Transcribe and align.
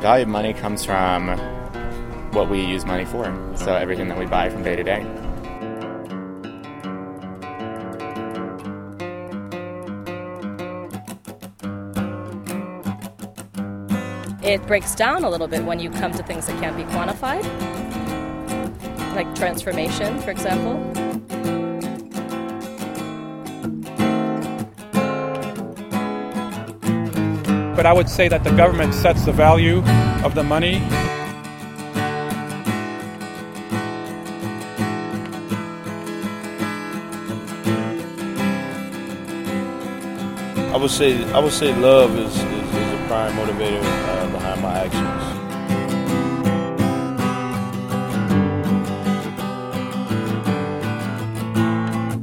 value 0.00 0.22
of 0.22 0.28
money 0.28 0.54
comes 0.54 0.84
from 0.84 1.28
what 2.32 2.48
we 2.48 2.64
use 2.64 2.86
money 2.86 3.04
for. 3.04 3.24
So 3.56 3.74
everything 3.74 4.08
that 4.08 4.18
we 4.18 4.24
buy 4.24 4.48
from 4.48 4.62
day 4.62 4.76
to 4.76 4.82
day. 4.82 5.06
It 14.42 14.66
breaks 14.66 14.94
down 14.94 15.22
a 15.22 15.30
little 15.30 15.46
bit 15.46 15.64
when 15.64 15.78
you 15.78 15.90
come 15.90 16.12
to 16.12 16.22
things 16.22 16.46
that 16.46 16.58
can't 16.60 16.76
be 16.76 16.82
quantified, 16.84 17.44
like 19.14 19.32
transformation, 19.34 20.18
for 20.22 20.30
example. 20.30 21.09
But 27.80 27.86
I 27.86 27.94
would 27.94 28.10
say 28.10 28.28
that 28.28 28.44
the 28.44 28.50
government 28.50 28.92
sets 28.92 29.24
the 29.24 29.32
value 29.32 29.78
of 30.22 30.34
the 30.34 30.42
money 30.42 30.82
I 40.68 40.76
would 40.76 40.90
say 40.90 41.24
I 41.32 41.38
would 41.38 41.54
say 41.54 41.74
love 41.74 42.18
is, 42.18 42.36
is, 42.36 42.42
is 42.42 42.92
a 42.92 43.04
prime 43.08 43.32
motivator 43.32 43.80
uh, 43.82 44.28
behind 44.30 44.60
my 44.60 44.74
actions. 44.84 45.22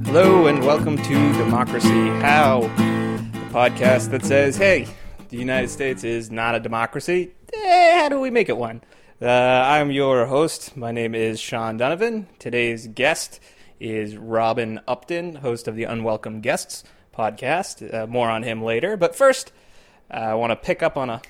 Hello 0.05 0.45
and 0.45 0.63
welcome 0.63 0.97
to 0.97 1.33
Democracy 1.33 2.09
How, 2.21 2.61
the 2.61 3.39
podcast 3.49 4.11
that 4.11 4.23
says, 4.23 4.55
hey, 4.55 4.85
the 5.37 5.41
United 5.41 5.69
States 5.69 6.03
is 6.03 6.31
not 6.31 6.55
a 6.55 6.59
democracy. 6.59 7.31
Eh, 7.53 7.99
how 7.99 8.09
do 8.09 8.19
we 8.19 8.31
make 8.31 8.49
it 8.49 8.57
one? 8.57 8.81
Uh, 9.21 9.27
I'm 9.27 9.91
your 9.91 10.25
host. 10.25 10.75
My 10.75 10.91
name 10.91 11.13
is 11.13 11.39
Sean 11.39 11.77
Donovan. 11.77 12.25
Today's 12.39 12.87
guest 12.87 13.39
is 13.79 14.17
Robin 14.17 14.79
Upton, 14.87 15.35
host 15.35 15.67
of 15.67 15.75
the 15.75 15.83
Unwelcome 15.83 16.41
Guests 16.41 16.83
podcast. 17.15 17.93
Uh, 17.93 18.07
more 18.07 18.31
on 18.31 18.41
him 18.41 18.63
later. 18.63 18.97
But 18.97 19.15
first, 19.15 19.51
uh, 20.09 20.15
I 20.15 20.33
want 20.33 20.49
to 20.49 20.55
pick 20.55 20.81
up 20.81 20.97
on 20.97 21.11
a 21.11 21.21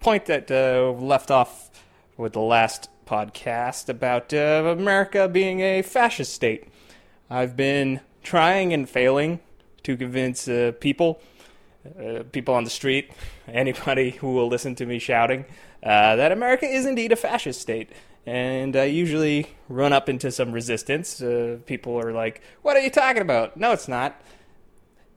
point 0.00 0.26
that 0.26 0.50
uh, 0.50 0.90
left 0.90 1.30
off 1.30 1.70
with 2.18 2.34
the 2.34 2.40
last 2.40 2.90
podcast 3.06 3.88
about 3.88 4.34
uh, 4.34 4.74
America 4.78 5.28
being 5.28 5.60
a 5.60 5.80
fascist 5.80 6.34
state. 6.34 6.68
I've 7.30 7.56
been 7.56 8.00
trying 8.22 8.74
and 8.74 8.86
failing 8.86 9.40
to 9.84 9.96
convince 9.96 10.46
uh, 10.46 10.72
people, 10.78 11.22
people 12.32 12.52
on 12.52 12.64
the 12.64 12.70
street, 12.70 13.10
anybody 13.48 14.10
who 14.10 14.32
will 14.32 14.48
listen 14.48 14.74
to 14.76 14.86
me 14.86 14.98
shouting, 14.98 15.44
uh, 15.82 16.16
that 16.16 16.32
America 16.32 16.66
is 16.66 16.86
indeed 16.86 17.12
a 17.12 17.16
fascist 17.16 17.60
state. 17.60 17.90
And 18.26 18.76
I 18.76 18.84
usually 18.84 19.54
run 19.68 19.92
up 19.92 20.08
into 20.08 20.32
some 20.32 20.50
resistance. 20.50 21.22
Uh, 21.22 21.58
people 21.64 21.96
are 22.00 22.12
like, 22.12 22.42
What 22.62 22.76
are 22.76 22.80
you 22.80 22.90
talking 22.90 23.22
about? 23.22 23.56
No, 23.56 23.72
it's 23.72 23.86
not. 23.86 24.20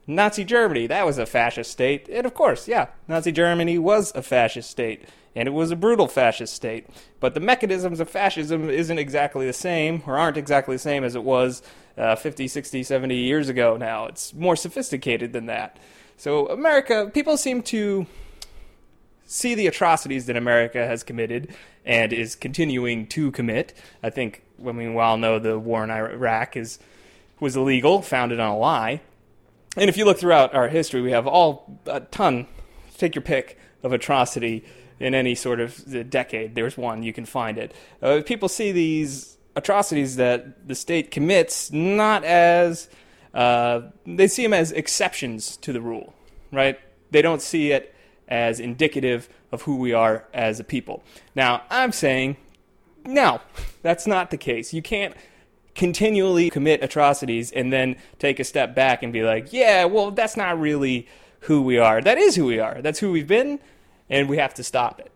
Nazi 0.06 0.44
Germany, 0.44 0.88
that 0.88 1.06
was 1.06 1.20
a 1.20 1.26
fascist 1.26 1.72
state. 1.72 2.10
And 2.10 2.26
of 2.26 2.34
course, 2.34 2.68
yeah, 2.68 2.88
Nazi 3.08 3.32
Germany 3.32 3.78
was 3.78 4.12
a 4.16 4.24
fascist 4.24 4.70
state. 4.70 5.04
And 5.36 5.48
it 5.48 5.52
was 5.52 5.70
a 5.70 5.76
brutal 5.76 6.08
fascist 6.08 6.54
state. 6.54 6.88
But 7.20 7.36
the 7.36 7.40
mechanisms 7.40 8.00
of 8.00 8.10
fascism 8.10 8.70
isn't 8.70 8.98
exactly 8.98 9.46
the 9.46 9.54
same, 9.54 10.02
or 10.08 10.18
aren't 10.18 10.38
exactly 10.38 10.76
the 10.76 10.80
same 10.80 11.04
as 11.04 11.16
it 11.16 11.24
was 11.24 11.62
uh, 11.98 12.16
50, 12.16 12.48
60, 12.48 12.82
70 12.82 13.16
years 13.16 13.50
ago 13.50 13.78
now. 13.78 14.06
It's 14.06 14.34
more 14.34 14.56
sophisticated 14.56 15.32
than 15.32 15.46
that. 15.46 15.78
So, 16.20 16.48
America, 16.48 17.10
people 17.14 17.38
seem 17.38 17.64
to 17.64 18.06
see 19.26 19.56
the 19.56 19.68
atrocities 19.68 20.26
that 20.26 20.36
America 20.36 20.86
has 20.86 21.02
committed 21.02 21.56
and 21.86 22.12
is 22.12 22.36
continuing 22.36 23.08
to 23.08 23.32
commit. 23.32 23.74
I 24.04 24.10
think, 24.10 24.44
mean, 24.58 24.96
we 24.96 25.02
all 25.02 25.16
know 25.16 25.40
the 25.40 25.58
war 25.58 25.82
in 25.82 25.90
Iraq 25.90 26.58
is 26.58 26.78
was 27.40 27.56
illegal, 27.56 28.02
founded 28.02 28.38
on 28.38 28.50
a 28.50 28.58
lie. 28.58 29.00
And 29.78 29.90
if 29.90 29.96
you 29.96 30.04
look 30.04 30.20
throughout 30.20 30.54
our 30.54 30.68
history, 30.68 31.00
we 31.00 31.12
have 31.12 31.26
all 31.26 31.80
a 31.86 32.02
ton, 32.02 32.48
take 32.98 33.16
your 33.16 33.22
pick, 33.22 33.58
of 33.82 33.94
atrocity 33.94 34.66
in 35.00 35.16
any 35.16 35.36
sort 35.36 35.62
of 35.62 36.10
decade. 36.10 36.54
There's 36.54 36.76
one, 36.76 37.02
you 37.02 37.14
can 37.14 37.24
find 37.24 37.58
it. 37.58 37.74
Uh, 38.02 38.24
people 38.26 38.50
see 38.50 38.74
these 38.74 39.38
atrocities 39.56 40.18
that 40.18 40.68
the 40.68 40.76
state 40.76 41.12
commits 41.12 41.72
not 41.72 42.26
as, 42.26 42.90
uh, 43.34 43.82
they 44.06 44.28
see 44.28 44.44
them 44.44 44.54
as 44.54 44.72
exceptions 44.72 45.58
to 45.58 45.74
the 45.74 45.82
rule, 45.82 46.14
right? 46.52 46.80
They 47.12 47.22
don't 47.22 47.42
see 47.42 47.72
it 47.72 47.94
as 48.28 48.60
indicative 48.60 49.30
of 49.52 49.64
who 49.64 49.78
we 49.78 49.94
are 49.94 50.26
as 50.34 50.60
a 50.60 50.64
people. 50.64 51.04
Now, 51.36 51.64
I'm 51.70 51.92
saying, 51.92 52.38
no, 53.06 53.42
that's 53.82 54.06
not 54.06 54.30
the 54.30 54.38
case. 54.38 54.74
You 54.74 54.82
can't 54.82 55.16
continually 55.76 56.50
commit 56.50 56.84
atrocities 56.84 57.52
and 57.52 57.72
then 57.72 57.96
take 58.20 58.40
a 58.40 58.44
step 58.44 58.76
back 58.76 59.02
and 59.02 59.14
be 59.14 59.24
like, 59.24 59.54
yeah, 59.54 59.86
well, 59.86 60.12
that's 60.12 60.38
not 60.38 60.60
really 60.60 61.08
who 61.42 61.62
we 61.62 61.78
are. 61.78 62.02
That 62.02 62.18
is 62.18 62.36
who 62.36 62.46
we 62.46 62.60
are. 62.60 62.82
That's 62.82 63.00
who 63.00 63.12
we've 63.12 63.28
been, 63.28 63.60
and 64.10 64.28
we 64.28 64.38
have 64.38 64.54
to 64.56 64.64
stop 64.64 65.00
it. 65.00 65.12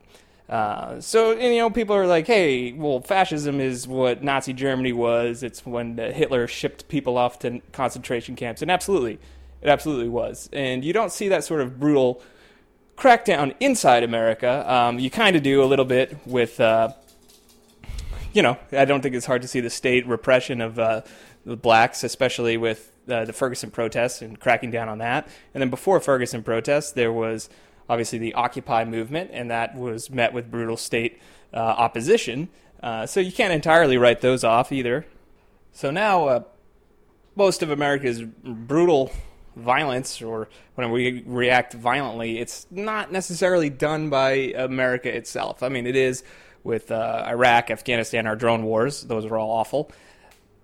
Uh, 0.49 0.99
so 0.99 1.31
you 1.31 1.57
know, 1.57 1.69
people 1.69 1.95
are 1.95 2.05
like, 2.05 2.27
"Hey, 2.27 2.73
well, 2.73 2.99
fascism 2.99 3.59
is 3.59 3.87
what 3.87 4.23
Nazi 4.23 4.53
Germany 4.53 4.93
was. 4.93 5.41
It's 5.41 5.65
when 5.65 5.99
uh, 5.99 6.11
Hitler 6.11 6.47
shipped 6.47 6.87
people 6.89 7.17
off 7.17 7.39
to 7.39 7.61
concentration 7.71 8.35
camps." 8.35 8.61
And 8.61 8.69
absolutely, 8.69 9.19
it 9.61 9.69
absolutely 9.69 10.09
was. 10.09 10.49
And 10.51 10.83
you 10.83 10.93
don't 10.93 11.11
see 11.11 11.29
that 11.29 11.43
sort 11.43 11.61
of 11.61 11.79
brutal 11.79 12.21
crackdown 12.97 13.55
inside 13.59 14.03
America. 14.03 14.69
Um, 14.71 14.99
you 14.99 15.09
kind 15.09 15.35
of 15.35 15.43
do 15.43 15.63
a 15.63 15.65
little 15.65 15.85
bit 15.85 16.17
with, 16.25 16.59
uh, 16.59 16.89
you 18.33 18.41
know, 18.41 18.57
I 18.71 18.85
don't 18.85 19.01
think 19.01 19.15
it's 19.15 19.25
hard 19.25 19.41
to 19.41 19.47
see 19.47 19.59
the 19.59 19.69
state 19.69 20.05
repression 20.07 20.61
of 20.61 20.77
uh, 20.77 21.01
the 21.45 21.57
blacks, 21.57 22.03
especially 22.03 22.57
with 22.57 22.91
uh, 23.09 23.25
the 23.25 23.33
Ferguson 23.33 23.71
protests 23.71 24.21
and 24.21 24.39
cracking 24.39 24.71
down 24.71 24.89
on 24.89 24.99
that. 24.99 25.27
And 25.53 25.61
then 25.61 25.69
before 25.69 25.99
Ferguson 25.99 26.43
protests, 26.43 26.91
there 26.91 27.11
was 27.11 27.49
obviously 27.89 28.19
the 28.19 28.33
Occupy 28.33 28.85
movement, 28.85 29.31
and 29.33 29.51
that 29.51 29.75
was 29.75 30.09
met 30.09 30.33
with 30.33 30.49
brutal 30.49 30.77
state 30.77 31.19
uh, 31.53 31.57
opposition. 31.57 32.49
Uh, 32.81 33.05
so 33.05 33.19
you 33.19 33.31
can't 33.31 33.53
entirely 33.53 33.97
write 33.97 34.21
those 34.21 34.43
off 34.43 34.71
either. 34.71 35.05
So 35.71 35.91
now, 35.91 36.27
uh, 36.27 36.43
most 37.35 37.63
of 37.63 37.71
America's 37.71 38.21
brutal 38.21 39.11
violence, 39.55 40.21
or 40.21 40.49
when 40.75 40.91
we 40.91 41.23
react 41.25 41.73
violently, 41.73 42.39
it's 42.39 42.67
not 42.69 43.11
necessarily 43.11 43.69
done 43.69 44.09
by 44.09 44.31
America 44.55 45.15
itself. 45.15 45.63
I 45.63 45.69
mean, 45.69 45.87
it 45.87 45.95
is 45.95 46.23
with 46.63 46.91
uh, 46.91 47.25
Iraq, 47.27 47.71
Afghanistan, 47.71 48.27
our 48.27 48.35
drone 48.35 48.63
wars; 48.63 49.03
those 49.03 49.25
are 49.25 49.37
all 49.37 49.51
awful. 49.51 49.91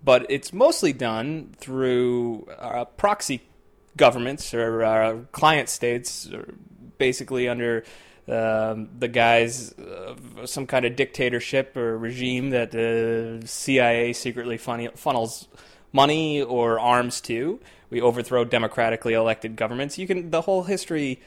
But 0.02 0.26
it's 0.30 0.52
mostly 0.52 0.92
done 0.92 1.54
through 1.58 2.46
uh, 2.58 2.86
proxy 2.86 3.42
governments 3.96 4.54
or 4.54 4.82
uh, 4.82 5.18
client 5.32 5.68
states, 5.68 6.30
or 6.32 6.54
basically 7.00 7.48
under 7.48 7.82
um, 8.28 8.90
the 8.96 9.08
guise 9.08 9.72
of 9.72 10.48
some 10.48 10.68
kind 10.68 10.84
of 10.84 10.94
dictatorship 10.94 11.76
or 11.76 11.98
regime 11.98 12.50
that 12.50 12.70
the 12.70 13.42
CIA 13.44 14.12
secretly 14.12 14.56
funnels 14.56 15.48
money 15.92 16.40
or 16.40 16.78
arms 16.78 17.20
to. 17.22 17.58
We 17.90 18.00
overthrow 18.00 18.44
democratically 18.44 19.14
elected 19.14 19.56
governments. 19.56 19.98
You 19.98 20.06
can 20.06 20.30
the 20.30 20.42
whole 20.42 20.62
history 20.62 21.20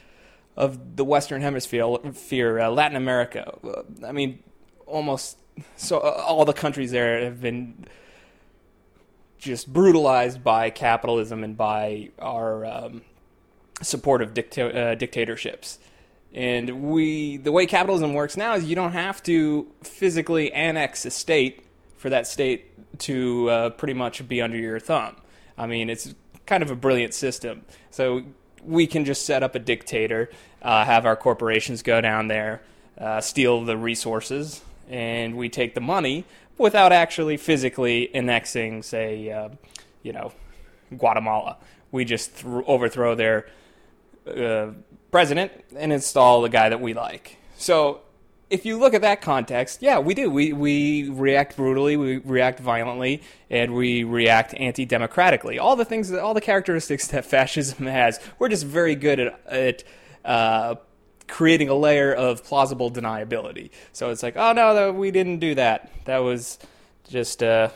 of 0.56 0.96
the 0.96 1.04
Western 1.04 1.42
Hemisphere, 1.42 1.98
fear, 2.14 2.58
uh, 2.58 2.70
Latin 2.70 2.96
America. 2.96 3.58
I 4.06 4.12
mean, 4.12 4.38
almost 4.86 5.36
so 5.76 5.98
uh, 5.98 6.24
all 6.26 6.44
the 6.44 6.52
countries 6.52 6.90
there 6.90 7.22
have 7.24 7.40
been 7.40 7.84
just 9.38 9.70
brutalized 9.70 10.42
by 10.42 10.70
capitalism 10.70 11.44
and 11.44 11.56
by 11.56 12.10
our 12.18 12.64
um, 12.64 13.02
support 13.82 14.22
of 14.22 14.34
dicta- 14.34 14.74
uh, 14.74 14.94
dictatorships. 14.94 15.78
And 16.32 16.82
we, 16.90 17.36
the 17.36 17.52
way 17.52 17.66
capitalism 17.66 18.12
works 18.12 18.36
now 18.36 18.54
is 18.54 18.64
you 18.64 18.74
don't 18.74 18.92
have 18.92 19.22
to 19.24 19.68
physically 19.82 20.52
annex 20.52 21.04
a 21.04 21.10
state 21.10 21.64
for 21.96 22.10
that 22.10 22.26
state 22.26 22.98
to 22.98 23.48
uh, 23.50 23.70
pretty 23.70 23.94
much 23.94 24.26
be 24.28 24.42
under 24.42 24.56
your 24.56 24.80
thumb. 24.80 25.16
I 25.56 25.66
mean, 25.66 25.88
it's 25.88 26.14
kind 26.46 26.62
of 26.62 26.70
a 26.70 26.76
brilliant 26.76 27.14
system. 27.14 27.62
So 27.90 28.22
we 28.64 28.86
can 28.86 29.04
just 29.04 29.24
set 29.24 29.42
up 29.42 29.54
a 29.54 29.58
dictator, 29.58 30.30
uh, 30.62 30.84
have 30.84 31.06
our 31.06 31.16
corporations 31.16 31.82
go 31.82 32.00
down 32.00 32.28
there, 32.28 32.62
uh, 32.98 33.20
steal 33.20 33.64
the 33.64 33.76
resources, 33.76 34.62
and 34.88 35.36
we 35.36 35.48
take 35.48 35.74
the 35.74 35.80
money 35.80 36.24
without 36.58 36.92
actually 36.92 37.36
physically 37.36 38.14
annexing, 38.14 38.82
say, 38.82 39.30
uh, 39.30 39.48
you 40.02 40.12
know, 40.12 40.32
Guatemala. 40.96 41.56
We 41.90 42.04
just 42.04 42.38
th- 42.38 42.64
overthrow 42.66 43.14
their 43.14 43.46
uh, 44.26 44.68
president 45.10 45.52
and 45.76 45.92
install 45.92 46.42
the 46.42 46.48
guy 46.48 46.68
that 46.68 46.80
we 46.80 46.94
like. 46.94 47.38
So 47.56 48.00
if 48.50 48.64
you 48.64 48.78
look 48.78 48.94
at 48.94 49.02
that 49.02 49.20
context, 49.20 49.82
yeah, 49.82 49.98
we 49.98 50.14
do. 50.14 50.30
We 50.30 50.52
we 50.52 51.08
react 51.08 51.56
brutally, 51.56 51.96
we 51.96 52.18
react 52.18 52.60
violently, 52.60 53.22
and 53.50 53.74
we 53.74 54.04
react 54.04 54.54
anti-democratically. 54.54 55.58
All 55.58 55.76
the 55.76 55.84
things, 55.84 56.12
all 56.12 56.34
the 56.34 56.40
characteristics 56.40 57.08
that 57.12 57.24
fascism 57.24 57.86
has, 57.86 58.20
we're 58.38 58.48
just 58.48 58.64
very 58.64 58.94
good 58.94 59.20
at, 59.20 59.46
at 59.46 59.84
uh, 60.24 60.74
creating 61.26 61.68
a 61.68 61.74
layer 61.74 62.12
of 62.12 62.44
plausible 62.44 62.90
deniability. 62.90 63.70
So 63.92 64.10
it's 64.10 64.22
like, 64.22 64.36
oh 64.36 64.52
no, 64.52 64.74
no 64.74 64.92
we 64.92 65.10
didn't 65.10 65.38
do 65.38 65.54
that. 65.54 65.90
That 66.04 66.18
was 66.18 66.58
just 67.08 67.42
uh, 67.42 67.70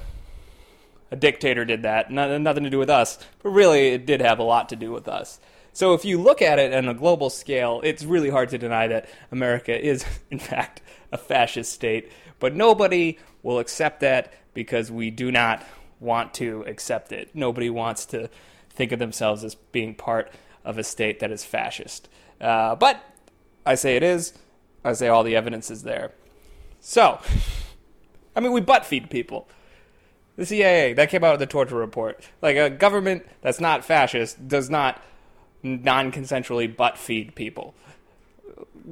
a 1.11 1.17
dictator 1.17 1.65
did 1.65 1.83
that. 1.83 2.11
No, 2.11 2.39
nothing 2.39 2.65
to 2.65 2.71
do 2.71 2.79
with 2.79 2.91
us. 2.91 3.19
But 3.43 3.51
really, 3.51 3.89
it 3.89 4.07
did 4.07 4.21
have 4.21 4.39
a 4.39 4.43
lot 4.43 4.69
to 4.71 4.77
do 4.77 4.93
with 4.93 5.09
us. 5.09 5.41
So 5.73 5.95
if 5.95 6.05
you 6.05 6.21
look 6.21 6.43
at 6.43 6.59
it 6.59 6.75
on 6.75 6.89
a 6.89 6.95
global 6.95 7.31
scale, 7.31 7.81
it's 7.85 8.05
really 8.05 8.31
hard 8.31 8.49
to 8.51 8.59
deny 8.59 8.89
that 8.89 9.09
America 9.31 9.79
is, 9.79 10.05
in 10.31 10.39
fact, 10.39 10.83
a 11.13 11.19
fascist 11.19 11.73
state. 11.73 12.11
But 12.39 12.55
nobody 12.55 13.19
will 13.43 13.59
accept 13.59 14.01
that 14.01 14.33
because 14.55 14.91
we 14.91 15.11
do 15.11 15.31
not 15.31 15.65
want 16.01 16.35
to 16.35 16.63
accept 16.67 17.13
it. 17.13 17.31
Nobody 17.35 17.71
wants 17.71 18.07
to 18.07 18.29
think 18.71 18.93
of 18.93 18.99
themselves 18.99 19.45
as 19.45 19.55
being 19.55 19.95
part 19.95 20.33
of 20.65 20.79
a 20.79 20.85
state 20.85 21.21
that 21.21 21.31
is 21.31 21.45
fascist. 21.45 22.09
Uh, 22.41 22.75
but 22.77 23.03
I 23.67 23.75
say 23.75 23.97
it 23.97 24.03
is. 24.03 24.35
I 24.85 24.93
say 24.93 25.09
all 25.09 25.25
the 25.25 25.37
evidence 25.37 25.71
is 25.71 25.83
there. 25.83 26.13
So, 26.81 27.21
I 28.37 28.41
mean, 28.41 28.53
we 28.53 28.61
butt 28.61 28.87
feed 28.87 29.11
people. 29.11 29.49
The 30.37 30.47
CIA 30.47 30.93
that 30.93 31.11
came 31.11 31.25
out 31.25 31.35
of 31.35 31.41
the 31.41 31.47
torture 31.47 31.75
report. 31.75 32.29
Like 32.41 32.57
a 32.57 32.71
government 32.71 33.27
that's 33.41 33.61
not 33.61 33.85
fascist 33.85 34.47
does 34.47 34.71
not 34.71 35.03
non-consensually 35.63 36.77
butt 36.77 36.99
feed 36.99 37.35
people. 37.35 37.75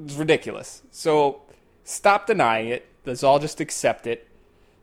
It's 0.04 0.14
ridiculous. 0.14 0.82
So 0.90 1.42
stop 1.84 2.26
denying 2.26 2.68
it. 2.68 2.86
Let's 3.04 3.22
all 3.22 3.38
just 3.38 3.60
accept 3.60 4.06
it. 4.06 4.28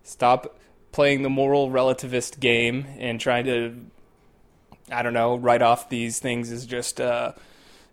Stop 0.03 0.57
playing 0.91 1.23
the 1.23 1.29
moral 1.29 1.69
relativist 1.69 2.39
game 2.39 2.85
and 2.97 3.19
trying 3.19 3.45
to, 3.45 3.85
I 4.91 5.01
don't 5.01 5.13
know, 5.13 5.35
write 5.35 5.61
off 5.61 5.89
these 5.89 6.19
things 6.19 6.51
as 6.51 6.65
just 6.65 7.01
uh, 7.01 7.33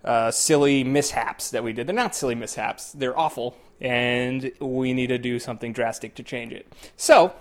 uh, 0.04 0.30
silly 0.30 0.84
mishaps 0.84 1.50
that 1.50 1.64
we 1.64 1.72
did. 1.72 1.86
They're 1.86 1.94
not 1.94 2.14
silly 2.14 2.34
mishaps. 2.34 2.92
They're 2.92 3.18
awful, 3.18 3.56
and 3.80 4.52
we 4.60 4.92
need 4.92 5.08
to 5.08 5.18
do 5.18 5.38
something 5.38 5.72
drastic 5.72 6.14
to 6.16 6.22
change 6.22 6.52
it. 6.52 6.72
So 6.96 7.32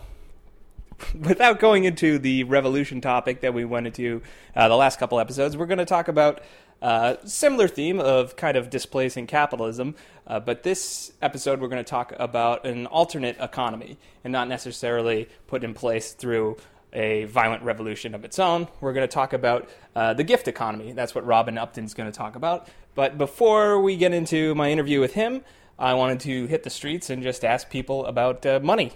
without 1.19 1.59
going 1.59 1.83
into 1.83 2.19
the 2.19 2.43
revolution 2.45 3.01
topic 3.01 3.41
that 3.41 3.53
we 3.53 3.65
went 3.65 3.87
into 3.87 4.21
uh, 4.55 4.67
the 4.67 4.75
last 4.75 4.99
couple 4.99 5.19
episodes, 5.19 5.57
we're 5.57 5.65
going 5.65 5.79
to 5.79 5.85
talk 5.85 6.07
about 6.07 6.41
uh, 6.81 7.15
similar 7.25 7.67
theme 7.67 7.99
of 7.99 8.35
kind 8.35 8.55
of 8.55 8.69
displacing 8.69 9.27
capitalism. 9.27 9.95
Uh, 10.25 10.39
but 10.39 10.63
this 10.63 11.11
episode, 11.21 11.59
we're 11.59 11.67
going 11.67 11.83
to 11.83 11.89
talk 11.89 12.13
about 12.17 12.65
an 12.65 12.85
alternate 12.87 13.37
economy 13.39 13.97
and 14.23 14.31
not 14.31 14.47
necessarily 14.47 15.27
put 15.47 15.63
in 15.63 15.73
place 15.73 16.13
through 16.13 16.57
a 16.93 17.25
violent 17.25 17.63
revolution 17.63 18.15
of 18.15 18.25
its 18.25 18.39
own. 18.39 18.67
We're 18.81 18.93
going 18.93 19.07
to 19.07 19.13
talk 19.13 19.33
about 19.33 19.69
uh, 19.95 20.13
the 20.13 20.23
gift 20.23 20.47
economy. 20.47 20.93
That's 20.93 21.13
what 21.13 21.25
Robin 21.25 21.57
Upton's 21.57 21.93
going 21.93 22.11
to 22.11 22.17
talk 22.17 22.35
about. 22.35 22.67
But 22.95 23.17
before 23.17 23.79
we 23.79 23.95
get 23.95 24.13
into 24.13 24.55
my 24.55 24.71
interview 24.71 24.99
with 24.99 25.13
him, 25.13 25.41
I 25.77 25.93
wanted 25.93 26.19
to 26.21 26.47
hit 26.47 26.63
the 26.63 26.69
streets 26.69 27.09
and 27.09 27.23
just 27.23 27.45
ask 27.45 27.69
people 27.69 28.05
about 28.05 28.45
uh, 28.45 28.59
money. 28.61 28.93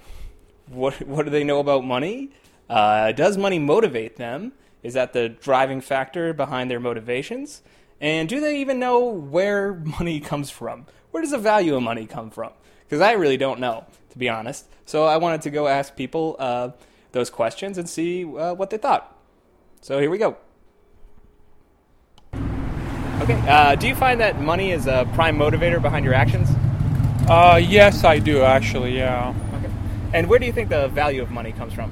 What 0.74 1.08
what 1.08 1.26
do 1.26 1.32
they 1.32 1.44
know 1.44 1.60
about 1.60 1.86
money? 1.86 2.32
Uh, 2.70 3.12
does 3.12 3.38
money 3.38 3.60
motivate 3.60 4.18
them? 4.18 4.54
Is 4.82 4.96
that 4.96 5.14
the 5.14 5.30
driving 5.30 5.82
factor 5.82 6.34
behind 6.34 6.70
their 6.70 6.80
motivations? 6.80 7.62
And 8.02 8.28
do 8.28 8.42
they 8.42 8.60
even 8.60 8.80
know 8.80 9.06
where 9.06 9.74
money 10.00 10.20
comes 10.20 10.50
from? 10.50 10.86
Where 11.12 11.22
does 11.22 11.32
the 11.32 11.38
value 11.38 11.76
of 11.76 11.84
money 11.84 12.06
come 12.06 12.30
from? 12.30 12.52
Because 12.86 13.02
I 13.02 13.14
really 13.14 13.38
don't 13.38 13.60
know, 13.60 13.86
to 14.10 14.18
be 14.18 14.30
honest. 14.30 14.66
So 14.86 15.06
I 15.06 15.18
wanted 15.18 15.42
to 15.44 15.50
go 15.50 15.68
ask 15.68 15.96
people 15.96 16.36
uh, 16.40 16.72
those 17.12 17.30
questions 17.30 17.78
and 17.78 17.88
see 17.88 18.26
uh, 18.26 18.54
what 18.54 18.70
they 18.70 18.78
thought. 18.78 19.16
So 19.82 20.00
here 20.00 20.10
we 20.10 20.18
go. 20.18 20.38
Okay. 23.22 23.42
Uh, 23.48 23.76
do 23.76 23.88
you 23.88 23.96
find 23.96 24.20
that 24.20 24.42
money 24.42 24.72
is 24.72 24.86
a 24.86 25.08
prime 25.14 25.38
motivator 25.38 25.82
behind 25.82 26.04
your 26.04 26.14
actions? 26.14 26.50
Uh, 27.30 27.56
yes, 27.64 28.04
I 28.04 28.20
do 28.20 28.42
actually. 28.42 28.98
Yeah. 28.98 29.34
And 30.14 30.30
where 30.30 30.40
do 30.40 30.46
you 30.46 30.54
think 30.54 30.70
the 30.70 30.88
value 30.90 31.22
of 31.22 31.32
money 31.32 31.52
comes 31.52 31.74
from? 31.74 31.92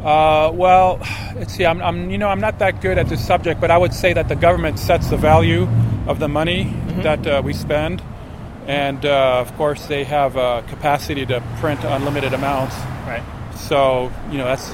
Uh, 0.00 0.50
well, 0.52 0.98
let's 1.36 1.54
see. 1.54 1.66
I'm, 1.66 1.82
I'm, 1.82 2.10
you 2.10 2.18
know, 2.18 2.28
I'm 2.28 2.40
not 2.40 2.58
that 2.60 2.80
good 2.80 2.98
at 2.98 3.08
this 3.08 3.26
subject, 3.26 3.60
but 3.60 3.70
I 3.70 3.78
would 3.78 3.94
say 3.94 4.12
that 4.12 4.28
the 4.28 4.36
government 4.36 4.78
sets 4.78 5.08
the 5.08 5.16
value 5.16 5.66
of 6.06 6.18
the 6.18 6.28
money 6.28 6.64
mm-hmm. 6.64 7.02
that 7.02 7.26
uh, 7.26 7.42
we 7.44 7.52
spend, 7.52 8.02
and 8.66 9.04
uh, 9.04 9.40
of 9.40 9.54
course, 9.56 9.86
they 9.86 10.04
have 10.04 10.36
a 10.36 10.62
capacity 10.68 11.26
to 11.26 11.42
print 11.56 11.82
unlimited 11.84 12.34
amounts. 12.34 12.76
Right. 13.06 13.22
So, 13.56 14.12
you 14.30 14.38
know, 14.38 14.44
that's 14.44 14.70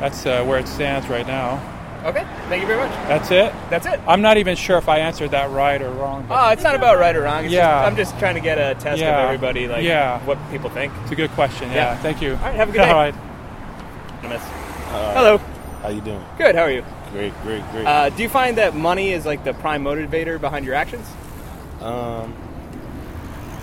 that's 0.00 0.26
uh, 0.26 0.44
where 0.44 0.58
it 0.58 0.68
stands 0.68 1.08
right 1.08 1.26
now. 1.26 1.75
Okay, 2.06 2.24
thank 2.48 2.60
you 2.62 2.68
very 2.68 2.78
much. 2.78 2.92
That's 3.08 3.32
it. 3.32 3.52
That's 3.68 3.84
it. 3.84 3.98
I'm 4.06 4.22
not 4.22 4.36
even 4.36 4.54
sure 4.54 4.78
if 4.78 4.88
I 4.88 5.00
answered 5.00 5.32
that 5.32 5.50
right 5.50 5.82
or 5.82 5.90
wrong. 5.90 6.24
Oh, 6.30 6.50
it's 6.50 6.62
not 6.62 6.76
about 6.76 6.98
right 6.98 7.16
or 7.16 7.22
wrong. 7.22 7.44
It's 7.44 7.52
yeah, 7.52 7.62
just, 7.62 7.86
I'm 7.90 7.96
just 7.96 8.18
trying 8.20 8.36
to 8.36 8.40
get 8.40 8.58
a 8.58 8.80
test 8.80 9.00
yeah. 9.00 9.18
of 9.18 9.24
everybody, 9.24 9.66
like 9.66 9.82
yeah. 9.82 10.24
what 10.24 10.38
people 10.52 10.70
think. 10.70 10.92
It's 11.02 11.10
a 11.10 11.16
good 11.16 11.30
question. 11.30 11.68
Yeah. 11.70 11.74
yeah. 11.74 11.96
Thank 11.98 12.22
you. 12.22 12.34
All 12.34 12.36
right. 12.36 12.54
Have 12.54 12.68
a 12.68 12.72
good 12.72 12.78
day. 12.78 12.90
All 12.90 12.94
right. 12.94 13.14
Uh, 14.24 15.14
Hello. 15.14 15.38
How 15.82 15.88
you 15.88 16.00
doing? 16.00 16.24
Good. 16.38 16.54
How 16.54 16.62
are 16.62 16.70
you? 16.70 16.84
Great, 17.10 17.32
great, 17.42 17.62
great. 17.72 17.86
Uh, 17.86 18.10
do 18.10 18.22
you 18.22 18.28
find 18.28 18.56
that 18.58 18.76
money 18.76 19.12
is 19.12 19.26
like 19.26 19.42
the 19.42 19.54
prime 19.54 19.82
motivator 19.82 20.40
behind 20.40 20.64
your 20.64 20.74
actions? 20.74 21.08
Um, 21.80 22.34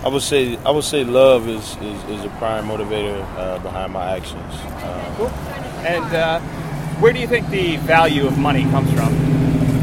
I 0.04 0.10
would 0.10 0.22
say 0.22 0.58
I 0.66 0.72
would 0.72 0.84
say 0.84 1.06
love 1.06 1.48
is 1.48 1.78
is, 1.78 2.04
is 2.10 2.26
a 2.26 2.30
prime 2.40 2.68
motivator 2.68 3.24
uh, 3.38 3.60
behind 3.60 3.94
my 3.94 4.18
actions. 4.18 4.54
Um, 4.84 5.16
cool. 5.16 5.28
And 5.86 6.14
uh, 6.14 6.42
where 7.00 7.14
do 7.14 7.20
you 7.20 7.28
think 7.28 7.50
the 7.50 7.78
value 7.78 8.26
of 8.28 8.38
money 8.38 8.64
comes 8.64 8.92
from? 8.94 9.14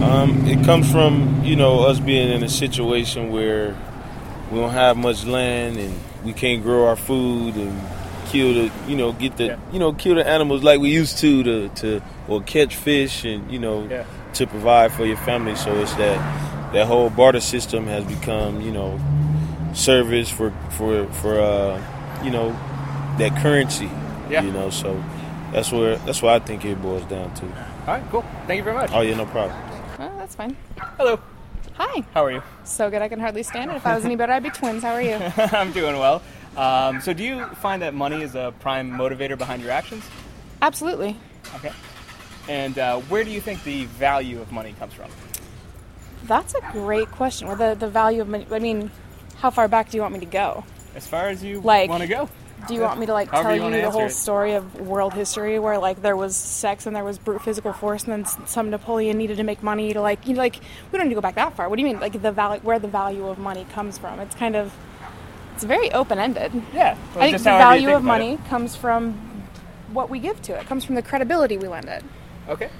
Um, 0.03 0.47
it 0.47 0.65
comes 0.65 0.91
from 0.91 1.45
you 1.45 1.57
know 1.57 1.81
us 1.81 2.01
being 2.01 2.31
in 2.31 2.43
a 2.43 2.49
situation 2.49 3.31
where 3.31 3.77
we 4.51 4.59
don't 4.59 4.73
have 4.73 4.97
much 4.97 5.25
land 5.25 5.77
and 5.77 5.99
we 6.25 6.33
can't 6.33 6.62
grow 6.62 6.87
our 6.87 6.97
food 6.97 7.55
and 7.55 7.81
kill 8.31 8.55
the 8.55 8.73
you 8.89 8.97
know 8.97 9.12
get 9.12 9.37
the 9.37 9.47
yeah. 9.47 9.59
you 9.73 9.79
know 9.79 9.93
kill 9.93 10.15
the 10.15 10.27
animals 10.27 10.62
like 10.62 10.81
we 10.81 10.91
used 10.91 11.19
to 11.19 11.43
to 11.43 11.69
to 11.71 12.03
or 12.29 12.41
catch 12.43 12.77
fish 12.77 13.25
and 13.25 13.51
you 13.51 13.59
know 13.59 13.87
yeah. 13.89 14.05
to 14.35 14.47
provide 14.47 14.93
for 14.93 15.05
your 15.05 15.17
family. 15.19 15.55
So 15.57 15.77
it's 15.77 15.95
that 15.95 16.73
that 16.73 16.87
whole 16.87 17.11
barter 17.11 17.41
system 17.41 17.87
has 17.87 18.05
become 18.05 18.61
you 18.61 18.71
know 18.71 18.99
service 19.75 20.31
for 20.31 20.51
for 20.71 21.07
for 21.15 21.41
uh, 21.41 22.23
you 22.25 22.31
know 22.31 22.51
that 23.19 23.37
currency. 23.43 23.91
Yeah. 24.31 24.43
You 24.43 24.53
know 24.53 24.71
so 24.71 25.03
that's 25.52 25.73
where 25.73 25.97
that's 25.97 26.23
what 26.23 26.42
I 26.42 26.45
think 26.45 26.64
it 26.64 26.80
boils 26.80 27.04
down 27.04 27.33
to. 27.35 27.45
All 27.45 27.52
right, 27.87 28.02
cool. 28.11 28.25
Thank 28.47 28.59
you 28.59 28.64
very 28.64 28.76
much. 28.76 28.90
Oh 28.92 29.00
yeah, 29.00 29.16
no 29.16 29.26
problem. 29.26 29.59
Oh, 29.99 30.12
that's 30.19 30.35
fine. 30.35 30.57
Hello. 30.97 31.19
Hi. 31.75 32.04
How 32.12 32.25
are 32.25 32.33
you? 32.33 32.42
So 32.64 32.90
good 32.90 33.00
I 33.00 33.09
can 33.09 33.21
hardly 33.21 33.42
stand 33.42 33.71
it. 33.71 33.76
If 33.76 33.87
I 33.87 33.95
was 33.95 34.04
any 34.04 34.16
better, 34.16 34.33
I'd 34.33 34.42
be 34.42 34.50
twins. 34.50 34.83
How 34.83 34.92
are 34.92 35.02
you? 35.02 35.14
I'm 35.37 35.73
doing 35.73 35.99
well. 35.99 36.23
Um, 36.57 37.00
so, 37.00 37.12
do 37.12 37.23
you 37.23 37.47
find 37.57 37.83
that 37.83 37.95
money 37.95 38.23
is 38.23 38.35
a 38.35 38.52
prime 38.61 38.90
motivator 38.90 39.38
behind 39.38 39.62
your 39.62 39.71
actions? 39.71 40.04
Absolutely. 40.61 41.16
Okay. 41.57 41.73
And 42.49 42.78
uh, 42.78 42.99
where 43.02 43.25
do 43.25 43.30
you 43.30 43.40
think 43.40 43.62
the 43.64 43.85
value 43.85 44.40
of 44.40 44.50
money 44.50 44.75
comes 44.78 44.92
from? 44.92 45.11
That's 46.25 46.54
a 46.54 46.61
great 46.73 47.11
question. 47.11 47.49
Well, 47.49 47.57
the, 47.57 47.75
the 47.75 47.88
value 47.88 48.21
of 48.21 48.28
money, 48.28 48.47
I 48.50 48.59
mean, 48.59 48.90
how 49.37 49.50
far 49.50 49.69
back 49.69 49.90
do 49.90 49.97
you 49.97 50.02
want 50.02 50.12
me 50.12 50.21
to 50.21 50.26
go? 50.26 50.64
As 50.95 51.07
far 51.07 51.28
as 51.28 51.42
you 51.42 51.61
like, 51.61 51.88
want 51.88 52.02
to 52.02 52.09
go. 52.09 52.28
Do 52.67 52.75
you 52.75 52.81
want 52.81 53.00
me 53.00 53.07
to 53.07 53.12
like 53.12 53.31
However 53.31 53.57
tell 53.57 53.71
you, 53.71 53.76
you, 53.76 53.83
the 53.83 53.90
whole 53.90 54.07
it. 54.07 54.11
story 54.11 54.52
of 54.55 54.81
world 54.81 55.14
history 55.14 55.59
where 55.59 55.79
like 55.79 56.02
there 56.02 56.17
was 56.17 56.37
sex 56.37 56.87
and 56.87 56.95
there 56.95 57.05
was 57.05 57.19
brute 57.19 57.43
physical 57.43 57.73
force 57.73 58.05
and 58.05 58.25
then 58.25 58.47
some 58.47 58.71
Napoleon 58.71 59.19
needed 59.19 59.37
to 59.38 59.43
make 59.43 59.62
money 59.62 59.93
to 59.93 60.00
like 60.00 60.26
you 60.26 60.35
know 60.35 60.40
like 60.40 60.61
we 60.90 60.99
don't 60.99 61.09
need 61.09 61.14
to 61.14 61.17
go 61.17 61.21
back 61.21 61.35
that 61.37 61.57
far. 61.57 61.69
What 61.69 61.76
do 61.76 61.83
you 61.83 61.88
mean 61.88 62.00
like 62.00 62.21
the 62.21 62.33
value 62.33 62.61
where 62.62 62.79
the 62.79 62.88
value 62.88 63.26
of 63.26 63.38
money 63.38 63.67
comes 63.73 63.99
from? 63.99 64.21
It's 64.21 64.35
kind 64.35 64.57
of 64.57 64.73
it's 65.55 65.64
very 65.64 65.93
open 65.93 66.19
ended. 66.19 66.52
Yeah. 66.73 66.97
Well, 67.14 67.25
I 67.25 67.31
think 67.31 67.38
the 67.38 67.45
value 67.45 67.88
think 67.88 67.99
of 67.99 68.05
money 68.05 68.33
it. 68.35 68.45
comes 68.47 68.76
from 68.76 69.12
what 69.93 70.09
we 70.09 70.19
give 70.19 70.40
to 70.43 70.55
it. 70.55 70.62
it. 70.62 70.67
Comes 70.67 70.85
from 70.85 70.95
the 70.95 71.02
credibility 71.02 71.59
we 71.59 71.69
lend 71.69 71.87
it. 71.88 72.05
Okay. 72.49 72.71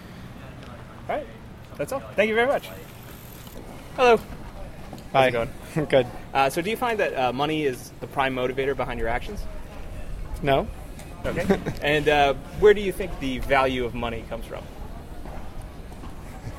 All 1.09 1.17
right. 1.17 1.27
That's 1.77 1.93
all. 1.93 2.01
Thank 2.17 2.29
you 2.29 2.35
very 2.35 2.47
much. 2.47 2.69
Hello. 3.97 4.17
Hi. 4.17 4.23
How's 5.13 5.29
it 5.29 5.33
going? 5.75 5.87
Good. 5.89 6.07
Uh, 6.33 6.51
so, 6.51 6.63
do 6.63 6.71
you 6.71 6.77
find 6.77 7.01
that 7.01 7.15
uh, 7.15 7.33
money 7.33 7.65
is 7.65 7.93
the 8.01 8.07
prime 8.07 8.35
motivator 8.35 8.77
behind 8.77 9.01
your 9.01 9.09
actions? 9.09 9.41
No. 10.43 10.67
Okay. 11.25 11.61
and 11.83 12.09
uh, 12.09 12.35
where 12.61 12.75
do 12.75 12.81
you 12.81 12.93
think 12.93 13.19
the 13.21 13.39
value 13.41 13.85
of 13.85 13.95
money 13.95 14.25
comes 14.29 14.47
from? 14.47 14.65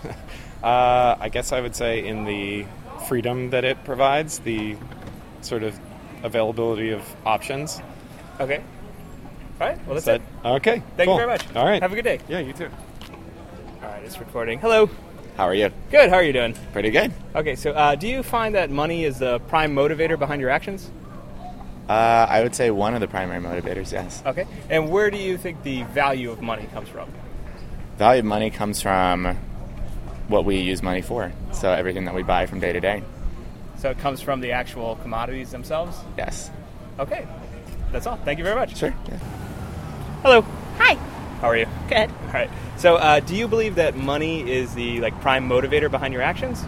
uh, 0.63 1.15
I 1.19 1.29
guess 1.29 1.51
I 1.51 1.61
would 1.61 1.75
say 1.75 2.05
in 2.05 2.25
the 2.25 2.65
freedom 3.07 3.49
that 3.49 3.65
it 3.65 3.83
provides, 3.83 4.39
the 4.39 4.77
sort 5.41 5.63
of 5.63 5.79
availability 6.23 6.91
of 6.91 7.03
options. 7.25 7.81
Okay. 8.39 8.63
All 9.59 9.67
right. 9.67 9.85
Well, 9.85 9.95
that's 9.95 10.05
that, 10.05 10.21
it. 10.21 10.47
Okay. 10.47 10.83
Thank 10.95 11.07
cool. 11.07 11.15
you 11.15 11.19
very 11.19 11.27
much. 11.29 11.55
All 11.55 11.65
right. 11.65 11.81
Have 11.81 11.91
a 11.91 11.95
good 11.95 12.03
day. 12.03 12.19
Yeah, 12.27 12.39
you 12.39 12.53
too. 12.53 12.69
All 13.81 13.89
right, 13.89 14.03
it's 14.03 14.19
recording. 14.19 14.59
Hello. 14.59 14.89
How 15.37 15.45
are 15.45 15.55
you? 15.55 15.71
Good. 15.89 16.09
How 16.09 16.17
are 16.17 16.23
you 16.23 16.33
doing? 16.33 16.55
Pretty 16.73 16.91
good. 16.91 17.11
Okay, 17.35 17.55
so 17.55 17.71
uh, 17.71 17.95
do 17.95 18.07
you 18.07 18.21
find 18.21 18.53
that 18.55 18.69
money 18.69 19.05
is 19.05 19.19
the 19.19 19.39
prime 19.41 19.73
motivator 19.73 20.17
behind 20.19 20.41
your 20.41 20.49
actions? 20.49 20.91
Uh, 21.91 22.25
I 22.29 22.41
would 22.41 22.55
say 22.55 22.71
one 22.71 22.93
of 22.93 23.01
the 23.01 23.07
primary 23.09 23.41
motivators, 23.41 23.91
yes. 23.91 24.23
Okay. 24.25 24.47
And 24.69 24.89
where 24.89 25.11
do 25.11 25.17
you 25.17 25.37
think 25.37 25.61
the 25.63 25.83
value 25.83 26.31
of 26.31 26.41
money 26.41 26.65
comes 26.71 26.87
from? 26.87 27.11
Value 27.97 28.19
of 28.19 28.25
money 28.25 28.49
comes 28.49 28.81
from 28.81 29.35
what 30.29 30.45
we 30.45 30.61
use 30.61 30.81
money 30.81 31.01
for. 31.01 31.33
So 31.51 31.69
everything 31.69 32.05
that 32.05 32.15
we 32.15 32.23
buy 32.23 32.45
from 32.45 32.61
day 32.61 32.71
to 32.71 32.79
day. 32.79 33.03
So 33.77 33.89
it 33.89 33.99
comes 33.99 34.21
from 34.21 34.39
the 34.39 34.53
actual 34.53 34.95
commodities 35.01 35.51
themselves? 35.51 35.97
Yes. 36.17 36.49
Okay. 36.97 37.27
That's 37.91 38.07
all. 38.07 38.15
Thank 38.23 38.37
you 38.39 38.45
very 38.45 38.55
much. 38.55 38.77
Sure. 38.77 38.95
Yeah. 39.09 39.17
Hello. 40.21 40.43
Hi. 40.77 40.93
How 41.41 41.49
are 41.49 41.57
you? 41.57 41.67
Good. 41.89 42.09
All 42.09 42.33
right. 42.33 42.49
So, 42.77 42.95
uh, 42.95 43.19
do 43.19 43.35
you 43.35 43.49
believe 43.49 43.75
that 43.75 43.97
money 43.97 44.49
is 44.49 44.73
the 44.75 45.01
like 45.01 45.19
prime 45.19 45.49
motivator 45.49 45.91
behind 45.91 46.13
your 46.13 46.23
actions? 46.23 46.63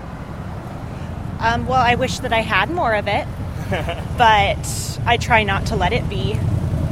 Um, 1.40 1.66
well, 1.66 1.82
I 1.82 1.96
wish 1.96 2.20
that 2.20 2.34
I 2.34 2.42
had 2.42 2.70
more 2.70 2.94
of 2.94 3.08
it, 3.08 3.26
but 4.18 5.00
I 5.06 5.18
try 5.18 5.44
not 5.44 5.66
to 5.68 5.76
let 5.76 5.94
it 5.94 6.08
be. 6.10 6.40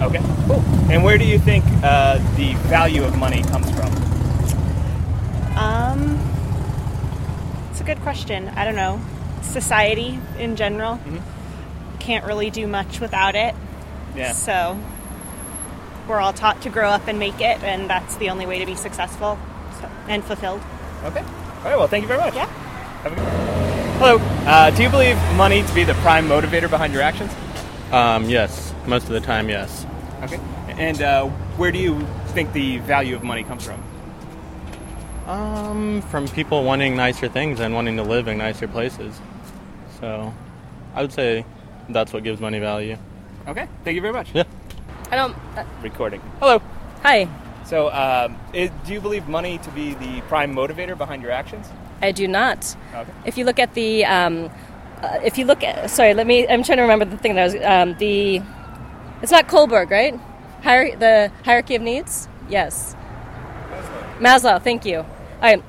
Okay. 0.01 0.21
Cool. 0.47 0.61
And 0.89 1.03
where 1.03 1.17
do 1.17 1.25
you 1.25 1.37
think 1.37 1.63
uh, 1.83 2.17
the 2.35 2.53
value 2.67 3.03
of 3.03 3.17
money 3.17 3.43
comes 3.43 3.69
from? 3.71 3.91
Um, 5.57 6.17
it's 7.69 7.81
a 7.81 7.83
good 7.83 7.99
question. 7.99 8.47
I 8.49 8.65
don't 8.65 8.75
know. 8.75 8.99
Society 9.43 10.19
in 10.39 10.55
general 10.55 10.99
can't 11.99 12.25
really 12.25 12.49
do 12.49 12.65
much 12.65 12.99
without 12.99 13.35
it. 13.35 13.53
Yeah. 14.15 14.33
So 14.33 14.79
we're 16.07 16.19
all 16.19 16.33
taught 16.33 16.61
to 16.63 16.69
grow 16.69 16.89
up 16.89 17.07
and 17.07 17.19
make 17.19 17.39
it, 17.39 17.61
and 17.63 17.89
that's 17.89 18.15
the 18.15 18.29
only 18.29 18.45
way 18.47 18.59
to 18.59 18.65
be 18.65 18.75
successful 18.75 19.37
so, 19.79 19.89
and 20.07 20.23
fulfilled. 20.23 20.61
Okay. 21.03 21.19
All 21.21 21.63
right. 21.63 21.77
Well, 21.77 21.87
thank 21.87 22.01
you 22.01 22.07
very 22.07 22.19
much. 22.19 22.33
Yeah. 22.33 22.47
Have 22.47 23.13
a 23.13 23.15
good- 23.15 23.50
Hello. 24.03 24.17
Uh, 24.47 24.71
do 24.71 24.81
you 24.81 24.89
believe 24.89 25.15
money 25.35 25.61
to 25.61 25.75
be 25.75 25.83
the 25.83 25.93
prime 26.01 26.27
motivator 26.27 26.67
behind 26.67 26.91
your 26.91 27.03
actions? 27.03 27.31
Um, 27.91 28.27
yes, 28.27 28.73
most 28.87 29.03
of 29.03 29.09
the 29.09 29.19
time, 29.19 29.47
yes. 29.47 29.85
Okay. 30.23 30.39
And 30.69 30.99
uh, 31.03 31.27
where 31.57 31.71
do 31.71 31.77
you 31.77 32.01
think 32.29 32.51
the 32.51 32.79
value 32.79 33.15
of 33.15 33.21
money 33.21 33.43
comes 33.43 33.63
from? 33.63 33.83
Um, 35.27 36.01
from 36.09 36.27
people 36.29 36.63
wanting 36.63 36.95
nicer 36.95 37.27
things 37.27 37.59
and 37.59 37.75
wanting 37.75 37.95
to 37.97 38.01
live 38.01 38.27
in 38.27 38.39
nicer 38.39 38.67
places. 38.67 39.21
So, 39.99 40.33
I 40.95 41.03
would 41.03 41.13
say 41.13 41.45
that's 41.87 42.11
what 42.11 42.23
gives 42.23 42.41
money 42.41 42.57
value. 42.57 42.97
Okay. 43.47 43.67
Thank 43.83 43.93
you 43.93 44.01
very 44.01 44.13
much. 44.13 44.29
Yeah. 44.33 44.45
I 45.11 45.15
don't. 45.15 45.35
Uh, 45.55 45.63
Recording. 45.83 46.21
Hello. 46.39 46.59
hi. 47.03 47.27
So, 47.67 47.89
um, 47.89 48.35
i 48.55 48.71
do 48.83 48.93
you 48.93 48.99
believe 48.99 49.27
money 49.27 49.59
to 49.59 49.69
be 49.69 49.93
the 49.93 50.21
prime 50.21 50.55
motivator 50.55 50.97
behind 50.97 51.21
your 51.21 51.31
actions? 51.31 51.67
I 52.01 52.11
do 52.11 52.27
not. 52.27 52.75
Okay. 52.93 53.11
If 53.25 53.37
you 53.37 53.45
look 53.45 53.59
at 53.59 53.73
the, 53.73 54.05
um, 54.05 54.49
uh, 55.01 55.19
if 55.23 55.37
you 55.37 55.45
look 55.45 55.63
at, 55.63 55.89
sorry, 55.89 56.13
let 56.13 56.27
me. 56.27 56.47
I'm 56.47 56.63
trying 56.63 56.77
to 56.77 56.83
remember 56.83 57.05
the 57.05 57.17
thing 57.17 57.35
that 57.35 57.43
was 57.45 57.55
um, 57.63 57.95
the. 57.97 58.41
It's 59.21 59.31
not 59.31 59.47
Kohlberg, 59.47 59.89
right? 59.89 60.19
Hier- 60.63 60.95
the 60.95 61.31
hierarchy 61.45 61.75
of 61.75 61.81
needs. 61.81 62.27
Yes. 62.49 62.95
Maslow. 64.19 64.61
Thank 64.61 64.85
you. 64.85 64.97
All 64.99 65.05
right. 65.41 65.63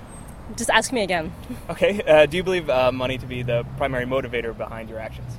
Just 0.57 0.71
ask 0.71 0.93
me 0.93 1.03
again. 1.03 1.33
Okay. 1.71 2.03
Uh, 2.03 2.27
do 2.27 2.37
you 2.37 2.43
believe 2.43 2.69
uh, 2.69 2.93
money 2.93 3.17
to 3.19 3.27
be 3.27 3.43
the 3.43 3.65
primary 3.79 4.05
motivator 4.05 4.57
behind 4.57 4.91
your 4.91 4.99
actions? 4.99 5.33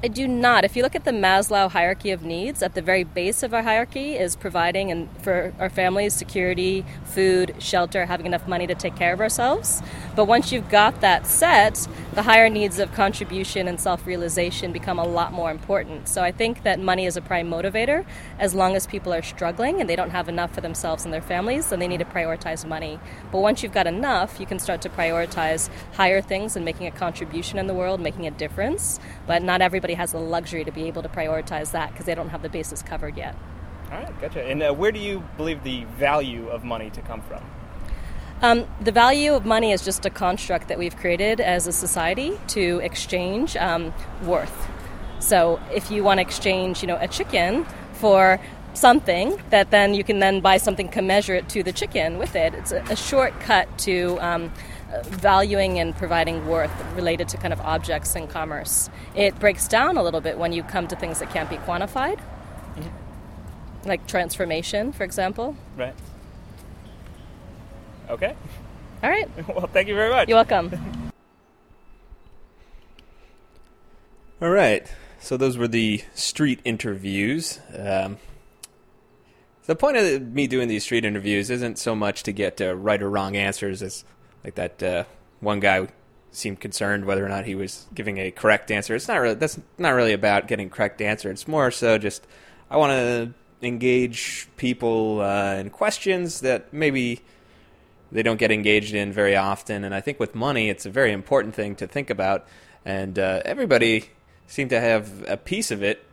I 0.00 0.06
do 0.06 0.28
not. 0.28 0.64
If 0.64 0.76
you 0.76 0.84
look 0.84 0.94
at 0.94 1.04
the 1.04 1.10
Maslow 1.10 1.68
hierarchy 1.68 2.12
of 2.12 2.22
needs, 2.22 2.62
at 2.62 2.76
the 2.76 2.82
very 2.82 3.02
base 3.02 3.42
of 3.42 3.52
our 3.52 3.64
hierarchy 3.64 4.14
is 4.14 4.36
providing 4.36 4.92
and 4.92 5.08
for 5.20 5.52
our 5.58 5.68
families 5.68 6.14
security, 6.14 6.84
food, 7.02 7.56
shelter, 7.58 8.06
having 8.06 8.24
enough 8.24 8.46
money 8.46 8.68
to 8.68 8.76
take 8.76 8.94
care 8.94 9.12
of 9.12 9.20
ourselves. 9.20 9.82
But 10.14 10.26
once 10.26 10.52
you've 10.52 10.68
got 10.68 11.00
that 11.00 11.26
set, 11.26 11.88
the 12.14 12.22
higher 12.22 12.48
needs 12.48 12.78
of 12.78 12.92
contribution 12.92 13.66
and 13.66 13.80
self-realization 13.80 14.70
become 14.70 15.00
a 15.00 15.04
lot 15.04 15.32
more 15.32 15.50
important. 15.50 16.08
So 16.08 16.22
I 16.22 16.30
think 16.30 16.62
that 16.62 16.78
money 16.78 17.04
is 17.04 17.16
a 17.16 17.20
prime 17.20 17.50
motivator. 17.50 18.06
As 18.38 18.54
long 18.54 18.76
as 18.76 18.86
people 18.86 19.12
are 19.12 19.22
struggling 19.22 19.80
and 19.80 19.90
they 19.90 19.96
don't 19.96 20.10
have 20.10 20.28
enough 20.28 20.54
for 20.54 20.60
themselves 20.60 21.06
and 21.06 21.12
their 21.12 21.20
families, 21.20 21.70
then 21.70 21.80
they 21.80 21.88
need 21.88 21.98
to 21.98 22.04
prioritize 22.04 22.64
money. 22.64 23.00
But 23.32 23.40
once 23.40 23.64
you've 23.64 23.72
got 23.72 23.88
enough, 23.88 24.38
you 24.38 24.46
can 24.46 24.60
start 24.60 24.80
to 24.82 24.88
prioritize 24.88 25.68
higher 25.94 26.20
things 26.20 26.54
and 26.54 26.64
making 26.64 26.86
a 26.86 26.92
contribution 26.92 27.58
in 27.58 27.66
the 27.66 27.74
world, 27.74 28.00
making 28.00 28.28
a 28.28 28.30
difference. 28.30 29.00
But 29.26 29.42
not 29.42 29.60
everybody 29.60 29.87
has 29.94 30.12
the 30.12 30.18
luxury 30.18 30.64
to 30.64 30.72
be 30.72 30.84
able 30.84 31.02
to 31.02 31.08
prioritize 31.08 31.72
that 31.72 31.92
because 31.92 32.06
they 32.06 32.14
don't 32.14 32.30
have 32.30 32.42
the 32.42 32.48
bases 32.48 32.82
covered 32.82 33.16
yet. 33.16 33.36
All 33.90 33.98
right. 33.98 34.20
Gotcha. 34.20 34.44
And 34.44 34.62
uh, 34.62 34.72
where 34.74 34.92
do 34.92 35.00
you 35.00 35.24
believe 35.36 35.62
the 35.64 35.84
value 35.98 36.48
of 36.48 36.64
money 36.64 36.90
to 36.90 37.00
come 37.02 37.22
from? 37.22 37.42
Um, 38.40 38.66
the 38.80 38.92
value 38.92 39.32
of 39.32 39.44
money 39.44 39.72
is 39.72 39.84
just 39.84 40.06
a 40.06 40.10
construct 40.10 40.68
that 40.68 40.78
we've 40.78 40.96
created 40.96 41.40
as 41.40 41.66
a 41.66 41.72
society 41.72 42.38
to 42.48 42.78
exchange 42.84 43.56
um, 43.56 43.92
worth. 44.24 44.68
So 45.18 45.60
if 45.74 45.90
you 45.90 46.04
want 46.04 46.18
to 46.18 46.22
exchange, 46.22 46.82
you 46.82 46.86
know, 46.86 46.98
a 47.00 47.08
chicken 47.08 47.66
for 47.94 48.38
something 48.74 49.42
that 49.50 49.72
then 49.72 49.92
you 49.92 50.04
can 50.04 50.20
then 50.20 50.40
buy 50.40 50.58
something 50.58 50.88
commensurate 50.88 51.48
to 51.48 51.64
the 51.64 51.72
chicken 51.72 52.16
with 52.16 52.36
it. 52.36 52.54
It's 52.54 52.70
a, 52.70 52.82
a 52.90 52.94
shortcut 52.94 53.76
to 53.78 54.18
um, 54.20 54.52
valuing 55.04 55.78
and 55.78 55.94
providing 55.96 56.46
worth 56.46 56.70
related 56.94 57.28
to 57.28 57.36
kind 57.36 57.52
of 57.52 57.60
objects 57.60 58.14
in 58.16 58.26
commerce. 58.26 58.88
It 59.14 59.38
breaks 59.38 59.68
down 59.68 59.96
a 59.96 60.02
little 60.02 60.20
bit 60.20 60.38
when 60.38 60.52
you 60.52 60.62
come 60.62 60.88
to 60.88 60.96
things 60.96 61.18
that 61.20 61.30
can't 61.30 61.50
be 61.50 61.56
quantified, 61.56 62.18
like 63.84 64.06
transformation, 64.06 64.92
for 64.92 65.04
example. 65.04 65.56
Right. 65.76 65.94
Okay. 68.08 68.34
All 69.02 69.10
right, 69.10 69.28
Well, 69.48 69.68
thank 69.68 69.88
you 69.88 69.94
very 69.94 70.10
much. 70.10 70.28
you're 70.28 70.36
welcome. 70.36 70.72
All 74.42 74.50
right. 74.50 74.86
So 75.20 75.36
those 75.36 75.58
were 75.58 75.68
the 75.68 76.02
street 76.14 76.60
interviews. 76.64 77.58
Um, 77.76 78.18
the 79.66 79.74
point 79.76 79.96
of 79.96 80.22
me 80.32 80.46
doing 80.46 80.68
these 80.68 80.84
street 80.84 81.04
interviews 81.04 81.50
isn't 81.50 81.78
so 81.78 81.94
much 81.94 82.22
to 82.22 82.32
get 82.32 82.60
uh, 82.60 82.74
right 82.76 83.02
or 83.02 83.10
wrong 83.10 83.36
answers 83.36 83.82
as 83.82 84.04
like 84.44 84.54
that 84.56 84.82
uh, 84.82 85.04
one 85.40 85.60
guy 85.60 85.88
seemed 86.30 86.60
concerned 86.60 87.04
whether 87.04 87.24
or 87.24 87.28
not 87.28 87.44
he 87.44 87.54
was 87.54 87.86
giving 87.94 88.18
a 88.18 88.30
correct 88.30 88.70
answer. 88.70 88.94
It's 88.94 89.08
not 89.08 89.20
really 89.20 89.34
that's 89.34 89.58
not 89.78 89.90
really 89.90 90.12
about 90.12 90.48
getting 90.48 90.70
correct 90.70 91.00
answer. 91.00 91.30
It's 91.30 91.48
more 91.48 91.70
so 91.70 91.98
just 91.98 92.26
I 92.70 92.76
want 92.76 92.92
to 92.92 93.34
engage 93.66 94.48
people 94.56 95.20
uh, 95.20 95.54
in 95.54 95.70
questions 95.70 96.40
that 96.40 96.72
maybe 96.72 97.22
they 98.10 98.22
don't 98.22 98.38
get 98.38 98.50
engaged 98.50 98.94
in 98.94 99.12
very 99.12 99.36
often. 99.36 99.84
And 99.84 99.94
I 99.94 100.00
think 100.00 100.20
with 100.20 100.34
money, 100.34 100.70
it's 100.70 100.86
a 100.86 100.90
very 100.90 101.12
important 101.12 101.54
thing 101.54 101.74
to 101.76 101.86
think 101.86 102.10
about. 102.10 102.46
And 102.84 103.18
uh, 103.18 103.42
everybody 103.44 104.10
seemed 104.46 104.70
to 104.70 104.80
have 104.80 105.24
a 105.28 105.36
piece 105.36 105.70
of 105.70 105.82
it, 105.82 106.04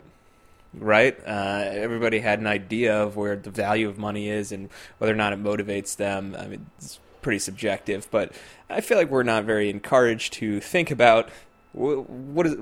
right? 0.74 1.18
Uh, 1.26 1.64
everybody 1.72 2.20
had 2.20 2.38
an 2.38 2.46
idea 2.46 3.02
of 3.02 3.16
where 3.16 3.36
the 3.36 3.50
value 3.50 3.88
of 3.88 3.96
money 3.96 4.28
is 4.28 4.52
and 4.52 4.68
whether 4.98 5.12
or 5.12 5.16
not 5.16 5.32
it 5.32 5.42
motivates 5.42 5.96
them. 5.96 6.36
I 6.38 6.46
mean, 6.46 6.66
it's 6.78 6.98
pretty 7.26 7.40
subjective, 7.40 8.06
but 8.12 8.30
I 8.70 8.80
feel 8.80 8.96
like 8.96 9.10
we're 9.10 9.24
not 9.24 9.42
very 9.42 9.68
encouraged 9.68 10.34
to 10.34 10.60
think 10.60 10.92
about 10.92 11.28
what 11.72 12.46
is 12.46 12.56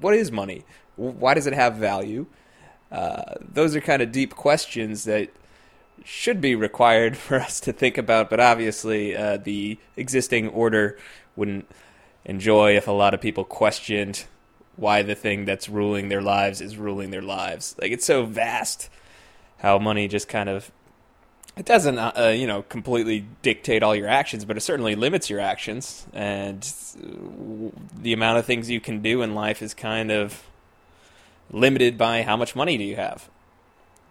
what 0.00 0.12
is 0.12 0.30
money? 0.30 0.66
Why 0.96 1.32
does 1.32 1.46
it 1.46 1.54
have 1.54 1.76
value? 1.76 2.26
Uh, 2.90 3.36
those 3.40 3.74
are 3.74 3.80
kind 3.80 4.02
of 4.02 4.12
deep 4.12 4.34
questions 4.34 5.04
that 5.04 5.30
should 6.04 6.42
be 6.42 6.54
required 6.54 7.16
for 7.26 7.40
us 7.40 7.58
to 7.60 7.72
think 7.72 7.96
about, 7.96 8.28
but 8.28 8.38
obviously 8.38 9.16
uh, 9.16 9.38
the 9.38 9.78
existing 9.96 10.50
order 10.50 10.98
wouldn't 11.34 11.66
enjoy 12.26 12.76
if 12.76 12.86
a 12.86 12.92
lot 12.92 13.14
of 13.14 13.20
people 13.22 13.46
questioned 13.46 14.26
why 14.76 15.00
the 15.00 15.14
thing 15.14 15.46
that's 15.46 15.70
ruling 15.70 16.10
their 16.10 16.20
lives 16.20 16.60
is 16.60 16.76
ruling 16.76 17.12
their 17.12 17.22
lives. 17.22 17.74
Like 17.80 17.92
it's 17.92 18.04
so 18.04 18.26
vast 18.26 18.90
how 19.60 19.78
money 19.78 20.06
just 20.06 20.28
kind 20.28 20.50
of 20.50 20.70
it 21.56 21.66
doesn't 21.66 21.98
uh, 21.98 22.32
you 22.34 22.46
know 22.46 22.62
completely 22.62 23.26
dictate 23.42 23.82
all 23.82 23.94
your 23.94 24.08
actions, 24.08 24.44
but 24.44 24.56
it 24.56 24.60
certainly 24.60 24.94
limits 24.94 25.28
your 25.28 25.40
actions 25.40 26.06
and 26.12 26.62
the 28.00 28.12
amount 28.12 28.38
of 28.38 28.46
things 28.46 28.70
you 28.70 28.80
can 28.80 29.02
do 29.02 29.22
in 29.22 29.34
life 29.34 29.62
is 29.62 29.74
kind 29.74 30.10
of 30.10 30.42
limited 31.50 31.98
by 31.98 32.22
how 32.22 32.36
much 32.36 32.56
money 32.56 32.76
do 32.78 32.84
you 32.84 32.96
have. 32.96 33.28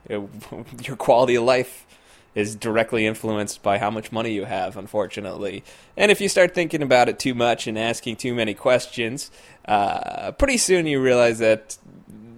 It- 0.08 0.22
your 0.88 0.96
quality 0.96 1.36
of 1.36 1.44
life 1.44 1.86
is 2.34 2.56
directly 2.56 3.06
influenced 3.06 3.62
by 3.62 3.78
how 3.78 3.90
much 3.90 4.12
money 4.12 4.32
you 4.32 4.46
have, 4.46 4.78
unfortunately. 4.78 5.64
And 5.98 6.12
if 6.12 6.22
you 6.22 6.30
start 6.30 6.54
thinking 6.54 6.82
about 6.82 7.10
it 7.10 7.20
too 7.20 7.34
much 7.34 7.68
and 7.68 7.78
asking 7.78 8.18
too 8.18 8.34
many 8.34 8.54
questions, 8.54 9.32
uh, 9.66 10.32
pretty 10.34 10.58
soon 10.58 10.86
you 10.86 11.02
realize 11.02 11.40
that 11.40 11.78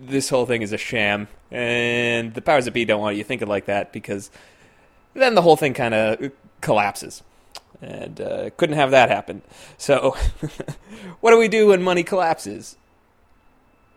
this 0.02 0.30
whole 0.30 0.46
thing 0.46 0.64
is 0.64 0.74
a 0.74 0.78
sham. 0.78 1.28
And 1.52 2.34
the 2.34 2.42
powers 2.42 2.66
that 2.66 2.72
be 2.72 2.86
don't 2.86 3.02
want 3.02 3.18
you 3.18 3.24
thinking 3.24 3.48
like 3.48 3.66
that 3.66 3.94
because 3.94 4.32
then 5.14 5.36
the 5.36 5.42
whole 5.42 5.56
thing 5.56 5.74
kind 5.74 5.94
of 5.94 6.32
collapses. 6.62 7.24
And 7.82 8.22
uh, 8.22 8.50
couldn't 8.52 8.78
have 8.78 8.92
that 8.92 9.10
happen. 9.10 9.42
So, 9.78 10.16
what 11.20 11.32
do 11.32 11.38
we 11.38 11.50
do 11.50 11.68
when 11.68 11.84
money 11.84 12.04
collapses? 12.04 12.78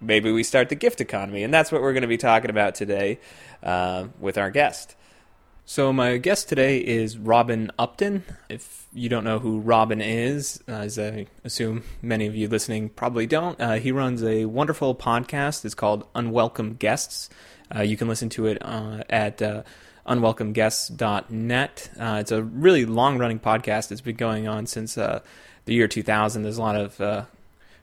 maybe 0.01 0.31
we 0.31 0.43
start 0.43 0.69
the 0.69 0.75
gift 0.75 1.01
economy. 1.01 1.43
And 1.43 1.53
that's 1.53 1.73
what 1.73 1.83
we're 1.83 1.93
going 1.93 2.03
to 2.03 2.09
be 2.09 2.17
talking 2.17 2.51
about 2.51 2.75
today 2.75 3.19
uh, 3.63 4.07
with 4.21 4.39
our 4.39 4.51
guest. 4.51 4.95
So, 5.69 5.93
my 5.93 6.17
guest 6.19 6.49
today 6.49 6.79
is 6.79 7.19
Robin 7.19 7.73
Upton. 7.77 8.23
If 8.49 8.87
you 8.93 9.09
don't 9.09 9.25
know 9.25 9.41
who 9.41 9.59
Robin 9.59 10.01
is, 10.01 10.63
as 10.69 10.97
I 10.97 11.27
assume 11.43 11.83
many 12.01 12.27
of 12.27 12.37
you 12.37 12.47
listening 12.49 12.89
probably 12.91 13.27
don't, 13.27 13.61
uh, 13.61 13.75
he 13.75 13.91
runs 13.91 14.23
a 14.23 14.45
wonderful 14.45 14.95
podcast. 14.95 15.65
It's 15.65 15.75
called 15.75 16.07
Unwelcome 16.15 16.75
Guests. 16.75 17.29
Uh, 17.75 17.83
you 17.83 17.97
can 17.97 18.07
listen 18.07 18.29
to 18.29 18.47
it 18.47 18.59
uh, 18.63 19.03
at 19.11 19.43
uh, 19.43 19.65
unwelcomeguests.net. 20.07 21.91
Uh, 21.99 22.19
it's 22.21 22.33
a 22.33 22.43
really 22.43 22.87
long 22.87 23.19
running 23.19 23.41
podcast. 23.41 23.91
It's 23.91 24.01
been 24.01 24.17
going 24.17 24.47
on 24.47 24.67
since 24.67 24.97
uh, 24.97 25.21
the 25.65 25.75
year 25.75 25.89
2000. 25.89 26.43
There's 26.43 26.59
a 26.59 26.63
lot 26.63 26.77
of 26.77 27.01
uh, 27.01 27.25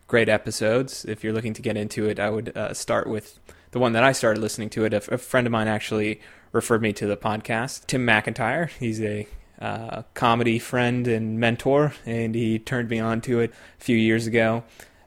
great 0.08 0.30
episodes. 0.30 1.06
If 1.06 1.24
you're 1.24 1.34
looking 1.34 1.54
to 1.54 1.62
get 1.62 1.78
into 1.78 2.08
it, 2.08 2.20
I 2.20 2.30
would 2.30 2.56
uh, 2.56 2.74
start 2.74 3.08
with 3.08 3.40
the 3.72 3.80
one 3.80 3.94
that 3.94 4.04
I 4.04 4.12
started 4.12 4.40
listening 4.40 4.70
to. 4.72 4.86
It 4.86 4.94
a, 4.94 5.16
a 5.16 5.18
friend 5.18 5.46
of 5.46 5.52
mine 5.52 5.68
actually 5.68 6.22
referred 6.52 6.82
me 6.82 6.94
to 6.94 7.08
the 7.08 7.18
podcast. 7.18 7.88
Tim 7.88 8.06
McIntyre. 8.06 8.70
He's 8.70 9.02
a 9.02 9.28
uh, 9.60 10.04
comedy 10.14 10.60
friend 10.60 11.08
and 11.08 11.40
mentor, 11.40 11.94
and 12.06 12.36
he 12.36 12.60
turned 12.60 12.90
me 12.90 13.00
on 13.00 13.22
to 13.22 13.40
it 13.40 13.52
a 13.80 13.84
few 13.84 13.98
years 13.98 14.28
ago. 14.28 14.64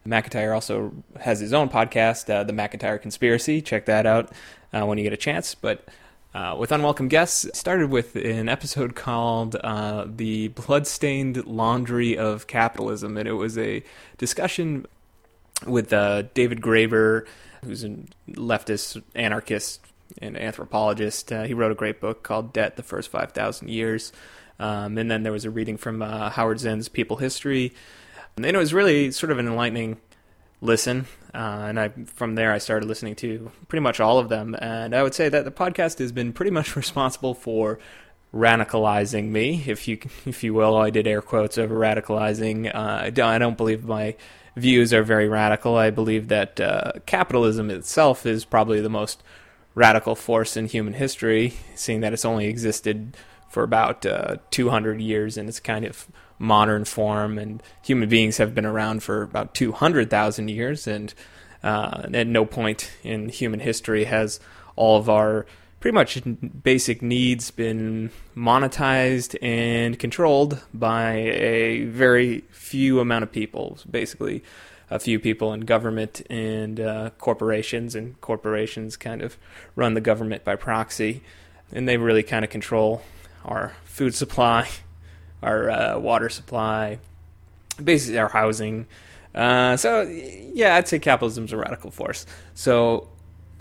McIntyre 0.06 0.54
also 0.54 0.92
has 1.18 1.40
his 1.40 1.52
own 1.52 1.68
podcast, 1.68 2.32
uh, 2.32 2.44
The 2.44 2.52
McIntyre 2.52 3.00
Conspiracy. 3.00 3.60
Check 3.60 3.86
that 3.86 4.06
out 4.06 4.30
when 4.70 4.98
you 4.98 5.04
get 5.04 5.12
a 5.12 5.16
chance. 5.16 5.54
But 5.56 5.84
uh, 6.36 6.54
with 6.54 6.70
Unwelcome 6.70 7.08
Guests, 7.08 7.48
started 7.58 7.88
with 7.88 8.14
an 8.14 8.50
episode 8.50 8.94
called 8.94 9.56
uh, 9.56 10.04
The 10.06 10.48
Bloodstained 10.48 11.46
Laundry 11.46 12.18
of 12.18 12.46
Capitalism. 12.46 13.16
And 13.16 13.26
it 13.26 13.32
was 13.32 13.56
a 13.56 13.82
discussion 14.18 14.84
with 15.66 15.94
uh, 15.94 16.24
David 16.34 16.60
Graeber, 16.60 17.26
who's 17.64 17.84
a 17.84 17.96
leftist 18.32 19.02
anarchist 19.14 19.80
and 20.20 20.36
anthropologist. 20.36 21.32
Uh, 21.32 21.44
he 21.44 21.54
wrote 21.54 21.72
a 21.72 21.74
great 21.74 22.02
book 22.02 22.22
called 22.22 22.52
Debt 22.52 22.76
the 22.76 22.82
First 22.82 23.10
5,000 23.10 23.70
Years. 23.70 24.12
Um, 24.58 24.98
and 24.98 25.10
then 25.10 25.22
there 25.22 25.32
was 25.32 25.46
a 25.46 25.50
reading 25.50 25.78
from 25.78 26.02
uh, 26.02 26.28
Howard 26.28 26.60
Zinn's 26.60 26.90
People 26.90 27.16
History. 27.16 27.72
And 28.36 28.44
it 28.44 28.54
was 28.54 28.74
really 28.74 29.10
sort 29.10 29.32
of 29.32 29.38
an 29.38 29.46
enlightening 29.46 29.96
listen. 30.60 31.06
Uh, 31.36 31.66
and 31.68 31.78
I 31.78 31.88
from 32.06 32.34
there 32.34 32.52
I 32.52 32.58
started 32.58 32.88
listening 32.88 33.14
to 33.16 33.50
pretty 33.68 33.82
much 33.82 34.00
all 34.00 34.18
of 34.18 34.30
them, 34.30 34.56
and 34.58 34.94
I 34.94 35.02
would 35.02 35.14
say 35.14 35.28
that 35.28 35.44
the 35.44 35.50
podcast 35.50 35.98
has 35.98 36.10
been 36.10 36.32
pretty 36.32 36.50
much 36.50 36.74
responsible 36.82 37.34
for 37.34 37.78
radicalizing 38.34 39.28
me, 39.28 39.62
if 39.66 39.86
you 39.86 39.98
if 40.24 40.42
you 40.42 40.54
will. 40.54 40.76
I 40.76 40.90
did 40.90 41.06
air 41.06 41.22
quotes 41.22 41.58
over 41.58 41.76
radicalizing. 41.76 42.74
Uh, 42.74 43.10
I 43.22 43.38
don't 43.38 43.56
believe 43.56 43.84
my 43.84 44.16
views 44.56 44.94
are 44.94 45.02
very 45.02 45.28
radical. 45.28 45.76
I 45.76 45.90
believe 45.90 46.28
that 46.28 46.58
uh, 46.58 46.92
capitalism 47.04 47.70
itself 47.70 48.24
is 48.24 48.44
probably 48.44 48.80
the 48.80 48.88
most 48.88 49.22
radical 49.74 50.14
force 50.14 50.56
in 50.56 50.66
human 50.66 50.94
history, 50.94 51.52
seeing 51.74 52.00
that 52.00 52.14
it's 52.14 52.24
only 52.24 52.46
existed 52.46 53.16
for 53.50 53.62
about 53.62 54.04
uh, 54.06 54.36
200 54.50 55.00
years 55.00 55.36
and 55.36 55.48
its 55.48 55.60
kind 55.60 55.84
of 55.84 56.08
modern 56.38 56.84
form, 56.84 57.38
and 57.38 57.62
human 57.82 58.08
beings 58.08 58.38
have 58.38 58.54
been 58.54 58.66
around 58.66 59.02
for 59.02 59.22
about 59.22 59.54
200,000 59.54 60.48
years, 60.48 60.86
and 60.86 61.14
uh, 61.62 62.06
at 62.12 62.26
no 62.26 62.44
point 62.44 62.90
in 63.02 63.28
human 63.28 63.60
history 63.60 64.04
has 64.04 64.40
all 64.76 64.98
of 64.98 65.08
our 65.08 65.46
pretty 65.80 65.94
much 65.94 66.20
basic 66.62 67.02
needs 67.02 67.50
been 67.50 68.10
monetized 68.36 69.36
and 69.42 69.98
controlled 69.98 70.60
by 70.72 71.12
a 71.12 71.84
very 71.84 72.40
few 72.50 73.00
amount 73.00 73.22
of 73.22 73.30
people, 73.30 73.78
basically 73.88 74.42
a 74.90 74.98
few 74.98 75.18
people 75.18 75.52
in 75.52 75.60
government 75.60 76.22
and 76.30 76.80
uh, 76.80 77.10
corporations, 77.18 77.94
and 77.94 78.20
corporations 78.20 78.96
kind 78.96 79.22
of 79.22 79.36
run 79.74 79.94
the 79.94 80.00
government 80.00 80.44
by 80.44 80.56
proxy, 80.56 81.22
and 81.72 81.88
they 81.88 81.96
really 81.96 82.22
kind 82.22 82.44
of 82.44 82.50
control 82.50 83.02
our 83.44 83.72
food 83.84 84.14
supply 84.14 84.68
our 85.42 85.70
uh, 85.70 85.98
water 85.98 86.28
supply, 86.28 86.98
basically 87.82 88.18
our 88.18 88.28
housing. 88.28 88.86
Uh, 89.34 89.76
so 89.76 90.02
yeah, 90.02 90.76
I'd 90.76 90.88
say 90.88 90.98
capitalism's 90.98 91.52
a 91.52 91.56
radical 91.56 91.90
force. 91.90 92.26
So 92.54 93.08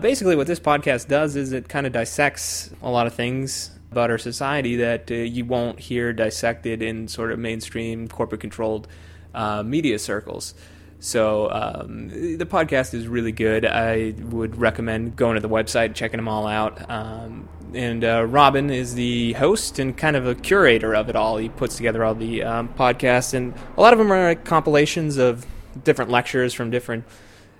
basically, 0.00 0.36
what 0.36 0.46
this 0.46 0.60
podcast 0.60 1.08
does 1.08 1.36
is 1.36 1.52
it 1.52 1.68
kind 1.68 1.86
of 1.86 1.92
dissects 1.92 2.70
a 2.82 2.90
lot 2.90 3.06
of 3.06 3.14
things 3.14 3.70
about 3.92 4.10
our 4.10 4.18
society 4.18 4.76
that 4.76 5.10
uh, 5.10 5.14
you 5.14 5.44
won't 5.44 5.78
hear 5.78 6.12
dissected 6.12 6.82
in 6.82 7.08
sort 7.08 7.30
of 7.30 7.38
mainstream 7.38 8.08
corporate-controlled 8.08 8.88
uh, 9.34 9.62
media 9.62 9.98
circles. 9.98 10.54
So 10.98 11.50
um, 11.50 12.08
the 12.08 12.46
podcast 12.46 12.94
is 12.94 13.06
really 13.06 13.32
good. 13.32 13.64
I 13.64 14.14
would 14.18 14.56
recommend 14.56 15.16
going 15.16 15.34
to 15.34 15.40
the 15.40 15.48
website, 15.48 15.94
checking 15.94 16.18
them 16.18 16.28
all 16.28 16.46
out. 16.46 16.90
Um, 16.90 17.48
and 17.74 18.04
uh, 18.04 18.24
Robin 18.24 18.70
is 18.70 18.94
the 18.94 19.34
host 19.34 19.78
and 19.78 19.96
kind 19.96 20.16
of 20.16 20.26
a 20.26 20.34
curator 20.34 20.94
of 20.94 21.08
it 21.08 21.16
all. 21.16 21.36
He 21.36 21.48
puts 21.48 21.76
together 21.76 22.04
all 22.04 22.14
the 22.14 22.42
um, 22.42 22.68
podcasts, 22.70 23.34
and 23.34 23.54
a 23.76 23.80
lot 23.80 23.92
of 23.92 23.98
them 23.98 24.10
are 24.12 24.28
like 24.28 24.44
compilations 24.44 25.16
of 25.18 25.46
different 25.84 26.10
lectures 26.10 26.54
from 26.54 26.70
different 26.70 27.04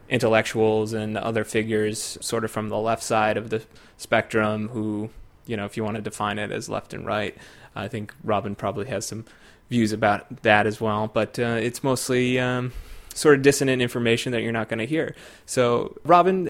intellectuals 0.08 0.92
and 0.92 1.18
other 1.18 1.44
figures, 1.44 2.16
sort 2.20 2.44
of 2.44 2.50
from 2.50 2.68
the 2.68 2.78
left 2.78 3.02
side 3.02 3.36
of 3.36 3.50
the 3.50 3.62
spectrum, 3.96 4.68
who, 4.68 5.10
you 5.46 5.56
know, 5.56 5.64
if 5.66 5.76
you 5.76 5.84
want 5.84 5.96
to 5.96 6.02
define 6.02 6.38
it 6.38 6.50
as 6.50 6.68
left 6.68 6.94
and 6.94 7.04
right, 7.04 7.36
I 7.74 7.88
think 7.88 8.14
Robin 8.24 8.54
probably 8.54 8.86
has 8.86 9.06
some 9.06 9.24
views 9.68 9.92
about 9.92 10.42
that 10.42 10.66
as 10.66 10.80
well. 10.80 11.08
But 11.08 11.38
uh, 11.38 11.58
it's 11.60 11.82
mostly 11.82 12.38
um, 12.38 12.72
sort 13.16 13.36
of 13.36 13.42
dissonant 13.42 13.80
information 13.80 14.32
that 14.32 14.42
you're 14.42 14.52
not 14.52 14.68
going 14.68 14.78
to 14.78 14.86
hear. 14.86 15.16
So, 15.46 15.96
Robin, 16.04 16.48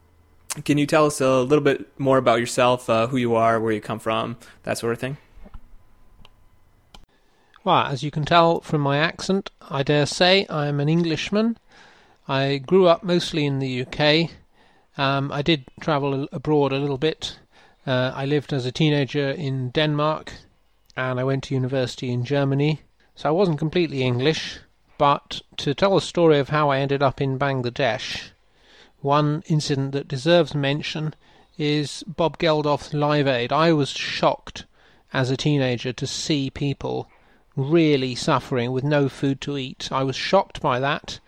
can 0.65 0.79
you 0.79 0.87
tell 0.87 1.07
us 1.07 1.21
a 1.21 1.41
little 1.41 1.65
bit 1.65 1.87
more 1.99 2.19
about 2.19 2.41
yourself, 2.41 2.91
uh, 2.91 3.07
who 3.07 3.17
you 3.17 3.35
are, 3.35 3.61
where 3.61 3.73
you 3.73 3.81
come 3.81 3.99
from, 3.99 4.37
that 4.65 4.79
sort 4.79 4.93
of 4.93 4.99
thing? 4.99 5.17
Well, 7.63 7.87
as 7.87 8.03
you 8.03 8.11
can 8.11 8.25
tell 8.25 8.61
from 8.61 8.81
my 8.81 8.99
accent, 8.99 9.51
I 9.61 9.83
dare 9.83 10.07
say 10.07 10.47
I'm 10.49 10.81
an 10.81 10.89
Englishman. 10.89 11.59
I 12.29 12.59
grew 12.59 12.87
up 12.87 13.03
mostly 13.03 13.45
in 13.45 13.59
the 13.59 13.83
UK. 13.83 14.31
Um, 14.97 15.31
I 15.33 15.43
did 15.43 15.65
travel 15.81 16.29
abroad 16.33 16.73
a 16.73 16.79
little 16.79 16.99
bit. 16.99 17.39
Uh, 17.87 18.13
I 18.15 18.25
lived 18.25 18.53
as 18.53 18.67
a 18.67 18.73
teenager 18.73 19.31
in 19.31 19.71
Denmark, 19.71 20.33
and 20.97 21.21
I 21.21 21.25
went 21.25 21.45
to 21.45 21.55
university 21.55 22.11
in 22.11 22.25
Germany. 22.25 22.83
So 23.15 23.29
I 23.29 23.33
wasn't 23.33 23.59
completely 23.59 24.03
English, 24.03 24.59
but 24.99 25.43
to 25.59 25.75
tell 25.75 25.95
the 25.95 26.01
story 26.01 26.39
of 26.39 26.49
how 26.49 26.71
I 26.71 26.79
ended 26.79 27.03
up 27.03 27.21
in 27.21 27.39
Bangladesh, 27.39 28.31
one 29.01 29.43
incident 29.47 29.93
that 29.93 30.09
deserves 30.09 30.55
mention 30.55 31.15
is 31.59 32.03
Bob 32.05 32.39
Geldof's 32.39 32.93
Live 32.93 33.27
Aid. 33.27 33.53
I 33.53 33.73
was 33.73 33.91
shocked 33.91 34.65
as 35.13 35.31
a 35.31 35.37
teenager 35.37 35.93
to 35.93 36.07
see 36.07 36.51
people 36.51 37.09
really 37.57 38.15
suffering 38.15 38.73
with 38.73 38.85
no 38.85 39.09
food 39.09 39.41
to 39.43 39.57
eat. 39.57 39.89
I 39.91 40.03
was 40.03 40.17
shocked 40.17 40.61
by 40.61 40.81
that, 40.81 41.21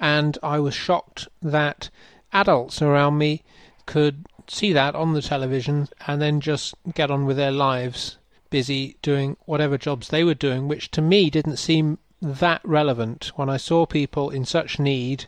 and 0.00 0.36
I 0.42 0.58
was 0.58 0.74
shocked 0.74 1.28
that 1.40 1.90
adults 2.32 2.82
around 2.82 3.18
me 3.18 3.42
could 3.86 4.26
see 4.48 4.72
that 4.72 4.94
on 4.94 5.12
the 5.12 5.22
television 5.22 5.88
and 6.06 6.20
then 6.20 6.40
just 6.40 6.74
get 6.94 7.10
on 7.10 7.26
with 7.26 7.36
their 7.36 7.52
lives, 7.52 8.16
busy 8.50 8.96
doing 9.02 9.36
whatever 9.44 9.78
jobs 9.78 10.08
they 10.08 10.24
were 10.24 10.34
doing, 10.34 10.68
which 10.68 10.90
to 10.92 11.02
me 11.02 11.30
didn't 11.30 11.58
seem 11.58 11.98
that 12.20 12.60
relevant 12.64 13.32
when 13.36 13.48
I 13.48 13.56
saw 13.56 13.86
people 13.86 14.30
in 14.30 14.44
such 14.44 14.78
need 14.78 15.26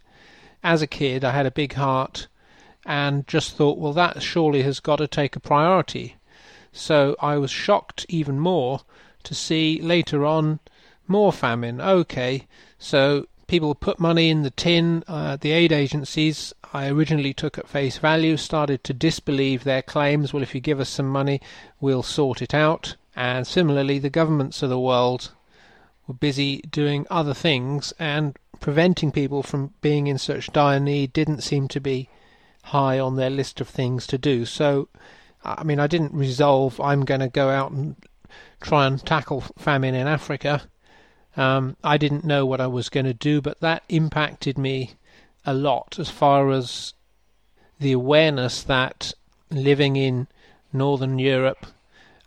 as 0.62 0.82
a 0.82 0.86
kid, 0.86 1.24
I 1.24 1.30
had 1.32 1.46
a 1.46 1.50
big 1.50 1.74
heart 1.74 2.26
and 2.84 3.26
just 3.26 3.56
thought, 3.56 3.78
well, 3.78 3.92
that 3.92 4.22
surely 4.22 4.62
has 4.62 4.80
got 4.80 4.96
to 4.96 5.06
take 5.06 5.36
a 5.36 5.40
priority. 5.40 6.16
So 6.72 7.16
I 7.20 7.36
was 7.36 7.50
shocked 7.50 8.06
even 8.08 8.38
more 8.38 8.80
to 9.24 9.34
see 9.34 9.80
later 9.80 10.24
on 10.24 10.60
more 11.06 11.32
famine. 11.32 11.80
Okay, 11.80 12.46
so 12.78 13.26
people 13.46 13.74
put 13.74 13.98
money 13.98 14.30
in 14.30 14.42
the 14.42 14.50
tin. 14.50 15.02
Uh, 15.08 15.36
the 15.36 15.52
aid 15.52 15.72
agencies 15.72 16.54
I 16.72 16.88
originally 16.88 17.34
took 17.34 17.58
at 17.58 17.68
face 17.68 17.98
value 17.98 18.36
started 18.36 18.84
to 18.84 18.94
disbelieve 18.94 19.64
their 19.64 19.82
claims. 19.82 20.32
Well, 20.32 20.42
if 20.42 20.54
you 20.54 20.60
give 20.60 20.80
us 20.80 20.88
some 20.88 21.08
money, 21.08 21.40
we'll 21.80 22.02
sort 22.02 22.40
it 22.40 22.54
out. 22.54 22.96
And 23.16 23.46
similarly, 23.46 23.98
the 23.98 24.08
governments 24.08 24.62
of 24.62 24.70
the 24.70 24.78
world 24.78 25.32
were 26.10 26.14
busy 26.14 26.60
doing 26.62 27.06
other 27.08 27.32
things 27.32 27.92
and 27.96 28.36
preventing 28.58 29.12
people 29.12 29.44
from 29.44 29.72
being 29.80 30.08
in 30.08 30.18
such 30.18 30.52
dire 30.52 30.80
need 30.80 31.12
didn't 31.12 31.40
seem 31.40 31.68
to 31.68 31.80
be 31.80 32.08
high 32.64 32.98
on 32.98 33.14
their 33.14 33.30
list 33.30 33.60
of 33.60 33.68
things 33.68 34.08
to 34.08 34.18
do. 34.18 34.44
So, 34.44 34.88
I 35.44 35.62
mean, 35.62 35.78
I 35.78 35.86
didn't 35.86 36.12
resolve 36.12 36.80
I'm 36.80 37.04
going 37.04 37.20
to 37.20 37.28
go 37.28 37.48
out 37.48 37.70
and 37.70 37.94
try 38.60 38.86
and 38.86 39.04
tackle 39.06 39.42
famine 39.56 39.94
in 39.94 40.08
Africa. 40.08 40.62
Um, 41.36 41.76
I 41.84 41.96
didn't 41.96 42.24
know 42.24 42.44
what 42.44 42.60
I 42.60 42.66
was 42.66 42.88
going 42.88 43.06
to 43.06 43.14
do, 43.14 43.40
but 43.40 43.60
that 43.60 43.84
impacted 43.88 44.58
me 44.58 44.94
a 45.46 45.54
lot 45.54 45.96
as 46.00 46.10
far 46.10 46.50
as 46.50 46.94
the 47.78 47.92
awareness 47.92 48.64
that 48.64 49.12
living 49.48 49.94
in 49.94 50.26
Northern 50.72 51.20
Europe, 51.20 51.66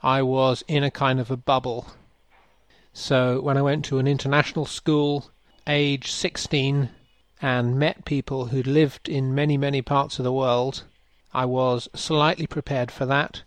I 0.01 0.21
was 0.21 0.63
in 0.69 0.85
a 0.85 0.91
kind 0.91 1.19
of 1.19 1.29
a 1.29 1.37
bubble. 1.37 1.87
So 2.93 3.41
when 3.41 3.57
I 3.57 3.63
went 3.63 3.83
to 3.85 3.97
an 3.97 4.07
international 4.07 4.65
school, 4.65 5.31
age 5.65 6.11
16 6.11 6.89
and 7.41 7.79
met 7.79 8.05
people 8.05 8.45
who'd 8.45 8.67
lived 8.67 9.09
in 9.09 9.33
many, 9.33 9.57
many 9.57 9.81
parts 9.81 10.19
of 10.19 10.23
the 10.23 10.31
world, 10.31 10.83
I 11.33 11.45
was 11.45 11.89
slightly 11.95 12.45
prepared 12.45 12.91
for 12.91 13.07
that. 13.07 13.41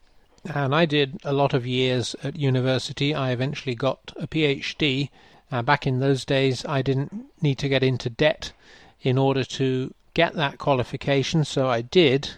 And 0.44 0.74
I 0.74 0.85
did 0.85 1.20
a 1.24 1.32
lot 1.32 1.54
of 1.54 1.66
years 1.66 2.16
at 2.24 2.37
university. 2.37 3.14
I 3.14 3.30
eventually 3.30 3.76
got 3.76 4.12
a 4.16 4.26
PhD. 4.26 5.11
Uh, 5.50 5.62
back 5.62 5.87
in 5.87 6.00
those 6.00 6.24
days, 6.24 6.64
I 6.66 6.82
didn't 6.82 7.26
need 7.40 7.59
to 7.59 7.68
get 7.68 7.85
into 7.85 8.11
debt 8.11 8.52
in 9.00 9.16
order 9.16 9.44
to 9.44 9.94
get 10.14 10.35
that 10.35 10.59
qualification, 10.59 11.44
so 11.44 11.68
I 11.68 11.82
did. 11.82 12.30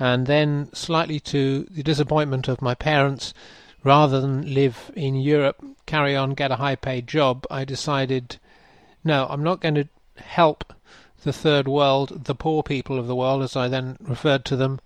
And 0.00 0.26
then, 0.26 0.68
slightly 0.72 1.20
to 1.20 1.64
the 1.70 1.84
disappointment 1.84 2.48
of 2.48 2.60
my 2.60 2.74
parents, 2.74 3.34
rather 3.84 4.20
than 4.20 4.54
live 4.54 4.90
in 4.94 5.14
Europe, 5.14 5.64
carry 5.86 6.14
on, 6.14 6.34
get 6.34 6.50
a 6.50 6.56
high 6.56 6.76
paid 6.76 7.06
job, 7.06 7.46
I 7.50 7.64
decided 7.64 8.38
no, 9.02 9.26
I'm 9.30 9.42
not 9.42 9.60
going 9.60 9.76
to 9.76 9.88
help 10.16 10.74
the 11.22 11.32
third 11.32 11.66
world, 11.68 12.24
the 12.24 12.34
poor 12.34 12.62
people 12.62 12.98
of 12.98 13.06
the 13.06 13.16
world, 13.16 13.42
as 13.42 13.56
I 13.56 13.68
then 13.68 13.96
referred 14.00 14.44
to 14.46 14.56
them, 14.56 14.80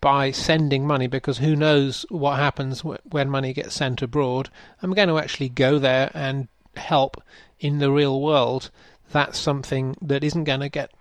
by 0.00 0.30
sending 0.30 0.86
money 0.86 1.06
because 1.06 1.38
who 1.38 1.56
knows 1.56 2.06
what 2.08 2.38
happens 2.38 2.82
when 2.82 3.28
money 3.28 3.52
gets 3.52 3.74
sent 3.74 4.02
abroad. 4.02 4.48
I'm 4.82 4.94
going 4.94 5.08
to 5.08 5.18
actually 5.18 5.48
go 5.48 5.78
there 5.78 6.10
and 6.14 6.48
help 6.76 7.22
in 7.58 7.78
the 7.78 7.90
real 7.90 8.20
world. 8.20 8.70
That's 9.10 9.38
something 9.38 9.96
that 10.02 10.22
isn't 10.22 10.44
going 10.44 10.60
to 10.60 10.68
get 10.68 10.92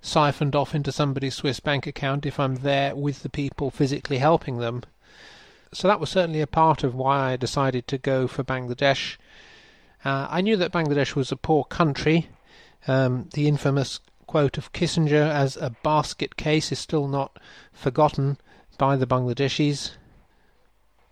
siphoned 0.00 0.54
off 0.54 0.74
into 0.74 0.92
somebody's 0.92 1.34
Swiss 1.34 1.60
bank 1.60 1.86
account 1.86 2.24
if 2.26 2.38
I'm 2.38 2.56
there 2.56 2.94
with 2.94 3.22
the 3.22 3.28
people 3.28 3.70
physically 3.70 4.18
helping 4.18 4.58
them. 4.58 4.82
So 5.76 5.88
that 5.88 6.00
was 6.00 6.08
certainly 6.08 6.40
a 6.40 6.46
part 6.46 6.84
of 6.84 6.94
why 6.94 7.32
I 7.32 7.36
decided 7.36 7.86
to 7.88 7.98
go 7.98 8.26
for 8.26 8.42
Bangladesh. 8.42 9.18
Uh, 10.06 10.26
I 10.30 10.40
knew 10.40 10.56
that 10.56 10.72
Bangladesh 10.72 11.14
was 11.14 11.30
a 11.30 11.36
poor 11.36 11.64
country. 11.64 12.30
Um, 12.88 13.28
the 13.34 13.46
infamous 13.46 14.00
quote 14.26 14.56
of 14.56 14.72
Kissinger 14.72 15.30
as 15.30 15.54
a 15.58 15.76
basket 15.82 16.36
case 16.36 16.72
is 16.72 16.78
still 16.78 17.08
not 17.08 17.38
forgotten 17.74 18.38
by 18.78 18.96
the 18.96 19.06
Bangladeshis. 19.06 19.90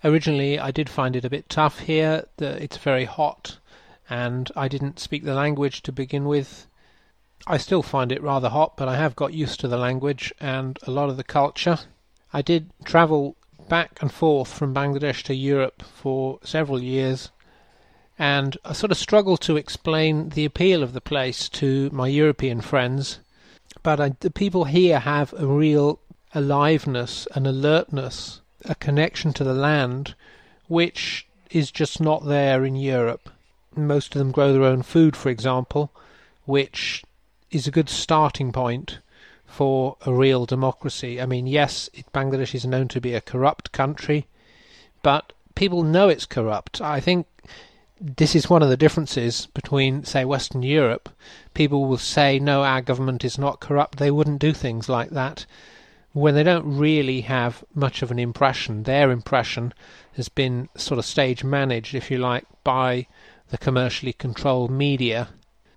Originally, 0.03 0.59
I 0.59 0.70
did 0.70 0.88
find 0.88 1.14
it 1.14 1.27
a 1.27 1.31
bit 1.31 1.50
tough 1.50 1.81
here. 1.81 2.24
It's 2.38 2.79
very 2.79 3.05
hot, 3.05 3.59
and 4.09 4.50
I 4.57 4.68
didn't 4.68 4.98
speak 4.98 5.24
the 5.24 5.35
language 5.35 5.83
to 5.83 5.92
begin 5.92 6.24
with. 6.24 6.68
I 7.46 7.59
still 7.59 7.83
find 7.83 8.11
it 8.11 8.22
rather 8.22 8.48
hot, 8.48 8.79
but 8.79 8.88
I 8.88 8.96
have 8.96 9.14
got 9.14 9.35
used 9.35 9.61
to 9.61 9.68
the 9.68 9.77
language 9.77 10.33
and 10.40 10.79
a 10.85 10.90
lot 10.90 11.11
of 11.11 11.18
the 11.18 11.22
culture. 11.22 11.81
I 12.33 12.40
did 12.40 12.70
travel 12.83 13.37
back 13.68 14.00
and 14.00 14.12
forth 14.12 14.53
from 14.53 14.74
Bangladesh 14.74 15.22
to 15.24 15.35
Europe 15.35 15.83
for 15.83 16.38
several 16.42 16.83
years, 16.83 17.31
and 18.18 18.57
I 18.64 18.72
sort 18.72 18.92
of 18.92 18.98
struggled 18.98 19.40
to 19.42 19.57
explain 19.57 20.31
the 20.31 20.44
appeal 20.44 20.83
of 20.83 20.92
the 20.92 21.00
place 21.00 21.48
to 21.50 21.90
my 21.90 22.09
European 22.09 22.61
friends. 22.61 23.20
But 23.83 24.00
I, 24.00 24.16
the 24.20 24.31
people 24.31 24.64
here 24.64 25.00
have 25.00 25.33
a 25.35 25.46
real 25.46 26.00
aliveness, 26.35 27.27
an 27.35 27.46
alertness, 27.46 28.40
a 28.64 28.74
connection 28.74 29.33
to 29.35 29.44
the 29.44 29.55
land, 29.55 30.14
which 30.68 31.27
is 31.50 31.70
just 31.70 32.00
not 32.00 32.27
there 32.27 32.64
in 32.64 32.77
Europe. 32.77 33.31
Most 33.77 34.14
of 34.14 34.18
them 34.18 34.33
grow 34.33 34.53
their 34.53 34.64
own 34.64 34.83
food, 34.83 35.16
for 35.16 35.29
example, 35.29 35.92
which 36.44 37.03
is 37.50 37.66
a 37.66 37.72
good 37.72 37.88
starting 37.88 38.53
point 38.53 38.98
for 39.55 39.97
a 40.05 40.12
real 40.12 40.47
democracy. 40.47 41.21
I 41.21 41.27
mean, 41.27 41.47
yes, 41.47 41.88
Bangladesh 42.12 42.55
is 42.57 42.67
known 42.67 42.88
to 42.88 43.01
be 43.01 43.14
a 43.14 43.21
corrupt 43.21 43.71
country, 43.71 44.27
but 45.03 45.33
people 45.55 45.85
know 45.85 46.09
it's 46.09 46.27
corrupt. 46.27 46.81
I 46.81 46.99
think 46.99 47.29
this 48.01 48.35
is 48.35 48.51
one 48.51 48.62
of 48.62 48.69
the 48.69 48.77
differences 48.77 49.47
between, 49.55 50.05
say, 50.05 50.25
Western 50.25 50.64
Europe. 50.64 51.09
People 51.55 51.87
will 51.87 51.99
say, 51.99 52.40
no, 52.40 52.64
our 52.64 52.83
government 52.83 53.25
is 53.25 53.38
not 53.38 53.61
corrupt. 53.61 53.99
They 53.99 54.11
wouldn't 54.11 54.40
do 54.40 54.53
things 54.53 54.88
like 54.88 55.11
that 55.11 55.47
when 56.12 56.35
they 56.35 56.43
don't 56.43 56.77
really 56.77 57.21
have 57.21 57.64
much 57.75 58.03
of 58.03 58.11
an 58.11 58.19
impression. 58.19 58.83
Their 58.83 59.12
impression 59.12 59.73
has 60.17 60.29
been 60.29 60.69
sort 60.77 60.99
of 60.99 61.05
stage 61.05 61.45
managed, 61.45 61.95
if 61.95 62.11
you 62.11 62.19
like, 62.19 62.45
by 62.64 63.07
the 63.51 63.59
commercially 63.59 64.12
controlled 64.12 64.73
media. 64.73 65.29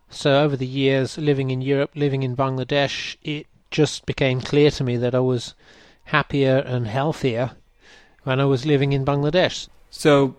So 0.10 0.42
over 0.42 0.58
the 0.58 0.66
years, 0.66 1.18
living 1.20 1.52
in 1.52 1.62
Europe, 1.62 1.92
living 1.94 2.24
in 2.24 2.36
Bangladesh, 2.36 3.18
it 3.22 3.46
just 3.78 4.08
became 4.08 4.42
clear 4.42 4.72
to 4.72 4.84
me 4.84 4.98
that 4.98 5.14
I 5.14 5.20
was 5.20 5.54
happier 6.06 6.58
and 6.66 6.88
healthier 6.88 7.52
when 8.24 8.40
I 8.40 8.46
was 8.46 8.66
living 8.66 8.92
in 8.92 9.06
Bangladesh. 9.06 9.70
So 9.92 10.36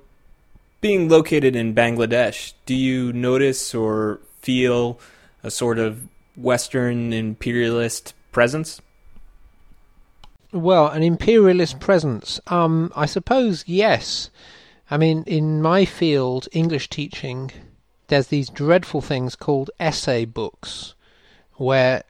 being 0.80 1.08
located 1.08 1.54
in 1.54 1.72
Bangladesh, 1.72 2.54
do 2.66 2.74
you 2.74 3.12
notice 3.12 3.76
or 3.76 4.18
feel 4.40 4.98
a 5.44 5.52
sort 5.52 5.78
of 5.78 6.08
Western 6.34 7.12
imperialist 7.12 8.12
presence? 8.32 8.80
Well, 10.50 10.88
an 10.88 11.04
imperialist 11.04 11.78
presence. 11.78 12.40
Um, 12.48 12.90
I 12.96 13.06
suppose 13.06 13.62
yes. 13.68 14.30
I 14.90 14.96
mean, 14.96 15.22
in 15.28 15.62
my 15.62 15.84
field, 15.84 16.48
English 16.50 16.90
teaching, 16.90 17.52
there's 18.08 18.28
these 18.28 18.50
dreadful 18.50 19.00
things 19.00 19.36
called 19.36 19.70
essay 19.78 20.24
books, 20.24 20.96
where 21.58 22.02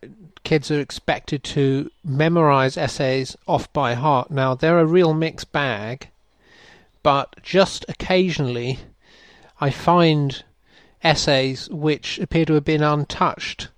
kids 0.44 0.70
are 0.70 0.80
expected 0.80 1.42
to 1.42 1.90
memorize 2.04 2.78
essays 2.78 3.36
off 3.46 3.70
by 3.72 3.94
heart. 3.94 4.30
Now, 4.30 4.54
they're 4.54 4.78
a 4.78 4.86
real 4.86 5.12
mixed 5.12 5.52
bag 5.52 6.08
but 7.02 7.36
just 7.42 7.84
occasionally 7.88 8.80
I 9.60 9.70
find 9.70 10.44
essays 11.02 11.70
which 11.70 12.18
appear 12.18 12.44
to 12.44 12.52
have 12.52 12.64
been 12.64 12.82
untouched 12.82 13.68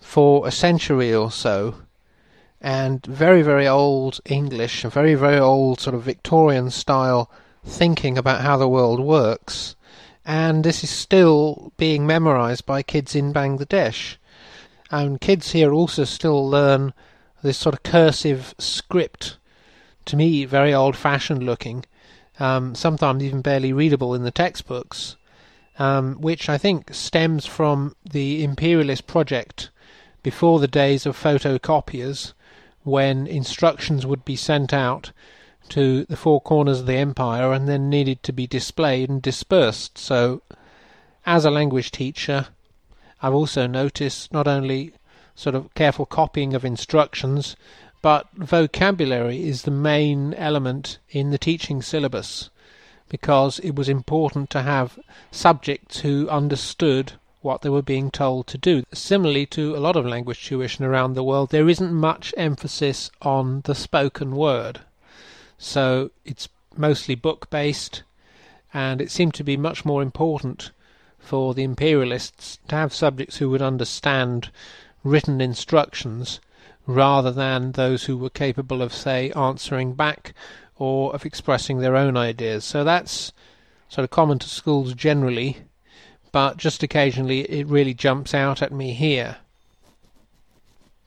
for 0.00 0.46
a 0.46 0.50
century 0.50 1.14
or 1.14 1.30
so, 1.30 1.76
and 2.60 3.04
very, 3.06 3.42
very 3.42 3.68
old 3.68 4.20
English, 4.24 4.84
a 4.84 4.90
very, 4.90 5.14
very 5.14 5.38
old 5.38 5.80
sort 5.80 5.94
of 5.94 6.02
Victorian 6.02 6.70
style 6.70 7.30
thinking 7.64 8.18
about 8.18 8.40
how 8.40 8.56
the 8.56 8.68
world 8.68 9.00
works, 9.00 9.76
and 10.24 10.64
this 10.64 10.82
is 10.82 10.90
still 10.90 11.72
being 11.76 12.06
memorized 12.06 12.66
by 12.66 12.82
kids 12.82 13.14
in 13.14 13.32
Bangladesh. 13.32 14.16
And 14.96 15.20
kids 15.20 15.50
here 15.50 15.72
also 15.72 16.04
still 16.04 16.48
learn 16.48 16.94
this 17.42 17.58
sort 17.58 17.74
of 17.74 17.82
cursive 17.82 18.54
script, 18.60 19.38
to 20.04 20.14
me, 20.14 20.44
very 20.44 20.72
old 20.72 20.94
fashioned 20.94 21.42
looking, 21.42 21.84
um, 22.38 22.76
sometimes 22.76 23.24
even 23.24 23.42
barely 23.42 23.72
readable 23.72 24.14
in 24.14 24.22
the 24.22 24.30
textbooks, 24.30 25.16
um, 25.80 26.20
which 26.20 26.48
I 26.48 26.58
think 26.58 26.94
stems 26.94 27.44
from 27.44 27.96
the 28.08 28.44
imperialist 28.44 29.08
project 29.08 29.70
before 30.22 30.60
the 30.60 30.68
days 30.68 31.06
of 31.06 31.20
photocopiers, 31.20 32.32
when 32.84 33.26
instructions 33.26 34.06
would 34.06 34.24
be 34.24 34.36
sent 34.36 34.72
out 34.72 35.10
to 35.70 36.04
the 36.04 36.16
four 36.16 36.40
corners 36.40 36.78
of 36.78 36.86
the 36.86 36.94
empire 36.94 37.52
and 37.52 37.68
then 37.68 37.90
needed 37.90 38.22
to 38.22 38.32
be 38.32 38.46
displayed 38.46 39.10
and 39.10 39.20
dispersed. 39.20 39.98
So, 39.98 40.42
as 41.26 41.44
a 41.44 41.50
language 41.50 41.90
teacher, 41.90 42.46
I've 43.24 43.32
also 43.32 43.66
noticed 43.66 44.34
not 44.34 44.46
only 44.46 44.92
sort 45.34 45.54
of 45.54 45.72
careful 45.72 46.04
copying 46.04 46.52
of 46.52 46.62
instructions, 46.62 47.56
but 48.02 48.28
vocabulary 48.34 49.48
is 49.48 49.62
the 49.62 49.70
main 49.70 50.34
element 50.34 50.98
in 51.08 51.30
the 51.30 51.38
teaching 51.38 51.80
syllabus 51.80 52.50
because 53.08 53.60
it 53.60 53.76
was 53.76 53.88
important 53.88 54.50
to 54.50 54.60
have 54.60 54.98
subjects 55.30 56.00
who 56.00 56.28
understood 56.28 57.12
what 57.40 57.62
they 57.62 57.70
were 57.70 57.80
being 57.80 58.10
told 58.10 58.46
to 58.48 58.58
do. 58.58 58.84
Similarly 58.92 59.46
to 59.46 59.74
a 59.74 59.80
lot 59.80 59.96
of 59.96 60.04
language 60.04 60.44
tuition 60.44 60.84
around 60.84 61.14
the 61.14 61.24
world, 61.24 61.48
there 61.48 61.70
isn't 61.70 61.94
much 61.94 62.34
emphasis 62.36 63.10
on 63.22 63.62
the 63.62 63.74
spoken 63.74 64.36
word. 64.36 64.82
So 65.56 66.10
it's 66.26 66.50
mostly 66.76 67.14
book 67.14 67.48
based, 67.48 68.02
and 68.74 69.00
it 69.00 69.10
seemed 69.10 69.32
to 69.32 69.44
be 69.44 69.56
much 69.56 69.82
more 69.86 70.02
important 70.02 70.72
for 71.24 71.54
the 71.54 71.64
imperialists 71.64 72.58
to 72.68 72.76
have 72.76 72.92
subjects 72.92 73.38
who 73.38 73.50
would 73.50 73.62
understand 73.62 74.50
written 75.02 75.40
instructions 75.40 76.40
rather 76.86 77.32
than 77.32 77.72
those 77.72 78.04
who 78.04 78.16
were 78.16 78.30
capable 78.30 78.82
of, 78.82 78.92
say, 78.92 79.30
answering 79.32 79.94
back 79.94 80.34
or 80.76 81.14
of 81.14 81.24
expressing 81.24 81.78
their 81.78 81.96
own 81.96 82.16
ideas. 82.16 82.64
So 82.64 82.84
that's 82.84 83.32
sort 83.88 84.04
of 84.04 84.10
common 84.10 84.38
to 84.40 84.48
schools 84.48 84.94
generally, 84.94 85.58
but 86.32 86.56
just 86.56 86.82
occasionally 86.82 87.40
it 87.42 87.66
really 87.66 87.94
jumps 87.94 88.34
out 88.34 88.60
at 88.60 88.72
me 88.72 88.92
here. 88.92 89.36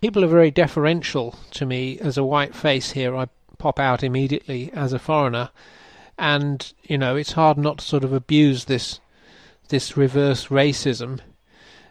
People 0.02 0.24
are 0.24 0.28
very 0.28 0.52
deferential 0.52 1.36
to 1.52 1.66
me 1.66 2.00
as 2.00 2.18
a 2.18 2.24
white 2.24 2.56
face 2.56 2.92
here. 2.92 3.16
I 3.16 3.28
pop 3.58 3.80
out 3.80 4.04
immediately 4.04 4.72
as 4.74 4.94
a 4.94 5.00
foreigner, 5.00 5.50
and 6.18 6.72
you 6.84 6.98
know 6.98 7.16
it's 7.16 7.34
hard 7.34 7.58
not 7.58 7.80
to 7.80 7.86
sort 7.86 8.04
of 8.04 8.14
abuse 8.14 8.66
this 8.66 9.00
this 9.70 9.98
reverse 9.98 10.48
racism. 10.48 11.20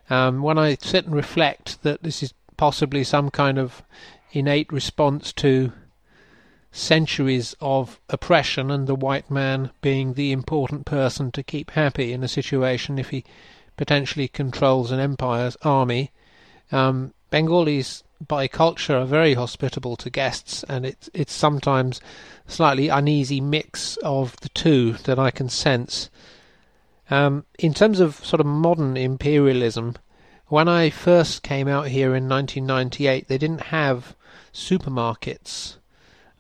Um, 0.08 0.42
when 0.42 0.58
I 0.58 0.76
sit 0.76 1.06
and 1.06 1.14
reflect 1.14 1.82
that 1.82 2.02
this 2.02 2.22
is 2.22 2.32
possibly 2.56 3.04
some 3.04 3.30
kind 3.30 3.58
of 3.58 3.82
innate 4.32 4.72
response 4.72 5.32
to 5.34 5.72
centuries 6.72 7.56
of 7.60 7.98
oppression 8.10 8.70
and 8.70 8.86
the 8.86 8.94
white 8.94 9.30
man 9.30 9.70
being 9.80 10.14
the 10.14 10.30
important 10.30 10.84
person 10.84 11.32
to 11.32 11.42
keep 11.42 11.70
happy 11.70 12.12
in 12.12 12.22
a 12.22 12.28
situation 12.28 12.98
if 12.98 13.10
he 13.10 13.24
potentially 13.76 14.28
controls 14.28 14.90
an 14.90 15.00
empire's 15.00 15.56
army. 15.62 16.10
Um, 16.70 17.14
Bengalis 17.30 18.02
by 18.26 18.48
culture 18.48 18.96
are 18.96 19.04
very 19.04 19.34
hospitable 19.34 19.96
to 19.96 20.10
guests, 20.10 20.64
and 20.68 20.86
it's 20.86 21.10
it's 21.12 21.32
sometimes 21.32 22.00
slightly 22.46 22.88
uneasy 22.88 23.40
mix 23.40 23.96
of 23.98 24.36
the 24.40 24.48
two 24.50 24.92
that 25.04 25.18
I 25.18 25.30
can 25.30 25.48
sense. 25.48 26.08
Um, 27.10 27.44
in 27.58 27.72
terms 27.72 28.00
of 28.00 28.24
sort 28.24 28.40
of 28.40 28.46
modern 28.46 28.96
imperialism, 28.96 29.96
when 30.48 30.68
I 30.68 30.90
first 30.90 31.42
came 31.42 31.68
out 31.68 31.88
here 31.88 32.14
in 32.14 32.28
1998, 32.28 33.28
they 33.28 33.38
didn't 33.38 33.72
have 33.72 34.14
supermarkets. 34.52 35.76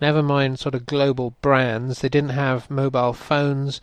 Never 0.00 0.22
mind 0.22 0.58
sort 0.58 0.74
of 0.74 0.86
global 0.86 1.30
brands. 1.42 2.00
They 2.00 2.08
didn't 2.08 2.30
have 2.30 2.70
mobile 2.70 3.12
phones, 3.12 3.80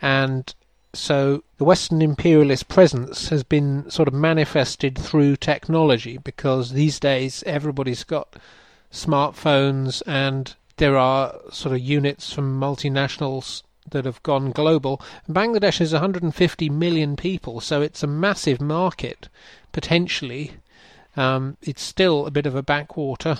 and 0.00 0.54
So 0.92 1.44
the 1.58 1.64
Western 1.64 2.02
imperialist 2.02 2.66
presence 2.66 3.28
has 3.28 3.44
been 3.44 3.88
sort 3.90 4.08
of 4.08 4.14
manifested 4.14 4.98
through 4.98 5.36
technology 5.36 6.18
because 6.18 6.72
these 6.72 6.98
days 6.98 7.44
everybody's 7.46 8.02
got 8.02 8.34
smartphones 8.92 10.02
and 10.06 10.56
there 10.78 10.96
are 10.96 11.38
sort 11.52 11.74
of 11.74 11.80
units 11.80 12.32
from 12.32 12.58
multinationals 12.58 13.62
that 13.90 14.04
have 14.04 14.22
gone 14.22 14.50
global. 14.50 15.00
Bangladesh 15.28 15.80
is 15.80 15.92
150 15.92 16.68
million 16.70 17.16
people, 17.16 17.60
so 17.60 17.80
it's 17.82 18.02
a 18.02 18.06
massive 18.06 18.60
market 18.60 19.28
potentially. 19.72 20.52
Um, 21.16 21.56
it's 21.62 21.82
still 21.82 22.26
a 22.26 22.30
bit 22.30 22.46
of 22.46 22.54
a 22.54 22.62
backwater 22.62 23.38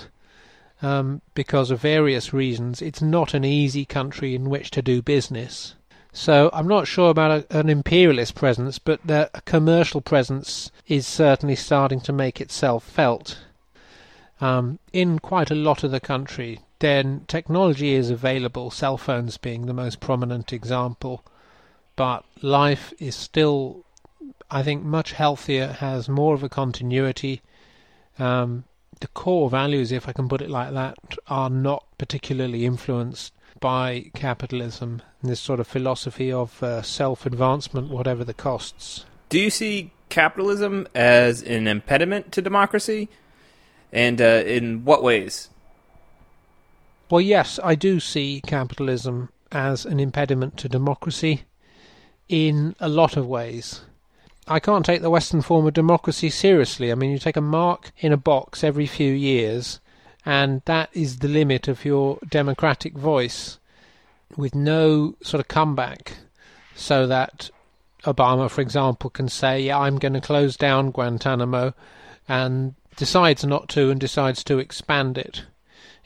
um, 0.82 1.22
because 1.34 1.70
of 1.70 1.80
various 1.80 2.32
reasons. 2.32 2.82
It's 2.82 3.02
not 3.02 3.34
an 3.34 3.44
easy 3.44 3.84
country 3.84 4.34
in 4.34 4.48
which 4.48 4.70
to 4.72 4.82
do 4.82 5.02
business. 5.02 5.74
So 6.12 6.50
I'm 6.52 6.66
not 6.66 6.88
sure 6.88 7.10
about 7.10 7.46
a, 7.50 7.58
an 7.58 7.68
imperialist 7.68 8.34
presence, 8.34 8.78
but 8.78 9.00
the 9.06 9.30
commercial 9.44 10.00
presence 10.00 10.70
is 10.88 11.06
certainly 11.06 11.54
starting 11.54 12.00
to 12.00 12.12
make 12.12 12.40
itself 12.40 12.84
felt. 12.84 13.38
Um, 14.40 14.78
in 14.92 15.18
quite 15.18 15.50
a 15.50 15.54
lot 15.54 15.84
of 15.84 15.90
the 15.90 16.00
country, 16.00 16.60
then 16.80 17.24
technology 17.28 17.94
is 17.94 18.10
available, 18.10 18.70
cell 18.70 18.96
phones 18.96 19.36
being 19.38 19.66
the 19.66 19.72
most 19.72 20.00
prominent 20.00 20.52
example, 20.52 21.24
but 21.94 22.24
life 22.42 22.92
is 22.98 23.14
still, 23.14 23.84
I 24.50 24.62
think, 24.62 24.82
much 24.82 25.12
healthier, 25.12 25.68
has 25.68 26.08
more 26.08 26.34
of 26.34 26.42
a 26.42 26.48
continuity. 26.48 27.42
Um, 28.18 28.64
the 29.00 29.08
core 29.08 29.48
values, 29.48 29.92
if 29.92 30.08
I 30.08 30.12
can 30.12 30.28
put 30.28 30.42
it 30.42 30.50
like 30.50 30.72
that, 30.72 30.96
are 31.28 31.50
not 31.50 31.84
particularly 31.98 32.64
influenced 32.64 33.32
by 33.60 34.10
capitalism 34.14 35.02
this 35.22 35.40
sort 35.40 35.60
of 35.60 35.66
philosophy 35.66 36.32
of 36.32 36.62
uh, 36.62 36.80
self 36.80 37.26
advancement, 37.26 37.90
whatever 37.90 38.24
the 38.24 38.34
costs. 38.34 39.04
Do 39.28 39.38
you 39.38 39.50
see 39.50 39.92
capitalism 40.08 40.88
as 40.94 41.42
an 41.42 41.66
impediment 41.66 42.32
to 42.32 42.42
democracy? 42.42 43.10
And 43.92 44.20
uh, 44.20 44.42
in 44.46 44.84
what 44.84 45.02
ways? 45.02 45.49
Well, 47.10 47.20
yes, 47.20 47.58
I 47.64 47.74
do 47.74 47.98
see 47.98 48.40
capitalism 48.46 49.30
as 49.50 49.84
an 49.84 49.98
impediment 49.98 50.56
to 50.58 50.68
democracy 50.68 51.42
in 52.28 52.76
a 52.78 52.88
lot 52.88 53.16
of 53.16 53.26
ways. 53.26 53.80
I 54.46 54.60
can't 54.60 54.86
take 54.86 55.02
the 55.02 55.10
Western 55.10 55.42
form 55.42 55.66
of 55.66 55.74
democracy 55.74 56.30
seriously. 56.30 56.92
I 56.92 56.94
mean, 56.94 57.10
you 57.10 57.18
take 57.18 57.36
a 57.36 57.40
mark 57.40 57.90
in 57.98 58.12
a 58.12 58.16
box 58.16 58.62
every 58.62 58.86
few 58.86 59.12
years, 59.12 59.80
and 60.24 60.62
that 60.66 60.88
is 60.92 61.18
the 61.18 61.26
limit 61.26 61.66
of 61.66 61.84
your 61.84 62.20
democratic 62.28 62.94
voice 62.96 63.58
with 64.36 64.54
no 64.54 65.16
sort 65.20 65.40
of 65.40 65.48
comeback 65.48 66.12
so 66.76 67.08
that 67.08 67.50
Obama, 68.04 68.48
for 68.48 68.60
example, 68.60 69.10
can 69.10 69.28
say, 69.28 69.60
yeah, 69.62 69.80
I'm 69.80 69.98
going 69.98 70.12
to 70.12 70.20
close 70.20 70.56
down 70.56 70.92
Guantanamo 70.92 71.74
and 72.28 72.76
decides 72.96 73.44
not 73.44 73.68
to 73.70 73.90
and 73.90 73.98
decides 73.98 74.44
to 74.44 74.60
expand 74.60 75.18
it. 75.18 75.42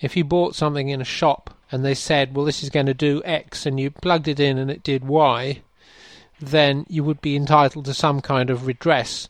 If 0.01 0.17
you 0.17 0.25
bought 0.25 0.55
something 0.55 0.89
in 0.89 1.01
a 1.01 1.05
shop 1.05 1.57
and 1.71 1.85
they 1.85 1.95
said, 1.95 2.35
well, 2.35 2.45
this 2.45 2.63
is 2.63 2.71
going 2.71 2.87
to 2.87 2.95
do 2.95 3.23
X, 3.25 3.67
and 3.67 3.79
you 3.79 3.91
plugged 3.91 4.29
it 4.29 4.41
in 4.41 4.59
and 4.59 4.71
it 4.71 4.83
did 4.83 5.05
Y, 5.05 5.63
then 6.41 6.85
you 6.89 7.05
would 7.05 7.21
be 7.21 7.37
entitled 7.37 7.85
to 7.87 7.95
some 7.95 8.21
kind 8.21 8.51
of 8.51 8.67
redress. 8.67 9.29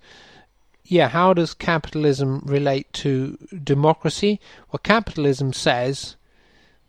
Yeah, 0.84 1.08
how 1.08 1.32
does 1.32 1.54
capitalism 1.54 2.42
relate 2.44 2.92
to 2.94 3.38
democracy? 3.62 4.40
Well, 4.70 4.80
capitalism 4.82 5.52
says 5.52 6.16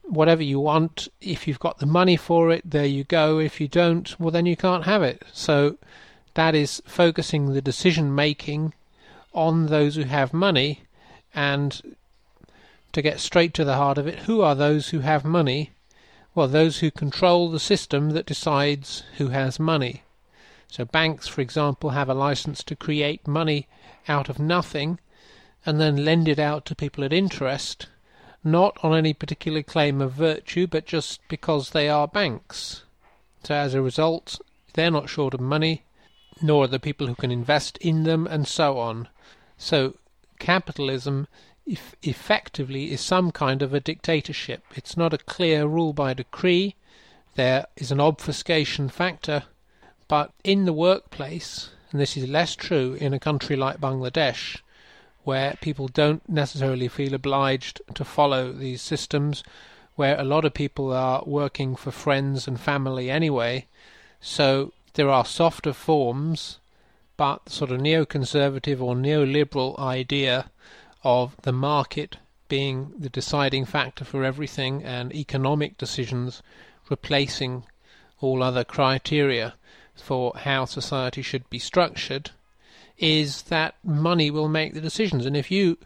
whatever 0.04 0.44
you 0.44 0.60
want, 0.60 1.08
if 1.22 1.48
you've 1.48 1.60
got 1.60 1.80
the 1.80 1.86
money 1.86 2.18
for 2.18 2.52
it, 2.52 2.70
there 2.70 2.86
you 2.86 3.04
go. 3.04 3.40
If 3.40 3.60
you 3.60 3.68
don't, 3.68 4.18
well, 4.20 4.32
then 4.32 4.46
you 4.46 4.56
can't 4.56 4.86
have 4.86 5.02
it. 5.02 5.24
So 5.32 5.78
that 6.34 6.56
is 6.56 6.82
focusing 6.86 7.54
the 7.54 7.62
decision 7.62 8.14
making 8.14 8.74
on 9.34 9.68
those 9.68 9.96
who 9.96 10.04
have 10.04 10.34
money 10.34 10.84
and 11.34 11.96
to 12.96 13.02
get 13.02 13.20
straight 13.20 13.54
to 13.54 13.66
the 13.66 13.76
heart 13.76 13.98
of 13.98 14.08
it, 14.08 14.20
who 14.20 14.42
are 14.42 14.56
those 14.56 14.90
who 14.90 15.00
have 15.00 15.26
money? 15.26 15.72
Well, 16.34 16.48
those 16.48 16.80
who 16.80 16.90
control 16.90 17.52
the 17.52 17.60
system 17.60 18.12
that 18.12 18.26
decides 18.26 19.04
who 19.18 19.28
has 19.28 19.60
money. 19.60 20.04
So, 20.70 20.86
banks, 20.86 21.28
for 21.28 21.42
example, 21.42 21.90
have 21.90 22.08
a 22.08 22.14
license 22.14 22.64
to 22.64 22.76
create 22.76 23.28
money 23.28 23.68
out 24.08 24.30
of 24.30 24.40
nothing 24.40 25.00
and 25.66 25.82
then 25.82 26.06
lend 26.06 26.30
it 26.30 26.40
out 26.40 26.66
to 26.68 26.76
people 26.76 27.04
at 27.04 27.12
interest, 27.12 27.88
not 28.46 28.78
on 28.82 28.96
any 28.96 29.14
particular 29.14 29.62
claim 29.62 30.00
of 30.00 30.14
virtue, 30.14 30.66
but 30.66 30.86
just 30.86 31.20
because 31.28 31.72
they 31.72 31.90
are 31.90 32.08
banks. 32.08 32.84
So, 33.44 33.56
as 33.56 33.74
a 33.74 33.82
result, 33.82 34.40
they're 34.74 34.90
not 34.90 35.10
short 35.10 35.34
of 35.34 35.42
money, 35.42 35.84
nor 36.42 36.64
are 36.64 36.68
the 36.68 36.80
people 36.80 37.08
who 37.08 37.16
can 37.16 37.32
invest 37.32 37.78
in 37.80 38.04
them, 38.04 38.26
and 38.26 38.48
so 38.48 38.80
on. 38.80 39.10
So, 39.58 39.98
capitalism 40.40 41.28
effectively 41.66 42.92
is 42.92 43.02
some 43.02 43.32
kind 43.32 43.62
of 43.62 43.74
a 43.74 43.80
dictatorship. 43.80 44.64
It's 44.76 44.96
not 44.96 45.14
a 45.14 45.18
clear 45.18 45.66
rule 45.66 45.94
by 45.94 46.14
decree. 46.14 46.76
There 47.36 47.66
is 47.76 47.92
an 47.92 48.00
obfuscation 48.00 48.88
factor, 48.90 49.44
but 50.08 50.32
in 50.44 50.66
the 50.66 50.74
workplace, 50.74 51.70
and 51.92 52.00
this 52.00 52.16
is 52.16 52.30
less 52.30 52.56
true 52.56 52.94
in 53.00 53.14
a 53.14 53.20
country 53.20 53.56
like 53.56 53.82
Bangladesh, 53.82 54.62
where 55.24 55.56
people 55.60 55.88
don't 55.88 56.28
necessarily 56.30 56.88
feel 56.88 57.14
obliged 57.14 57.82
to 57.96 58.06
follow 58.06 58.52
these 58.52 58.82
systems, 58.82 59.44
where 59.96 60.20
a 60.20 60.24
lot 60.24 60.46
of 60.46 60.54
people 60.54 60.94
are 60.94 61.24
working 61.26 61.76
for 61.76 61.90
friends 61.90 62.48
and 62.48 62.60
family 62.60 63.10
anyway, 63.10 63.66
so 64.22 64.72
there 64.94 65.10
are 65.10 65.26
softer 65.26 65.74
forms, 65.74 66.60
but 67.18 67.50
sort 67.50 67.72
of 67.72 67.80
neoconservative 67.80 68.82
or 68.82 68.94
neoliberal 68.94 69.78
idea 69.80 70.52
of 71.06 71.38
the 71.44 71.54
market 71.54 72.18
being 72.50 72.92
the 72.98 73.10
deciding 73.10 73.64
factor 73.64 74.04
for 74.04 74.24
everything 74.24 74.84
and 74.84 75.14
economic 75.14 75.78
decisions 75.78 76.42
replacing 76.90 77.64
all 78.20 78.44
other 78.44 78.64
criteria 78.64 79.54
for 79.96 80.34
how 80.36 80.66
society 80.66 81.22
should 81.22 81.50
be 81.50 81.60
structured 81.60 82.32
is 82.98 83.44
that 83.44 83.76
money 83.84 84.32
will 84.32 84.50
make 84.50 84.74
the 84.74 84.82
decisions. 84.82 85.26
And 85.26 85.38
if 85.38 85.52
you 85.52 85.78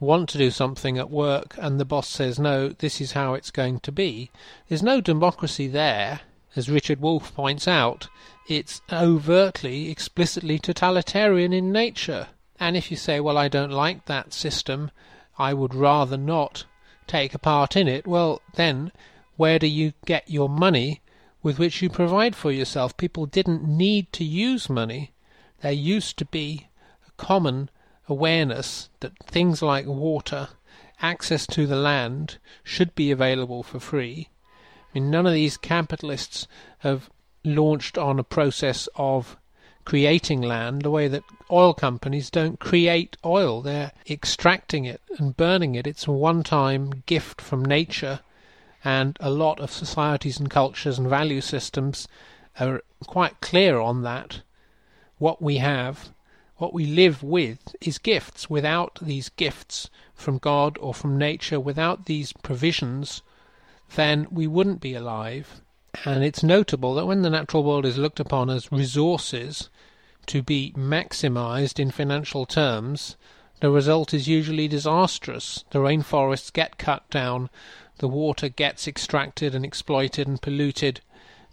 want 0.00 0.28
to 0.30 0.38
do 0.38 0.50
something 0.50 0.98
at 0.98 1.10
work 1.10 1.54
and 1.58 1.78
the 1.78 1.84
boss 1.84 2.08
says, 2.08 2.38
no, 2.38 2.68
this 2.68 3.00
is 3.00 3.12
how 3.12 3.34
it's 3.34 3.50
going 3.50 3.80
to 3.80 3.92
be, 3.92 4.30
there's 4.68 4.82
no 4.82 5.00
democracy 5.00 5.68
there. 5.68 6.20
As 6.56 6.70
Richard 6.70 7.00
Wolff 7.00 7.34
points 7.34 7.66
out, 7.66 8.08
it's 8.48 8.80
overtly, 8.92 9.90
explicitly 9.90 10.58
totalitarian 10.58 11.52
in 11.52 11.72
nature. 11.72 12.28
And 12.60 12.76
if 12.76 12.90
you 12.90 12.96
say, 12.96 13.20
well, 13.20 13.36
I 13.36 13.48
don't 13.48 13.70
like 13.70 14.06
that 14.06 14.32
system, 14.32 14.90
I 15.38 15.54
would 15.54 15.74
rather 15.74 16.16
not 16.16 16.64
take 17.06 17.34
a 17.34 17.38
part 17.38 17.76
in 17.76 17.88
it, 17.88 18.06
well, 18.06 18.40
then 18.54 18.92
where 19.36 19.58
do 19.58 19.66
you 19.66 19.92
get 20.06 20.30
your 20.30 20.48
money 20.48 21.02
with 21.42 21.58
which 21.58 21.82
you 21.82 21.90
provide 21.90 22.36
for 22.36 22.52
yourself? 22.52 22.96
People 22.96 23.26
didn't 23.26 23.64
need 23.64 24.12
to 24.12 24.24
use 24.24 24.70
money. 24.70 25.12
There 25.60 25.72
used 25.72 26.16
to 26.18 26.24
be 26.24 26.68
a 27.06 27.10
common 27.22 27.70
awareness 28.08 28.90
that 29.00 29.18
things 29.26 29.60
like 29.60 29.86
water, 29.86 30.48
access 31.02 31.46
to 31.48 31.66
the 31.66 31.76
land, 31.76 32.38
should 32.62 32.94
be 32.94 33.10
available 33.10 33.62
for 33.62 33.80
free. 33.80 34.28
I 34.94 35.00
mean, 35.00 35.10
none 35.10 35.26
of 35.26 35.32
these 35.32 35.56
capitalists 35.56 36.46
have 36.78 37.10
launched 37.44 37.98
on 37.98 38.18
a 38.18 38.24
process 38.24 38.88
of 38.94 39.36
creating 39.84 40.40
land 40.40 40.82
the 40.82 40.90
way 40.90 41.08
that 41.08 41.24
oil 41.50 41.74
companies 41.74 42.30
don't 42.30 42.58
create 42.58 43.16
oil. 43.24 43.60
They're 43.60 43.92
extracting 44.08 44.84
it 44.84 45.00
and 45.18 45.36
burning 45.36 45.74
it. 45.74 45.86
It's 45.86 46.06
a 46.06 46.12
one 46.12 46.42
time 46.42 47.02
gift 47.06 47.40
from 47.40 47.64
nature, 47.64 48.20
and 48.84 49.16
a 49.20 49.30
lot 49.30 49.60
of 49.60 49.70
societies 49.70 50.38
and 50.38 50.50
cultures 50.50 50.98
and 50.98 51.08
value 51.08 51.40
systems 51.40 52.08
are 52.58 52.82
quite 53.06 53.40
clear 53.40 53.78
on 53.78 54.02
that. 54.02 54.40
What 55.18 55.42
we 55.42 55.58
have, 55.58 56.10
what 56.56 56.74
we 56.74 56.86
live 56.86 57.22
with, 57.22 57.76
is 57.80 57.98
gifts. 57.98 58.48
Without 58.48 58.98
these 59.02 59.28
gifts 59.28 59.90
from 60.14 60.38
God 60.38 60.78
or 60.80 60.94
from 60.94 61.18
nature, 61.18 61.60
without 61.60 62.06
these 62.06 62.32
provisions, 62.32 63.22
then 63.96 64.26
we 64.30 64.46
wouldn't 64.46 64.80
be 64.80 64.94
alive. 64.94 65.60
And 66.04 66.24
it's 66.24 66.42
notable 66.42 66.94
that 66.94 67.06
when 67.06 67.22
the 67.22 67.30
natural 67.30 67.62
world 67.62 67.86
is 67.86 67.98
looked 67.98 68.18
upon 68.18 68.50
as 68.50 68.72
resources 68.72 69.70
to 70.26 70.42
be 70.42 70.72
maximized 70.76 71.78
in 71.78 71.90
financial 71.90 72.46
terms, 72.46 73.16
the 73.60 73.70
result 73.70 74.12
is 74.12 74.28
usually 74.28 74.68
disastrous. 74.68 75.64
The 75.70 75.78
rainforests 75.78 76.52
get 76.52 76.78
cut 76.78 77.08
down, 77.10 77.50
the 77.98 78.08
water 78.08 78.48
gets 78.48 78.88
extracted 78.88 79.54
and 79.54 79.64
exploited 79.64 80.26
and 80.26 80.42
polluted 80.42 81.00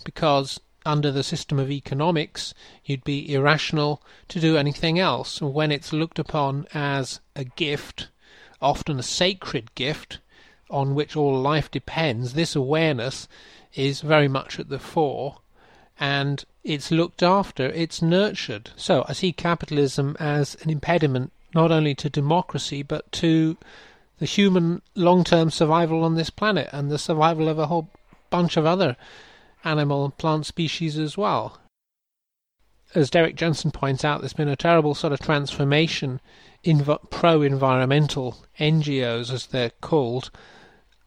because 0.04 0.60
under 0.86 1.12
the 1.12 1.24
system 1.24 1.60
of 1.60 1.70
economics 1.70 2.54
you'd 2.84 3.04
be 3.04 3.32
irrational 3.32 4.02
to 4.28 4.40
do 4.40 4.58
anything 4.58 4.98
else. 4.98 5.42
When 5.42 5.72
it's 5.72 5.94
looked 5.94 6.18
upon 6.18 6.66
as 6.74 7.20
a 7.36 7.44
gift, 7.44 8.08
often 8.62 9.00
a 9.00 9.04
sacred 9.04 9.74
gift, 9.76 10.20
on 10.70 10.96
which 10.96 11.16
all 11.16 11.40
life 11.40 11.70
depends, 11.70 12.34
this 12.34 12.56
awareness 12.56 13.28
is 13.74 14.02
very 14.02 14.28
much 14.28 14.60
at 14.60 14.70
the 14.70 14.80
fore, 14.80 15.38
and 16.02 16.44
it's 16.64 16.90
looked 16.90 17.22
after, 17.22 17.68
it's 17.68 18.02
nurtured. 18.02 18.72
So 18.76 19.06
I 19.08 19.14
see 19.14 19.32
capitalism 19.32 20.18
as 20.20 20.58
an 20.64 20.72
impediment 20.72 21.32
not 21.54 21.72
only 21.72 21.94
to 21.96 22.10
democracy 22.10 22.82
but 22.82 23.10
to 23.12 23.56
the 24.18 24.26
human 24.26 24.82
long 24.96 25.24
term 25.24 25.52
survival 25.52 26.04
on 26.04 26.16
this 26.16 26.32
planet 26.32 26.70
and 26.72 26.90
the 26.90 26.98
survival 26.98 27.48
of 27.48 27.60
a 27.60 27.68
whole 27.68 27.88
bunch 28.32 28.58
of 28.58 28.66
other 28.66 28.98
animal 29.64 30.04
and 30.04 30.18
plant 30.18 30.48
species 30.48 30.98
as 30.98 31.18
well. 31.18 31.60
As 32.96 33.12
Derrick 33.12 33.36
Jensen 33.36 33.70
points 33.70 34.04
out, 34.04 34.22
there's 34.22 34.34
been 34.34 34.48
a 34.48 34.56
terrible 34.56 34.96
sort 34.96 35.14
of 35.14 35.20
transformation 35.20 36.20
in 36.64 36.84
pro 37.12 37.44
environmental 37.44 38.44
NGOs, 38.60 39.32
as 39.32 39.46
they're 39.46 39.72
called. 39.82 40.32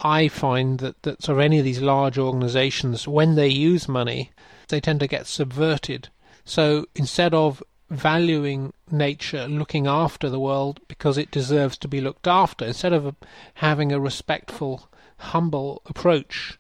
I 0.00 0.28
find 0.28 0.78
that, 0.78 1.02
that 1.02 1.22
sort 1.22 1.38
of 1.38 1.44
any 1.44 1.58
of 1.58 1.64
these 1.64 1.80
large 1.80 2.16
organizations, 2.16 3.06
when 3.06 3.34
they 3.34 3.48
use 3.48 3.88
money, 3.88 4.30
they 4.68 4.80
tend 4.80 5.00
to 5.00 5.06
get 5.06 5.26
subverted. 5.26 6.08
So 6.44 6.86
instead 6.94 7.34
of 7.34 7.62
valuing 7.90 8.72
nature, 8.90 9.46
looking 9.46 9.86
after 9.86 10.28
the 10.28 10.40
world 10.40 10.80
because 10.88 11.18
it 11.18 11.30
deserves 11.30 11.78
to 11.78 11.88
be 11.88 12.00
looked 12.00 12.26
after, 12.26 12.64
instead 12.64 12.92
of 12.92 13.14
having 13.54 13.92
a 13.92 14.00
respectful, 14.00 14.88
humble 15.18 15.82
approach, 15.86 16.58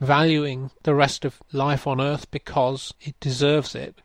valuing 0.00 0.70
the 0.82 0.94
rest 0.94 1.24
of 1.24 1.42
life 1.52 1.86
on 1.86 2.00
earth 2.00 2.30
because 2.30 2.92
it 3.00 3.18
deserves 3.20 3.74
it. 3.74 4.00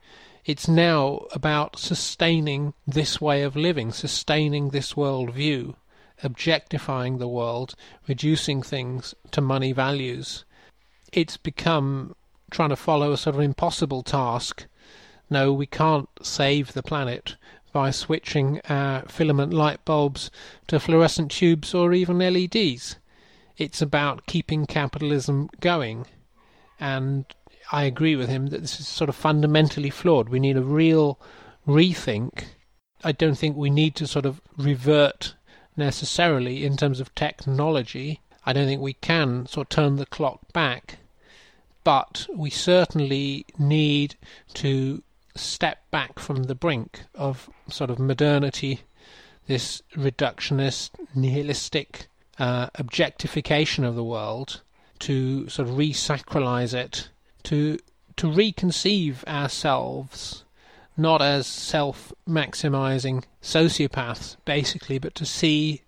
It's 0.45 0.67
now 0.67 1.25
about 1.33 1.77
sustaining 1.77 2.73
this 2.87 3.21
way 3.21 3.43
of 3.43 3.55
living, 3.55 3.91
sustaining 3.91 4.69
this 4.69 4.97
world 4.97 5.33
view, 5.33 5.75
objectifying 6.23 7.17
the 7.17 7.27
world, 7.27 7.75
reducing 8.07 8.61
things 8.63 9.13
to 9.31 9.41
money 9.41 9.71
values. 9.71 10.45
It's 11.13 11.37
become 11.37 12.15
trying 12.51 12.69
to 12.69 12.75
follow 12.75 13.11
a 13.11 13.17
sort 13.17 13.35
of 13.35 13.41
impossible 13.41 14.03
task. 14.03 14.65
No, 15.29 15.51
we 15.53 15.65
can't 15.65 16.09
save 16.21 16.73
the 16.73 16.83
planet 16.83 17.37
by 17.71 17.89
switching 17.89 18.59
our 18.69 19.03
filament 19.07 19.53
light 19.53 19.83
bulbs 19.85 20.29
to 20.67 20.79
fluorescent 20.79 21.31
tubes 21.31 21.73
or 21.73 21.93
even 21.93 22.19
LEDs. 22.19 22.97
It's 23.57 23.81
about 23.81 24.25
keeping 24.25 24.65
capitalism 24.65 25.49
going. 25.61 26.05
And 26.79 27.25
I 27.71 27.83
agree 27.83 28.15
with 28.15 28.27
him 28.27 28.47
that 28.47 28.61
this 28.61 28.79
is 28.79 28.87
sort 28.87 29.09
of 29.09 29.15
fundamentally 29.15 29.89
flawed. 29.89 30.29
We 30.29 30.39
need 30.39 30.57
a 30.57 30.63
real 30.63 31.19
rethink. 31.65 32.43
I 33.03 33.13
don't 33.13 33.35
think 33.35 33.55
we 33.55 33.69
need 33.69 33.95
to 33.95 34.07
sort 34.07 34.25
of 34.25 34.41
revert 34.57 35.35
necessarily 35.77 36.65
in 36.65 36.75
terms 36.75 36.99
of 36.99 37.15
technology. 37.15 38.19
I 38.45 38.51
don't 38.51 38.67
think 38.67 38.81
we 38.81 38.93
can 38.93 39.45
sort 39.45 39.67
of 39.67 39.69
turn 39.69 39.95
the 39.95 40.05
clock 40.05 40.51
back 40.51 40.97
but 41.83 42.27
we 42.33 42.49
certainly 42.49 43.45
need 43.57 44.15
to 44.53 45.01
step 45.35 45.89
back 45.91 46.19
from 46.19 46.43
the 46.43 46.55
brink 46.55 47.03
of 47.15 47.49
sort 47.69 47.89
of 47.89 47.99
modernity, 47.99 48.81
this 49.47 49.81
reductionist, 49.95 50.91
nihilistic 51.15 52.07
uh, 52.37 52.67
objectification 52.75 53.83
of 53.83 53.95
the 53.95 54.03
world, 54.03 54.61
to 54.99 55.47
sort 55.49 55.67
of 55.67 55.75
resacralize 55.75 56.73
it, 56.73 57.09
to 57.43 57.79
to 58.17 58.27
reconceive 58.27 59.23
ourselves 59.25 60.43
not 60.97 61.21
as 61.21 61.47
self-maximizing 61.47 63.23
sociopaths, 63.41 64.35
basically, 64.45 64.99
but 64.99 65.15
to 65.15 65.25
see 65.25 65.81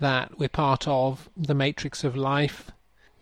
that 0.00 0.38
we're 0.38 0.48
part 0.48 0.88
of 0.88 1.28
the 1.36 1.54
matrix 1.54 2.02
of 2.02 2.16
life 2.16 2.70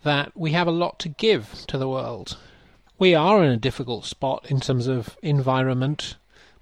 that 0.04 0.32
we 0.36 0.52
have 0.52 0.66
a 0.66 0.72
lot 0.72 0.98
to 1.00 1.08
give 1.08 1.64
to 1.66 1.76
the 1.76 1.88
world. 1.88 2.36
We 2.98 3.14
are 3.14 3.42
in 3.42 3.50
a 3.50 3.56
difficult 3.56 4.04
spot 4.04 4.46
in 4.48 4.60
terms 4.60 4.86
of 4.86 5.16
environment, 5.22 6.16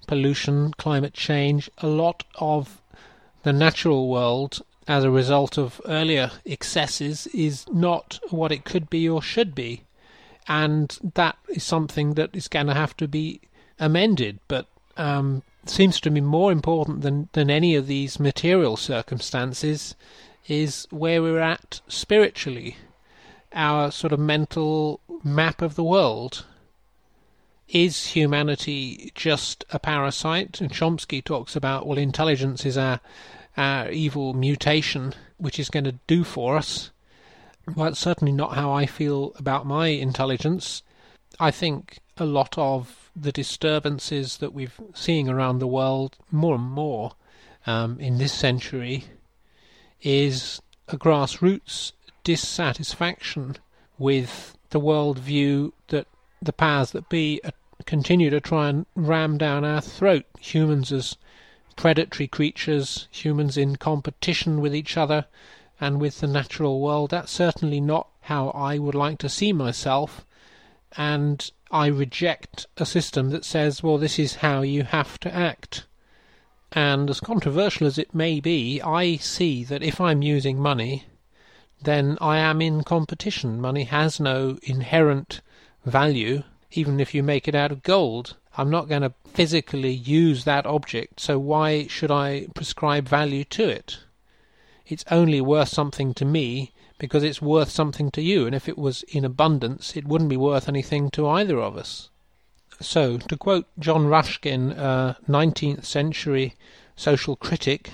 pollution, 0.07 0.73
climate 0.77 1.13
change. 1.13 1.69
A 1.77 1.87
lot 1.87 2.23
of 2.35 2.81
the 3.43 3.53
natural 3.53 4.09
world, 4.09 4.61
as 4.87 5.03
a 5.03 5.11
result 5.11 5.57
of 5.57 5.79
earlier 5.85 6.31
excesses, 6.45 7.27
is 7.27 7.65
not 7.71 8.19
what 8.29 8.51
it 8.51 8.65
could 8.65 8.89
be 8.89 9.07
or 9.07 9.21
should 9.21 9.53
be. 9.53 9.83
And 10.47 10.97
that 11.13 11.37
is 11.49 11.63
something 11.63 12.15
that 12.15 12.35
is 12.35 12.47
going 12.47 12.67
to 12.67 12.73
have 12.73 12.97
to 12.97 13.07
be 13.07 13.41
amended. 13.79 14.39
But 14.47 14.67
um, 14.97 15.43
seems 15.65 15.99
to 16.01 16.09
me 16.09 16.21
more 16.21 16.51
important 16.51 17.01
than, 17.01 17.29
than 17.33 17.49
any 17.49 17.75
of 17.75 17.87
these 17.87 18.19
material 18.19 18.75
circumstances 18.75 19.95
is 20.47 20.87
where 20.89 21.21
we're 21.21 21.39
at 21.39 21.81
spiritually 21.87 22.75
our 23.53 23.91
sort 23.91 24.13
of 24.13 24.19
mental 24.19 24.99
map 25.23 25.61
of 25.61 25.75
the 25.75 25.83
world. 25.83 26.45
Is 27.67 28.07
humanity 28.07 29.11
just 29.15 29.63
a 29.71 29.79
parasite? 29.79 30.61
And 30.61 30.71
Chomsky 30.71 31.23
talks 31.23 31.55
about, 31.55 31.87
well, 31.87 31.97
intelligence 31.97 32.65
is 32.65 32.77
our, 32.77 32.99
our 33.57 33.89
evil 33.89 34.33
mutation, 34.33 35.13
which 35.37 35.59
is 35.59 35.69
going 35.69 35.85
to 35.85 35.99
do 36.07 36.23
for 36.23 36.57
us. 36.57 36.91
Well, 37.65 37.85
that's 37.85 37.99
certainly 37.99 38.33
not 38.33 38.55
how 38.55 38.71
I 38.71 38.85
feel 38.85 39.33
about 39.37 39.65
my 39.65 39.87
intelligence. 39.87 40.83
I 41.39 41.49
think 41.51 41.99
a 42.17 42.25
lot 42.25 42.57
of 42.57 43.09
the 43.15 43.31
disturbances 43.31 44.37
that 44.37 44.53
we're 44.53 44.71
seeing 44.93 45.29
around 45.29 45.59
the 45.59 45.67
world 45.67 46.17
more 46.31 46.55
and 46.55 46.63
more 46.63 47.13
um, 47.65 47.99
in 47.99 48.17
this 48.17 48.33
century 48.33 49.05
is 50.01 50.61
a 50.89 50.97
grassroots 50.97 51.93
dissatisfaction 52.23 53.57
with 53.97 54.57
the 54.69 54.79
world 54.79 55.19
view 55.19 55.73
that 55.89 56.07
the 56.41 56.53
powers 56.53 56.91
that 56.91 57.09
be 57.09 57.41
continue 57.85 58.29
to 58.29 58.39
try 58.39 58.69
and 58.69 58.85
ram 58.95 59.37
down 59.37 59.65
our 59.65 59.81
throat. 59.81 60.25
Humans 60.39 60.91
as 60.91 61.17
predatory 61.75 62.27
creatures, 62.27 63.07
humans 63.11 63.57
in 63.57 63.75
competition 63.75 64.61
with 64.61 64.75
each 64.75 64.95
other 64.97 65.25
and 65.79 65.99
with 65.99 66.19
the 66.19 66.27
natural 66.27 66.79
world. 66.79 67.11
That's 67.11 67.31
certainly 67.31 67.81
not 67.81 68.07
how 68.21 68.49
I 68.49 68.77
would 68.77 68.95
like 68.95 69.17
to 69.19 69.29
see 69.29 69.51
myself. 69.51 70.25
And 70.95 71.49
I 71.71 71.87
reject 71.87 72.67
a 72.77 72.85
system 72.85 73.31
that 73.31 73.43
says, 73.43 73.81
well, 73.81 73.97
this 73.97 74.19
is 74.19 74.35
how 74.35 74.61
you 74.61 74.83
have 74.83 75.19
to 75.21 75.33
act. 75.33 75.85
And 76.71 77.09
as 77.09 77.19
controversial 77.19 77.87
as 77.87 77.97
it 77.97 78.15
may 78.15 78.39
be, 78.39 78.81
I 78.81 79.17
see 79.17 79.63
that 79.65 79.83
if 79.83 79.99
I'm 79.99 80.21
using 80.21 80.59
money 80.59 81.05
then 81.83 82.17
I 82.21 82.37
am 82.37 82.61
in 82.61 82.83
competition. 82.83 83.61
Money 83.61 83.83
has 83.85 84.19
no 84.19 84.57
inherent 84.63 85.41
value, 85.85 86.43
even 86.71 86.99
if 86.99 87.13
you 87.13 87.23
make 87.23 87.47
it 87.47 87.55
out 87.55 87.71
of 87.71 87.83
gold. 87.83 88.35
I'm 88.57 88.69
not 88.69 88.87
going 88.87 89.01
to 89.01 89.13
physically 89.25 89.91
use 89.91 90.43
that 90.43 90.65
object, 90.65 91.19
so 91.19 91.39
why 91.39 91.87
should 91.87 92.11
I 92.11 92.47
prescribe 92.53 93.07
value 93.07 93.43
to 93.45 93.67
it? 93.67 93.99
It's 94.85 95.05
only 95.09 95.41
worth 95.41 95.69
something 95.69 96.13
to 96.15 96.25
me 96.25 96.71
because 96.99 97.23
it's 97.23 97.41
worth 97.41 97.69
something 97.69 98.11
to 98.11 98.21
you, 98.21 98.45
and 98.45 98.55
if 98.55 98.69
it 98.69 98.77
was 98.77 99.03
in 99.03 99.25
abundance, 99.25 99.97
it 99.97 100.07
wouldn't 100.07 100.29
be 100.29 100.37
worth 100.37 100.69
anything 100.69 101.09
to 101.11 101.27
either 101.27 101.59
of 101.59 101.75
us. 101.75 102.09
So, 102.79 103.17
to 103.17 103.37
quote 103.37 103.67
John 103.79 104.07
Ruskin, 104.07 104.71
a 104.71 105.17
19th 105.27 105.85
century 105.85 106.55
social 106.95 107.35
critic, 107.35 107.91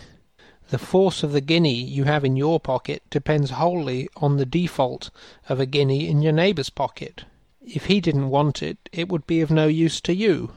the 0.70 0.78
force 0.78 1.24
of 1.24 1.32
the 1.32 1.42
guinea 1.42 1.74
you 1.74 2.04
have 2.04 2.24
in 2.24 2.36
your 2.36 2.60
pocket 2.60 3.02
depends 3.10 3.52
wholly 3.52 4.08
on 4.18 4.38
the 4.38 4.46
default 4.46 5.10
of 5.48 5.60
a 5.60 5.66
guinea 5.66 6.08
in 6.08 6.22
your 6.22 6.34
neighbour's 6.34 6.70
pocket. 6.70 7.26
If 7.62 7.86
he 7.86 8.00
didn't 8.00 8.30
want 8.30 8.62
it, 8.62 8.78
it 8.92 9.10
would 9.10 9.26
be 9.26 9.42
of 9.42 9.50
no 9.50 9.68
use 9.68 10.00
to 10.02 10.14
you. 10.14 10.52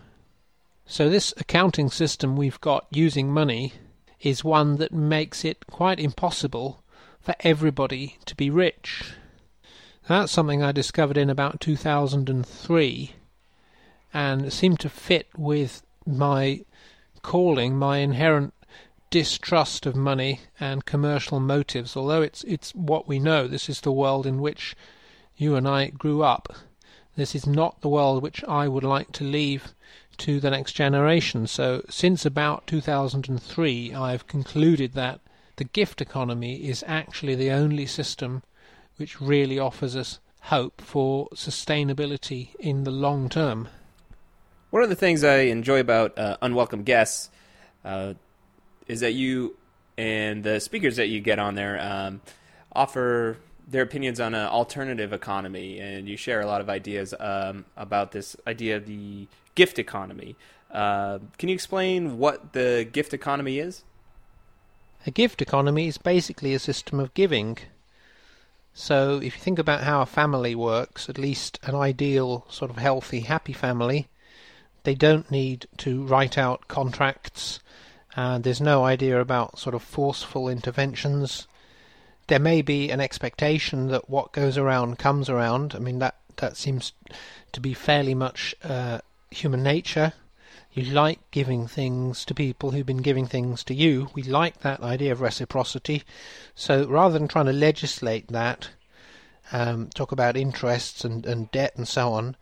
So 0.87 1.09
this 1.09 1.33
accounting 1.39 1.89
system 1.91 2.37
we've 2.37 2.61
got 2.61 2.87
using 2.91 3.33
money 3.33 3.73
is 4.21 4.45
one 4.45 4.77
that 4.77 4.93
makes 4.93 5.45
it 5.45 5.67
quite 5.71 5.99
impossible 5.99 6.83
for 7.21 7.35
everybody 7.41 8.19
to 8.27 8.37
be 8.37 8.51
rich. 8.51 9.13
That's 10.09 10.33
something 10.33 10.63
I 10.63 10.73
discovered 10.73 11.17
in 11.17 11.31
about 11.31 11.61
2003 11.61 13.13
and 14.13 14.53
seemed 14.53 14.81
to 14.81 14.91
fit 14.91 15.29
with 15.37 15.83
my 16.05 16.65
calling, 17.23 17.79
my 17.79 17.99
inherent 17.99 18.53
distrust 19.13 19.85
of 19.85 19.95
money 19.95 20.41
and 20.59 20.87
commercial 20.87 21.39
motives. 21.39 21.95
Although 21.95 22.23
it's 22.23 22.43
it's 22.45 22.75
what 22.75 23.07
we 23.07 23.19
know, 23.19 23.47
this 23.47 23.69
is 23.69 23.83
the 23.83 23.93
world 23.93 24.27
in 24.27 24.41
which 24.41 24.75
you 25.37 25.55
and 25.55 25.69
I 25.69 25.89
grew 25.89 26.23
up. 26.23 26.55
This 27.15 27.35
is 27.35 27.47
not 27.47 27.83
the 27.83 27.91
world 27.91 28.23
which 28.23 28.43
I 28.45 28.69
would 28.69 28.83
like 28.83 29.13
to 29.13 29.25
leave 29.25 29.75
to 30.17 30.41
the 30.41 30.51
next 30.51 30.73
generation. 30.73 31.47
So 31.47 31.85
since 31.91 32.25
about 32.25 32.67
2003, 32.67 33.93
I've 33.93 34.27
concluded 34.27 34.95
that 34.95 35.21
the 35.57 35.65
gift 35.65 36.01
economy 36.01 36.65
is 36.67 36.83
actually 36.87 37.35
the 37.35 37.51
only 37.51 37.85
system 37.85 38.43
which 38.97 39.21
really 39.21 39.59
offers 39.59 39.95
us 39.95 40.21
hope 40.45 40.81
for 40.81 41.29
sustainability 41.35 42.55
in 42.59 42.85
the 42.85 42.91
long 42.91 43.29
term. 43.29 43.69
One 44.71 44.83
of 44.83 44.89
the 44.89 44.97
things 44.97 45.23
I 45.23 45.41
enjoy 45.57 45.81
about 45.81 46.19
uh, 46.19 46.39
Unwelcome 46.41 46.83
Guests, 46.83 47.29
uh, 47.85 48.15
is 48.87 49.01
that 49.01 49.13
you 49.13 49.57
and 49.97 50.43
the 50.43 50.61
speakers 50.61 50.97
that 50.97 51.09
you 51.09 51.21
get 51.21 51.39
on 51.39 51.55
there 51.55 51.81
um, 51.81 52.21
offer 52.73 53.37
their 53.69 53.83
opinions 53.83 54.21
on 54.21 54.35
an 54.35 54.47
alternative 54.47 55.13
economy, 55.13 55.79
and 55.79 56.09
you 56.09 56.17
share 56.17 56.41
a 56.41 56.47
lot 56.47 56.61
of 56.61 56.69
ideas 56.69 57.15
um, 57.21 57.65
about 57.77 58.13
this 58.13 58.37
idea 58.47 58.77
of 58.77 58.87
the 58.87 59.27
gift 59.55 59.79
economy. 59.79 60.37
Uh, 60.71 61.19
can 61.39 61.49
you 61.49 61.55
explain 61.55 62.19
what 62.19 62.53
the 62.53 62.89
gift 62.91 63.13
economy 63.13 63.59
is? 63.59 63.85
A 65.07 65.11
gift 65.11 65.43
economy 65.43 65.89
is 65.89 65.99
basically 65.99 66.55
a 66.55 66.59
system 66.59 67.01
of 67.01 67.13
giving. 67.15 67.59
So, 68.75 69.17
if 69.17 69.37
you 69.37 69.43
think 69.43 69.59
about 69.59 69.83
how 69.83 70.01
a 70.01 70.07
family 70.07 70.55
works, 70.55 71.09
at 71.09 71.19
least 71.19 71.59
an 71.63 71.75
ideal, 71.75 72.47
sort 72.49 72.71
of 72.71 72.79
healthy, 72.79 73.21
happy 73.21 73.53
family, 73.53 74.09
they 74.85 74.95
don't 74.95 75.31
need 75.31 75.67
to 75.79 76.05
write 76.05 76.39
out 76.39 76.69
contracts, 76.69 77.61
and 78.15 78.45
there's 78.45 78.61
no 78.61 78.85
idea 78.85 79.21
about 79.21 79.59
sort 79.59 79.75
of 79.75 79.83
forceful 79.83 80.49
interventions. 80.49 81.47
There 82.27 82.39
may 82.39 82.63
be 82.63 82.91
an 82.91 83.01
expectation 83.01 83.89
that 83.89 84.11
what 84.11 84.33
goes 84.33 84.59
around 84.59 84.99
comes 84.99 85.29
around. 85.29 85.75
I 85.75 85.79
mean, 85.79 85.99
that, 86.01 86.17
that 86.37 86.57
seems 86.57 86.93
to 87.53 87.61
be 87.61 87.75
fairly 87.75 88.15
much 88.15 88.55
uh, 88.63 89.01
human 89.31 89.63
nature. 89.63 90.13
You 90.75 90.85
like 90.85 91.19
giving 91.31 91.67
things 91.67 92.25
to 92.27 92.35
people 92.35 92.71
who've 92.71 92.87
been 92.87 92.99
giving 92.99 93.27
things 93.27 93.65
to 93.65 93.75
you. 93.75 94.09
We 94.15 94.23
like 94.23 94.61
that 94.61 94.81
idea 94.81 95.13
of 95.13 95.21
reciprocity. 95.21 96.03
So 96.55 96.87
rather 96.87 97.19
than 97.19 97.29
trying 97.29 97.47
to 97.47 97.53
legislate 97.53 98.29
that, 98.29 98.71
um, 99.53 99.91
talk 99.95 100.13
about 100.13 100.37
interests 100.37 101.05
and, 101.05 101.27
and 101.27 101.51
debt 101.51 101.75
and 101.77 101.87
so 101.87 102.13
on, 102.13 102.37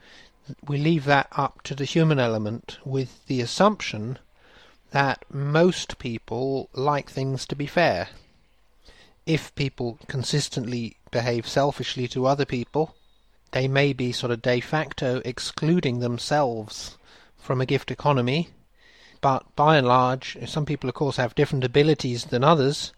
we 0.66 0.78
leave 0.78 1.04
that 1.04 1.28
up 1.32 1.62
to 1.62 1.74
the 1.74 1.84
human 1.84 2.18
element 2.18 2.78
with 2.84 3.26
the 3.26 3.40
assumption 3.40 4.18
that 4.90 5.24
most 5.30 5.98
people 5.98 6.68
like 6.72 7.10
things 7.10 7.46
to 7.46 7.56
be 7.56 7.66
fair. 7.66 8.08
If 9.26 9.54
people 9.54 9.98
consistently 10.08 10.96
behave 11.10 11.46
selfishly 11.46 12.08
to 12.08 12.26
other 12.26 12.44
people, 12.44 12.94
they 13.52 13.68
may 13.68 13.92
be 13.92 14.12
sort 14.12 14.32
of 14.32 14.42
de 14.42 14.60
facto 14.60 15.20
excluding 15.24 16.00
themselves 16.00 16.96
from 17.38 17.60
a 17.60 17.66
gift 17.66 17.90
economy. 17.90 18.50
But 19.20 19.44
by 19.54 19.76
and 19.76 19.86
large, 19.86 20.38
some 20.48 20.64
people, 20.64 20.88
of 20.88 20.94
course, 20.94 21.16
have 21.16 21.34
different 21.34 21.64
abilities 21.64 22.26
than 22.26 22.42
others, 22.42 22.92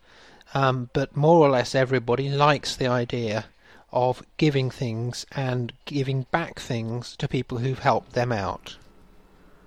um, 0.54 0.90
but 0.92 1.16
more 1.16 1.38
or 1.38 1.50
less 1.50 1.74
everybody 1.74 2.28
likes 2.28 2.76
the 2.76 2.86
idea 2.86 3.46
of 3.92 4.22
giving 4.36 4.70
things 4.70 5.26
and 5.32 5.72
giving 5.84 6.26
back 6.30 6.58
things 6.58 7.16
to 7.16 7.28
people 7.28 7.58
who've 7.58 7.80
helped 7.80 8.12
them 8.12 8.32
out. 8.32 8.76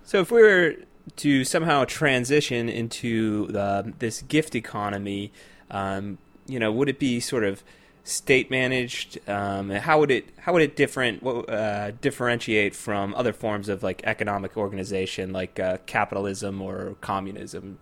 So, 0.04 0.22
if 0.22 0.32
we 0.32 0.42
were 0.42 0.76
to 1.18 1.44
somehow 1.44 1.86
transition 1.86 2.70
into 2.70 3.48
the, 3.48 3.94
this 4.00 4.22
gift 4.24 4.56
economy, 4.56 5.32
um, 5.72 6.18
you 6.48 6.60
know, 6.60 6.72
would 6.72 6.90
it 6.90 7.00
be 7.00 7.20
sort 7.20 7.44
of 7.44 7.64
state 8.04 8.50
managed? 8.50 9.20
Um, 9.28 9.70
how 9.70 10.00
would 10.00 10.12
it 10.12 10.30
how 10.40 10.54
would 10.54 10.62
it 10.62 10.76
different 10.76 11.26
uh, 11.26 11.92
differentiate 12.02 12.76
from 12.76 13.14
other 13.16 13.34
forms 13.34 13.68
of 13.68 13.84
like 13.84 14.02
economic 14.06 14.56
organization, 14.56 15.34
like 15.34 15.60
uh, 15.60 15.78
capitalism 15.86 16.62
or 16.62 16.96
communism? 17.02 17.80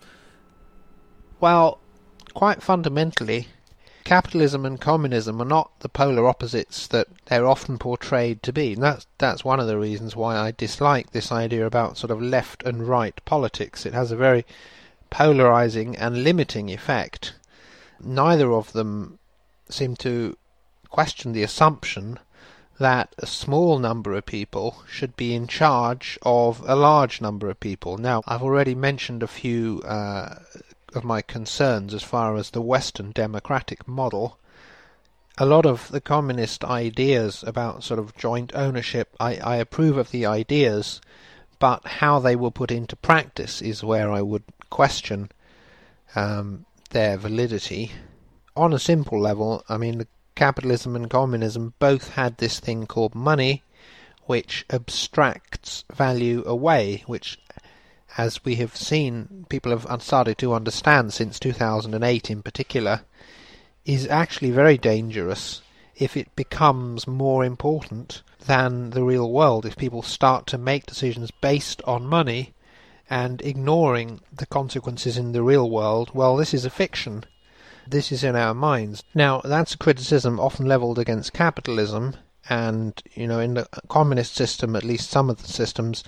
Well, 1.40 1.80
quite 2.34 2.64
fundamentally, 2.64 3.48
capitalism 4.04 4.66
and 4.66 4.80
communism 4.80 5.42
are 5.42 5.46
not 5.46 5.80
the 5.80 5.90
polar 5.90 6.28
opposites 6.28 6.88
that 6.88 7.08
they're 7.26 7.48
often 7.48 7.78
portrayed 7.78 8.44
to 8.44 8.54
be. 8.54 8.74
And 8.74 8.84
that's 8.84 9.08
that's 9.18 9.46
one 9.46 9.60
of 9.60 9.68
the 9.68 9.78
reasons 9.78 10.16
why 10.16 10.38
I 10.38 10.52
dislike 10.52 11.12
this 11.12 11.32
idea 11.32 11.66
about 11.66 11.98
sort 11.98 12.12
of 12.12 12.22
left 12.22 12.64
and 12.64 12.88
right 12.88 13.20
politics. 13.26 13.86
It 13.86 13.94
has 13.94 14.12
a 14.12 14.16
very 14.16 14.46
polarizing 15.10 15.96
and 15.96 16.24
limiting 16.24 16.70
effect. 16.70 17.34
Neither 18.00 18.52
of 18.52 18.74
them 18.74 19.20
seem 19.70 19.96
to 19.98 20.38
question 20.90 21.32
the 21.32 21.44
assumption 21.44 22.20
that 22.80 23.14
a 23.18 23.28
small 23.28 23.80
number 23.80 24.14
of 24.14 24.26
people 24.26 24.84
should 24.90 25.16
be 25.16 25.34
in 25.34 25.48
charge 25.48 26.18
of 26.24 26.62
a 26.68 26.76
large 26.76 27.22
number 27.22 27.50
of 27.50 27.60
people. 27.60 27.98
Now, 27.98 28.24
I've 28.28 28.44
already 28.44 28.76
mentioned 28.76 29.24
a 29.24 29.28
few 29.28 29.82
uh, 29.86 30.40
of 30.96 31.04
my 31.04 31.22
concerns 31.22 31.94
as 31.94 32.04
far 32.04 32.36
as 32.36 32.50
the 32.50 32.62
Western 32.62 33.12
democratic 33.12 33.88
model. 33.88 34.38
A 35.38 35.46
lot 35.46 35.66
of 35.66 35.90
the 35.90 36.02
communist 36.02 36.64
ideas 36.64 37.44
about 37.46 37.84
sort 37.84 38.00
of 38.00 38.16
joint 38.16 38.52
ownership, 38.54 39.16
I, 39.20 39.38
I 39.38 39.56
approve 39.58 39.98
of 39.98 40.12
the 40.12 40.26
ideas, 40.26 41.02
but 41.60 41.86
how 41.86 42.20
they 42.20 42.36
were 42.36 42.52
put 42.52 42.72
into 42.72 42.96
practice 42.96 43.62
is 43.62 43.84
where 43.84 44.12
I 44.12 44.22
would 44.22 44.44
question 44.70 45.32
um, 46.16 46.66
their 46.92 47.18
validity 47.18 47.92
on 48.56 48.74
a 48.74 48.80
simple 48.80 49.20
level, 49.20 49.64
I 49.68 49.78
mean, 49.78 50.06
capitalism 50.36 50.96
and 50.96 51.10
communism 51.10 51.74
both 51.80 52.10
had 52.10 52.38
this 52.38 52.60
thing 52.60 52.86
called 52.86 53.16
money, 53.16 53.64
which 54.26 54.66
abstracts 54.70 55.84
value 55.94 56.44
away, 56.46 57.04
which, 57.08 57.40
as 58.18 58.44
we 58.46 58.56
have 58.56 58.76
seen, 58.76 59.46
people 59.50 59.72
have 59.72 60.04
started 60.04 60.38
to 60.38 60.54
understand 60.54 61.14
since 61.14 61.40
2008 61.40 62.30
in 62.30 62.42
particular, 62.42 63.02
is 63.86 64.08
actually 64.08 64.52
very 64.52 64.78
dangerous 64.78 65.62
if 65.96 66.18
it 66.18 66.36
becomes 66.36 67.08
more 67.08 67.46
important 67.46 68.22
than 68.46 68.90
the 68.92 69.04
real 69.04 69.32
world, 69.32 69.66
if 69.66 69.78
people 69.78 70.02
start 70.02 70.48
to 70.48 70.58
make 70.58 70.86
decisions 70.86 71.32
based 71.42 71.82
on 71.84 72.06
money 72.06 72.54
and 73.10 73.42
ignoring 73.42 74.20
the 74.32 74.46
consequences 74.46 75.18
in 75.18 75.32
the 75.34 75.44
real 75.44 75.70
world, 75.70 76.12
well, 76.14 76.36
this 76.36 76.54
is 76.54 76.66
a 76.66 76.70
fiction. 76.70 77.24
This 77.88 78.12
is 78.12 78.24
in 78.24 78.36
our 78.36 78.54
minds. 78.54 79.04
Now, 79.14 79.42
that's 79.42 79.76
a 79.76 79.78
criticism 79.78 80.40
often 80.40 80.66
leveled 80.66 80.98
against 80.98 81.34
capitalism, 81.34 82.16
and, 82.50 83.02
you 83.14 83.28
know, 83.28 83.40
in 83.40 83.54
the 83.56 83.68
communist 83.88 84.36
system, 84.36 84.76
at 84.76 84.84
least 84.84 85.10
some 85.10 85.30
of 85.30 85.42
the 85.42 85.48
systems, 85.48 86.04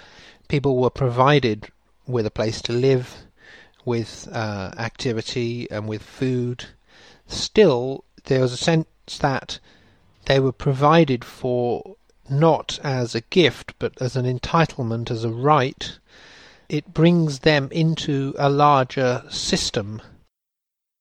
people 0.47 0.77
were 0.77 0.89
provided 0.89 1.67
with 2.07 2.25
a 2.25 2.31
place 2.31 2.61
to 2.63 2.73
live, 2.73 3.15
with 3.83 4.27
uh, 4.31 4.71
activity, 4.77 5.69
and 5.71 5.87
with 5.87 6.01
food. 6.01 6.65
Still, 7.27 8.03
there 8.25 8.41
was 8.41 8.53
a 8.53 8.57
sense 8.57 8.87
that 9.19 9.59
they 10.25 10.39
were 10.39 10.51
provided 10.51 11.23
for 11.23 11.95
not 12.29 12.79
as 12.83 13.13
a 13.15 13.21
gift, 13.21 13.73
but 13.79 13.93
as 14.01 14.15
an 14.15 14.25
entitlement, 14.25 15.11
as 15.11 15.23
a 15.23 15.29
right. 15.29 15.99
It 16.67 16.93
brings 16.93 17.39
them 17.39 17.69
into 17.71 18.33
a 18.39 18.49
larger 18.49 19.23
system 19.29 20.01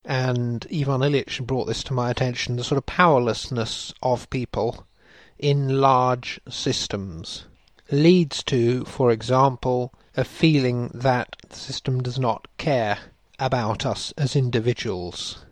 and 0.04 0.66
Ivan 0.70 1.00
Illich 1.00 1.44
brought 1.46 1.64
this 1.64 1.82
to 1.84 1.94
my 1.94 2.10
attention 2.10 2.56
the 2.56 2.64
sort 2.64 2.76
of 2.76 2.84
powerlessness 2.84 3.94
of 4.02 4.28
people 4.28 4.86
in 5.38 5.80
large 5.80 6.38
systems 6.48 7.46
leads 7.90 8.42
to, 8.44 8.84
for 8.84 9.10
example, 9.10 9.94
a 10.16 10.24
feeling 10.24 10.90
that 10.94 11.36
the 11.48 11.56
system 11.56 12.02
does 12.02 12.18
not 12.18 12.46
care 12.56 12.98
about 13.38 13.84
us 13.84 14.12
as 14.16 14.36
individuals. 14.36 15.44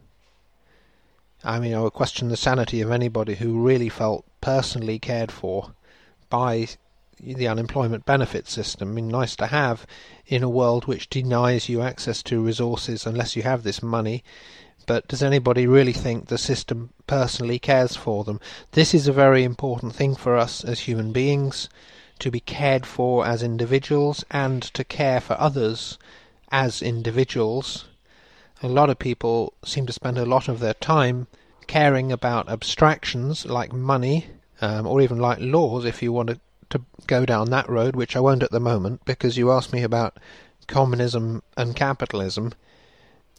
I 1.45 1.59
mean, 1.59 1.75
I 1.75 1.81
would 1.81 1.93
question 1.93 2.29
the 2.29 2.37
sanity 2.37 2.81
of 2.81 2.93
anybody 2.93 3.35
who 3.35 3.61
really 3.61 3.89
felt 3.89 4.25
personally 4.41 4.99
cared 5.01 5.33
for 5.33 5.73
by 6.31 6.69
the 7.19 7.49
unemployment 7.49 8.05
benefit 8.07 8.49
system. 8.49 8.91
I 8.91 8.93
mean, 8.93 9.09
nice 9.09 9.35
to 9.37 9.49
have 9.49 9.87
in 10.27 10.43
a 10.43 10.49
world 10.49 10.87
which 10.87 11.11
denies 11.11 11.69
you 11.69 11.83
access 11.83 12.23
to 12.25 12.43
resources 12.43 13.07
unless 13.07 13.35
you 13.35 13.43
have 13.43 13.65
this 13.65 13.83
money. 13.83 14.23
But 14.87 15.09
does 15.09 15.23
anybody 15.23 15.67
really 15.67 15.93
think 15.93 16.27
the 16.27 16.39
system 16.39 16.91
personally 17.07 17.59
cares 17.59 17.97
for 17.97 18.25
them? 18.25 18.41
This 18.73 18.95
is 18.95 19.07
a 19.09 19.13
very 19.13 19.45
important 19.45 19.95
thing 19.95 20.15
for 20.15 20.37
us 20.37 20.65
as 20.65 20.81
human 20.81 21.13
beings 21.13 21.69
to 22.23 22.31
be 22.31 22.41
cared 22.41 22.87
for 22.87 23.27
as 23.27 23.43
individuals 23.43 24.25
and 24.31 24.63
to 24.63 24.85
care 24.85 25.21
for 25.21 25.35
others 25.41 25.99
as 26.53 26.81
individuals. 26.81 27.87
A 28.63 28.69
lot 28.69 28.89
of 28.89 29.01
people 29.01 29.55
seem 29.65 29.87
to 29.87 29.93
spend 29.93 30.17
a 30.17 30.25
lot 30.25 30.47
of 30.47 30.61
their 30.61 30.75
time 30.75 31.27
caring 31.67 32.13
about 32.13 32.49
abstractions 32.49 33.45
like 33.45 33.73
money 33.73 34.27
um, 34.61 34.87
or 34.87 35.01
even 35.01 35.19
like 35.19 35.39
laws 35.41 35.85
if 35.85 36.01
you 36.01 36.13
want 36.13 36.29
to 36.71 36.81
go 37.09 37.27
down 37.27 37.51
that 37.51 37.69
road, 37.69 37.97
which 37.97 38.15
I 38.15 38.21
won't 38.21 38.45
at 38.45 38.53
the 38.53 38.61
moment, 38.61 39.05
because 39.05 39.37
you 39.37 39.51
asked 39.51 39.73
me 39.73 39.83
about 39.83 40.19
communism 40.69 41.43
and 41.57 41.75
capitalism. 41.75 42.53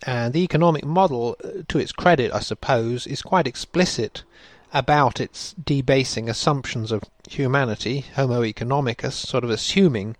And 0.06 0.34
the 0.34 0.44
economic 0.44 0.84
model, 0.84 1.38
uh, 1.42 1.64
to 1.70 1.80
its 1.80 1.94
credit, 1.94 2.34
I 2.34 2.42
suppose, 2.42 3.08
is 3.08 3.22
quite 3.22 3.48
explicit 3.48 4.24
about 4.74 5.22
its 5.22 5.54
debasing 5.54 6.28
assumptions 6.28 6.92
of 6.92 7.04
humanity, 7.30 8.06
Homo 8.16 8.42
economicus, 8.42 9.14
sort 9.14 9.44
of 9.44 9.52
assuming 9.52 10.16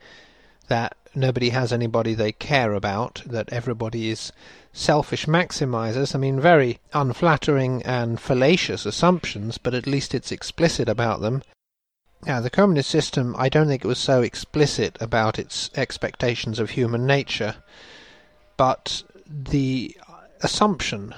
that 0.68 0.96
nobody 1.16 1.50
has 1.50 1.74
anybody 1.74 2.14
they 2.14 2.32
care 2.32 2.74
about, 2.74 3.24
that 3.26 3.52
everybody 3.52 4.10
is 4.10 4.32
selfish 4.72 5.26
maximizers. 5.26 6.16
I 6.16 6.20
mean, 6.20 6.40
very 6.40 6.80
unflattering 6.94 7.82
and 7.84 8.20
fallacious 8.20 8.86
assumptions, 8.86 9.58
but 9.58 9.74
at 9.74 9.88
least 9.88 10.14
it's 10.14 10.32
explicit 10.32 10.88
about 10.88 11.22
them. 11.22 11.42
Now, 12.26 12.40
the 12.40 12.50
communist 12.50 12.90
system, 12.90 13.36
I 13.38 13.50
don't 13.50 13.68
think 13.68 13.84
it 13.84 13.88
was 13.88 14.00
so 14.00 14.22
explicit 14.22 14.98
about 15.02 15.38
its 15.38 15.70
expectations 15.76 16.60
of 16.60 16.72
human 16.72 17.06
nature, 17.06 17.56
but 18.56 19.04
the 19.28 19.98
assumption 20.42 21.14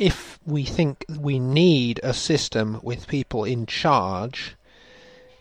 if 0.00 0.38
we 0.46 0.64
think 0.64 1.04
we 1.18 1.38
need 1.38 2.00
a 2.02 2.14
system 2.14 2.80
with 2.82 3.06
people 3.06 3.44
in 3.44 3.66
charge, 3.66 4.56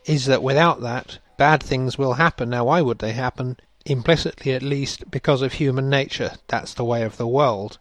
is 0.06 0.26
that 0.26 0.44
without 0.44 0.82
that, 0.82 1.18
bad 1.38 1.64
things 1.64 1.98
will 1.98 2.16
happen. 2.16 2.50
Now, 2.50 2.66
why 2.66 2.82
would 2.82 3.00
they 3.00 3.14
happen? 3.14 3.56
Implicitly, 3.86 4.52
at 4.52 4.62
least, 4.62 5.10
because 5.10 5.42
of 5.42 5.54
human 5.54 5.90
nature. 5.90 6.34
That's 6.50 6.74
the 6.74 6.84
way 6.84 7.04
of 7.04 7.16
the 7.16 7.26
world. 7.26 7.78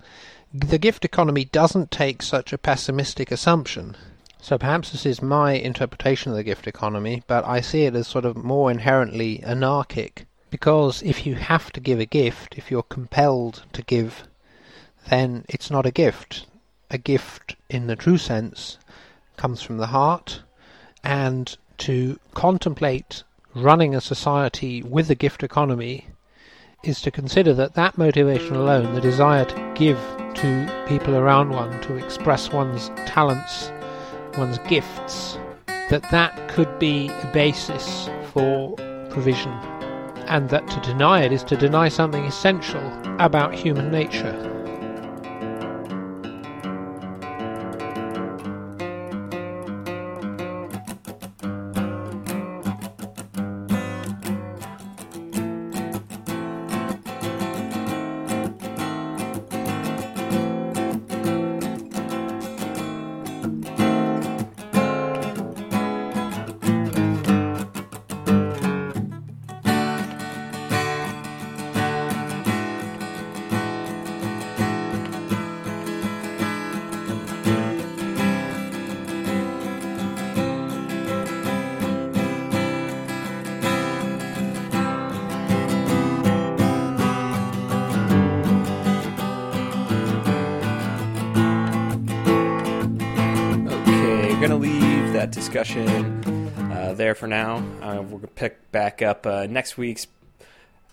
The 0.55 0.79
gift 0.79 1.05
economy 1.05 1.47
doesn't 1.47 1.91
take 1.91 2.23
such 2.23 2.53
a 2.53 2.59
pessimistic 2.59 3.33
assumption. 3.33 3.97
So 4.41 4.57
perhaps 4.57 4.91
this 4.93 5.05
is 5.05 5.21
my 5.21 5.55
interpretation 5.55 6.31
of 6.31 6.37
the 6.37 6.45
gift 6.45 6.69
economy, 6.69 7.25
but 7.27 7.45
I 7.45 7.61
see 7.61 7.87
it 7.87 7.97
as 7.97 8.07
sort 8.07 8.25
of 8.25 8.37
more 8.37 8.71
inherently 8.71 9.43
anarchic. 9.43 10.27
Because 10.49 11.03
if 11.03 11.27
you 11.27 11.35
have 11.35 11.73
to 11.73 11.81
give 11.81 11.99
a 11.99 12.07
gift, 12.07 12.57
if 12.57 12.71
you're 12.71 12.85
compelled 12.85 13.65
to 13.73 13.83
give, 13.83 14.29
then 15.09 15.45
it's 15.49 15.73
not 15.73 15.85
a 15.85 15.91
gift. 15.91 16.47
A 16.91 16.97
gift, 16.97 17.57
in 17.69 17.87
the 17.87 17.97
true 17.97 18.17
sense, 18.17 18.79
comes 19.37 19.61
from 19.61 19.77
the 19.77 19.89
heart, 19.89 20.43
and 21.05 21.55
to 21.79 22.19
contemplate 22.33 23.25
running 23.55 23.95
a 23.95 24.01
society 24.01 24.83
with 24.83 25.11
a 25.11 25.15
gift 25.15 25.43
economy 25.43 26.07
is 26.83 27.03
to 27.03 27.11
consider 27.11 27.53
that 27.55 27.75
that 27.75 27.99
motivation 27.99 28.57
alone, 28.57 28.95
the 28.95 29.01
desire 29.01 29.45
to 29.45 29.73
give 29.75 29.99
to 30.35 30.85
people 30.89 31.15
around 31.15 31.51
one, 31.51 31.79
to 31.83 31.97
express 31.97 32.53
one's 32.53 32.89
talents, 33.05 33.71
one's 34.39 34.59
gifts, 34.61 35.39
that 35.91 36.11
that 36.11 36.49
could 36.49 36.79
be 36.79 37.09
a 37.09 37.31
basis 37.35 38.09
for 38.33 38.75
provision, 39.11 39.53
and 40.27 40.49
that 40.49 40.67
to 40.69 40.81
deny 40.81 41.23
it 41.23 41.33
is 41.33 41.45
to 41.45 41.57
deny 41.57 41.89
something 41.89 42.25
essential 42.25 42.83
about 43.19 43.55
human 43.55 43.91
nature. 43.91 44.58
Up 99.03 99.27
uh, 99.27 99.47
next 99.47 99.77
week's 99.77 100.07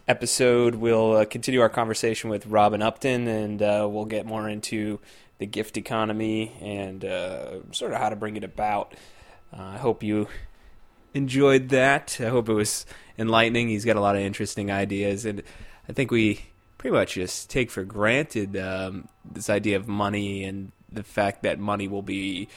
episode. 0.08 0.76
We'll 0.76 1.18
uh, 1.18 1.26
continue 1.26 1.62
our 1.62 1.70
conversation 1.70 2.30
with 2.30 2.46
Robin 2.46 2.82
Upton, 2.82 3.28
and 3.28 3.62
uh, 3.62 3.88
we'll 3.90 4.06
get 4.06 4.26
more 4.26 4.48
into 4.48 5.00
the 5.38 5.46
gift 5.46 5.78
economy 5.78 6.54
and 6.62 7.04
uh, 7.04 7.72
sort 7.72 7.92
of 7.92 8.00
how 8.00 8.10
to 8.10 8.16
bring 8.16 8.38
it 8.38 8.44
about. 8.44 8.94
Uh, 9.52 9.62
I 9.62 9.78
hope 9.78 10.04
you 10.04 10.28
enjoyed 11.14 11.70
that. 11.70 12.18
I 12.20 12.26
hope 12.26 12.50
it 12.50 12.54
was 12.54 12.86
enlightening. 13.18 13.70
He's 13.70 13.86
got 13.86 13.96
a 13.96 14.02
lot 14.02 14.16
of 14.16 14.22
interesting 14.22 14.72
ideas, 14.72 15.26
and 15.26 15.42
I 15.90 15.94
think 15.94 16.12
we 16.12 16.46
pretty 16.78 16.94
much 16.94 17.14
just 17.14 17.50
take 17.50 17.72
for 17.72 17.84
granted 17.84 18.56
um, 18.58 19.08
this 19.30 19.50
idea 19.50 19.76
of 19.78 19.88
money 19.88 20.44
and 20.44 20.72
the 20.92 21.04
fact 21.04 21.44
that 21.44 21.60
money 21.60 21.88
will 21.88 22.02
be 22.02 22.48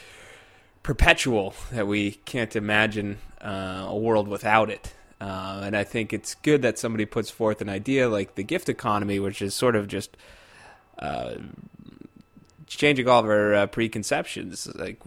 perpetual, 0.82 1.54
that 1.72 1.86
we 1.86 2.12
can't 2.12 2.54
imagine 2.54 3.18
uh, 3.40 3.86
a 3.88 3.96
world 3.96 4.28
without 4.28 4.70
it. 4.70 4.94
Uh, 5.20 5.62
and 5.64 5.76
I 5.76 5.84
think 5.84 6.12
it's 6.12 6.34
good 6.36 6.62
that 6.62 6.78
somebody 6.78 7.04
puts 7.04 7.30
forth 7.30 7.60
an 7.60 7.68
idea 7.68 8.08
like 8.08 8.36
the 8.36 8.44
gift 8.44 8.68
economy, 8.68 9.18
which 9.18 9.42
is 9.42 9.54
sort 9.54 9.74
of 9.74 9.88
just 9.88 10.16
uh, 10.98 11.34
changing 12.66 13.08
all 13.08 13.20
of 13.20 13.26
our 13.26 13.54
uh, 13.54 13.66
preconceptions. 13.66 14.68
Like, 14.76 15.00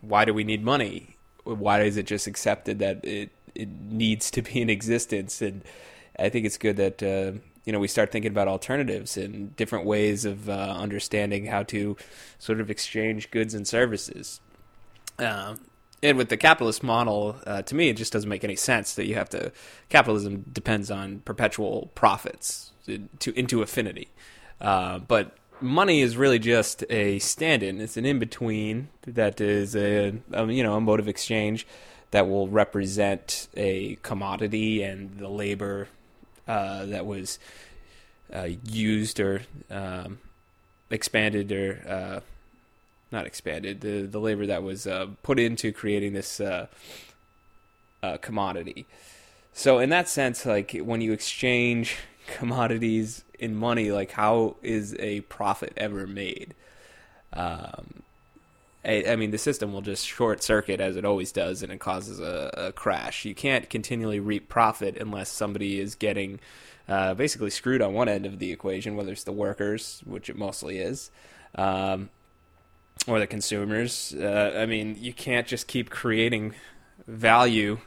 why 0.00 0.24
do 0.24 0.32
we 0.32 0.44
need 0.44 0.64
money? 0.64 1.16
Why 1.44 1.82
is 1.82 1.96
it 1.96 2.06
just 2.06 2.26
accepted 2.26 2.78
that 2.78 3.04
it 3.04 3.30
it 3.54 3.68
needs 3.68 4.30
to 4.30 4.42
be 4.42 4.62
in 4.62 4.70
existence? 4.70 5.42
And 5.42 5.62
I 6.18 6.28
think 6.30 6.46
it's 6.46 6.56
good 6.56 6.76
that 6.76 7.02
uh, 7.02 7.38
you 7.64 7.72
know 7.72 7.78
we 7.78 7.88
start 7.88 8.10
thinking 8.10 8.30
about 8.30 8.48
alternatives 8.48 9.16
and 9.18 9.54
different 9.56 9.84
ways 9.84 10.24
of 10.24 10.48
uh, 10.48 10.52
understanding 10.78 11.46
how 11.46 11.62
to 11.64 11.96
sort 12.38 12.60
of 12.60 12.70
exchange 12.70 13.30
goods 13.30 13.52
and 13.52 13.66
services. 13.66 14.40
Um, 15.18 15.58
and 16.02 16.18
with 16.18 16.28
the 16.28 16.36
capitalist 16.36 16.82
model, 16.82 17.36
uh, 17.46 17.62
to 17.62 17.74
me, 17.74 17.88
it 17.88 17.96
just 17.96 18.12
doesn't 18.12 18.28
make 18.28 18.44
any 18.44 18.56
sense 18.56 18.94
that 18.94 19.06
you 19.06 19.14
have 19.14 19.30
to. 19.30 19.52
Capitalism 19.88 20.44
depends 20.52 20.90
on 20.90 21.20
perpetual 21.20 21.90
profits 21.94 22.72
to 23.20 23.38
into 23.38 23.62
affinity, 23.62 24.08
uh, 24.60 24.98
but 24.98 25.36
money 25.60 26.00
is 26.00 26.16
really 26.16 26.40
just 26.40 26.84
a 26.90 27.18
stand-in. 27.20 27.80
It's 27.80 27.96
an 27.96 28.04
in-between 28.04 28.88
that 29.06 29.40
is 29.40 29.76
a, 29.76 30.14
a 30.32 30.46
you 30.46 30.62
know 30.62 30.74
a 30.74 30.80
mode 30.80 31.00
of 31.00 31.08
exchange 31.08 31.66
that 32.10 32.28
will 32.28 32.48
represent 32.48 33.48
a 33.56 33.96
commodity 34.02 34.82
and 34.82 35.18
the 35.18 35.28
labor 35.28 35.88
uh, 36.46 36.84
that 36.86 37.06
was 37.06 37.38
uh, 38.34 38.48
used 38.64 39.20
or 39.20 39.42
um, 39.70 40.18
expanded 40.90 41.52
or 41.52 41.82
uh, 41.88 42.20
not 43.12 43.26
expanded 43.26 43.80
the 43.80 44.02
the 44.02 44.20
labor 44.20 44.46
that 44.46 44.62
was 44.62 44.86
uh, 44.86 45.08
put 45.22 45.38
into 45.38 45.72
creating 45.72 46.12
this 46.12 46.40
uh, 46.40 46.66
uh, 48.02 48.16
commodity. 48.18 48.86
So 49.52 49.78
in 49.78 49.90
that 49.90 50.08
sense, 50.08 50.46
like 50.46 50.72
when 50.78 51.00
you 51.00 51.12
exchange 51.12 51.96
commodities 52.26 53.24
in 53.38 53.54
money, 53.54 53.92
like 53.92 54.12
how 54.12 54.56
is 54.62 54.96
a 54.98 55.20
profit 55.22 55.72
ever 55.76 56.06
made? 56.06 56.54
Um, 57.32 58.02
I, 58.84 59.04
I 59.08 59.16
mean, 59.16 59.30
the 59.30 59.38
system 59.38 59.72
will 59.72 59.80
just 59.80 60.06
short 60.06 60.42
circuit 60.42 60.80
as 60.80 60.96
it 60.96 61.04
always 61.04 61.32
does, 61.32 61.62
and 61.62 61.72
it 61.72 61.78
causes 61.78 62.18
a, 62.18 62.50
a 62.56 62.72
crash. 62.72 63.24
You 63.24 63.34
can't 63.34 63.70
continually 63.70 64.20
reap 64.20 64.48
profit 64.48 64.96
unless 64.96 65.28
somebody 65.28 65.78
is 65.78 65.94
getting 65.94 66.40
uh, 66.88 67.14
basically 67.14 67.50
screwed 67.50 67.80
on 67.80 67.94
one 67.94 68.08
end 68.08 68.26
of 68.26 68.38
the 68.38 68.50
equation, 68.50 68.96
whether 68.96 69.12
it's 69.12 69.24
the 69.24 69.32
workers, 69.32 70.02
which 70.04 70.28
it 70.28 70.36
mostly 70.36 70.78
is, 70.78 71.10
um, 71.54 72.10
or 73.06 73.18
the 73.18 73.26
consumers. 73.26 74.14
Uh, 74.18 74.54
I 74.56 74.66
mean, 74.66 74.96
you 74.98 75.12
can't 75.12 75.46
just 75.46 75.66
keep 75.66 75.90
creating 75.90 76.54
value 77.06 77.78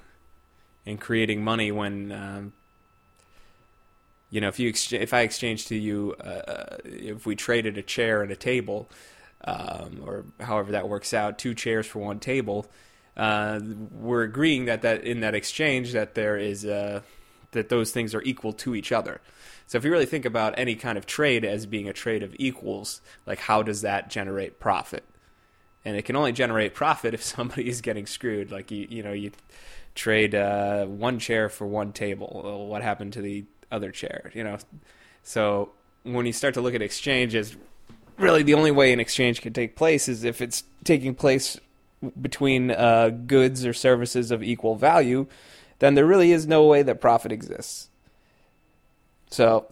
and 0.86 1.00
creating 1.00 1.44
money 1.44 1.72
when 1.72 2.12
um, 2.12 2.54
you 4.30 4.42
know 4.42 4.48
if 4.48 4.60
you 4.60 4.70
ex- 4.70 4.94
if 4.94 5.14
I 5.14 5.22
exchange 5.22 5.68
to 5.68 5.76
you 5.76 6.14
uh, 6.20 6.78
if 6.84 7.26
we 7.26 7.36
traded 7.36 7.78
a 7.78 7.82
chair 7.82 8.22
and 8.22 8.32
a 8.32 8.36
table 8.36 8.90
um, 9.46 10.02
or 10.04 10.26
however 10.40 10.74
that 10.74 10.88
works 10.88 11.14
out 11.14 11.40
two 11.40 11.54
chairs 11.54 11.88
for 11.88 12.00
one 12.00 12.20
table 12.20 12.68
uh, 13.18 13.60
we're 13.92 14.24
agreeing 14.24 14.66
that 14.66 14.82
that 14.82 15.04
in 15.04 15.22
that 15.22 15.34
exchange 15.36 15.94
that 15.94 16.16
there 16.16 16.38
is 16.38 16.66
uh, 16.66 17.02
that 17.56 17.70
those 17.70 17.92
things 17.92 18.14
are 18.14 18.22
equal 18.22 18.54
to 18.54 18.76
each 18.76 18.92
other 18.92 19.20
so 19.68 19.78
if 19.78 19.84
you 19.84 19.92
really 19.92 20.06
think 20.06 20.26
about 20.26 20.54
any 20.58 20.76
kind 20.76 20.98
of 20.98 21.08
trade 21.08 21.44
as 21.44 21.66
being 21.66 21.90
a 21.90 21.94
trade 21.94 22.22
of 22.22 22.36
equals 22.38 23.02
like 23.26 23.40
how 23.40 23.64
does 23.64 23.82
that 23.82 24.10
generate 24.10 24.60
profit 24.60 25.04
and 25.84 25.98
it 25.98 26.04
can 26.04 26.16
only 26.16 26.32
generate 26.32 26.74
profit 26.74 27.14
if 27.14 27.24
somebody 27.36 27.68
is 27.68 27.82
getting 27.82 28.06
screwed 28.06 28.52
like 28.52 28.70
you 28.70 28.88
you 28.90 29.02
know 29.02 29.14
you 29.14 29.32
trade 29.96 30.36
uh, 30.36 30.86
one 30.86 31.18
chair 31.18 31.50
for 31.50 31.66
one 31.66 31.94
table. 31.94 32.42
Well, 32.44 32.68
what 32.68 32.84
happened 32.84 33.14
to 33.14 33.22
the 33.22 33.46
other 33.72 33.92
chair? 33.92 34.32
You 34.36 34.44
know, 34.44 34.58
so 35.24 35.72
when 36.04 36.26
you 36.26 36.34
start 36.34 36.54
to 36.54 36.62
look 36.62 36.76
at 36.76 36.82
exchange 36.82 37.34
as 37.34 37.56
really 38.18 38.44
the 38.44 38.54
only 38.54 38.72
way 38.72 38.94
an 38.94 39.00
exchange 39.00 39.42
can 39.42 39.54
take 39.54 39.76
place 39.76 40.08
is 40.08 40.24
if 40.24 40.42
it's 40.42 40.64
taking 40.84 41.16
place 41.16 41.60
between 42.22 42.72
uh, 42.72 43.10
goods 43.10 43.66
or 43.66 43.74
services 43.74 44.30
of 44.30 44.44
equal 44.44 44.76
value, 44.76 45.26
then 45.80 45.96
there 45.96 46.06
really 46.06 46.32
is 46.32 46.48
no 46.48 46.64
way 46.66 46.82
that 46.84 47.02
profit 47.02 47.32
exists. 47.32 47.90
So, 49.30 49.68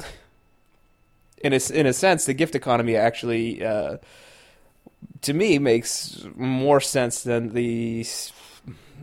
in 1.37 1.53
a 1.53 1.59
in 1.73 1.85
a 1.85 1.93
sense, 1.93 2.25
the 2.25 2.33
gift 2.33 2.55
economy 2.55 2.95
actually, 2.95 3.63
uh, 3.63 3.97
to 5.21 5.33
me, 5.33 5.59
makes 5.59 6.25
more 6.35 6.81
sense 6.81 7.23
than 7.23 7.53
the 7.53 8.05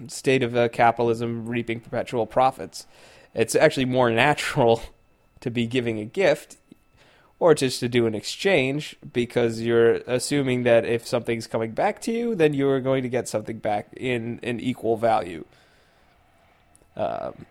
state 0.09 0.43
of 0.43 0.57
uh, 0.57 0.69
capitalism 0.69 1.47
reaping 1.47 1.81
perpetual 1.81 2.27
profits. 2.27 2.87
It's 3.35 3.55
actually 3.55 3.87
more 3.87 4.11
natural 4.11 4.83
to 5.41 5.51
be 5.51 5.67
giving 5.67 5.99
a 5.99 6.05
gift 6.05 6.57
or 7.39 7.55
just 7.55 7.81
to 7.81 7.89
do 7.89 8.07
an 8.07 8.15
exchange 8.15 8.97
because 9.13 9.63
you're 9.63 9.95
assuming 10.07 10.63
that 10.65 10.85
if 10.85 11.07
something's 11.07 11.47
coming 11.47 11.73
back 11.73 12.01
to 12.03 12.13
you, 12.13 12.35
then 12.35 12.53
you're 12.53 12.81
going 12.81 13.03
to 13.03 13.09
get 13.09 13.27
something 13.27 13.59
back 13.59 13.89
in 13.97 14.39
an 14.43 14.61
equal 14.61 14.99
value. 14.99 15.45
Um, 17.01 17.47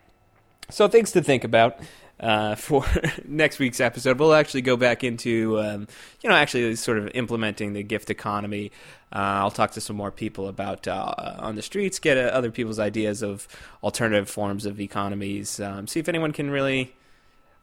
so 0.70 0.88
things 0.88 1.12
to 1.14 1.24
think 1.24 1.44
about 1.44 1.80
uh, 2.20 2.56
for 2.56 2.86
next 3.26 3.60
week's 3.60 3.80
episode. 3.80 4.20
We'll 4.20 4.34
actually 4.34 4.62
go 4.62 4.78
back 4.78 5.04
into, 5.04 5.60
um, 5.60 5.88
you 6.22 6.30
know, 6.30 6.36
actually 6.36 6.76
sort 6.76 6.98
of 6.98 7.10
implementing 7.14 7.74
the 7.74 7.84
gift 7.84 8.10
economy. 8.10 8.72
Uh, 9.12 9.42
I'll 9.42 9.52
talk 9.52 9.72
to 9.72 9.82
some 9.82 9.96
more 9.96 10.12
people 10.12 10.48
about 10.48 10.88
uh, 10.88 11.36
on 11.40 11.56
the 11.56 11.62
streets, 11.62 11.98
get 11.98 12.18
uh, 12.18 12.22
other 12.22 12.52
people's 12.52 12.80
ideas 12.80 13.24
of 13.24 13.48
alternative 13.84 14.30
forms 14.30 14.66
of 14.66 14.80
economies, 14.80 15.60
um, 15.60 15.88
see 15.88 16.00
if 16.00 16.08
anyone 16.08 16.32
can 16.32 16.52
really. 16.52 16.94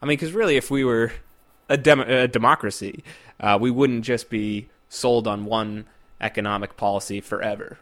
I 0.03 0.07
mean, 0.07 0.17
because 0.19 0.33
really, 0.33 0.57
if 0.57 0.71
we 0.71 0.85
were 0.85 1.13
a, 1.69 1.77
dem- 1.77 2.01
a 2.01 2.29
democracy, 2.29 3.03
uh, 3.41 3.57
we 3.61 3.71
wouldn't 3.71 4.05
just 4.05 4.29
be 4.29 4.69
sold 4.89 5.27
on 5.27 5.47
one 5.47 5.87
economic 6.21 6.77
policy 6.77 7.21
forever. 7.21 7.79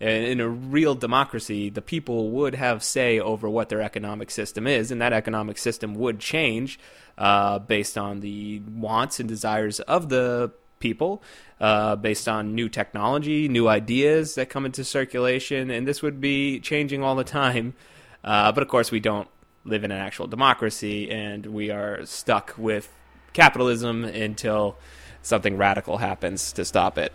In 0.00 0.08
in 0.08 0.40
a 0.40 0.48
real 0.48 0.94
democracy, 0.94 1.70
the 1.70 1.82
people 1.82 2.30
would 2.30 2.54
have 2.54 2.82
say 2.82 3.18
over 3.18 3.48
what 3.48 3.68
their 3.68 3.82
economic 3.82 4.30
system 4.30 4.66
is, 4.66 4.90
and 4.90 5.00
that 5.00 5.12
economic 5.12 5.58
system 5.58 5.94
would 5.94 6.20
change 6.20 6.78
uh, 7.16 7.58
based 7.58 7.98
on 7.98 8.20
the 8.20 8.60
wants 8.60 9.18
and 9.20 9.28
desires 9.28 9.80
of 9.80 10.08
the 10.08 10.52
people, 10.78 11.22
uh, 11.60 11.96
based 11.96 12.28
on 12.28 12.54
new 12.54 12.68
technology, 12.68 13.48
new 13.48 13.66
ideas 13.68 14.36
that 14.36 14.48
come 14.48 14.64
into 14.64 14.84
circulation, 14.84 15.70
and 15.70 15.86
this 15.86 16.02
would 16.02 16.20
be 16.20 16.60
changing 16.60 17.02
all 17.02 17.16
the 17.16 17.24
time. 17.24 17.74
Uh, 18.22 18.52
but 18.52 18.62
of 18.62 18.68
course, 18.68 18.90
we 18.90 19.00
don't 19.00 19.28
live 19.64 19.84
in 19.84 19.90
an 19.90 19.98
actual 19.98 20.26
democracy, 20.26 21.10
and 21.10 21.46
we 21.46 21.70
are 21.70 22.04
stuck 22.06 22.54
with 22.56 22.88
capitalism 23.32 24.04
until 24.04 24.76
something 25.22 25.56
radical 25.56 25.98
happens 25.98 26.52
to 26.52 26.64
stop 26.64 26.98
it. 26.98 27.12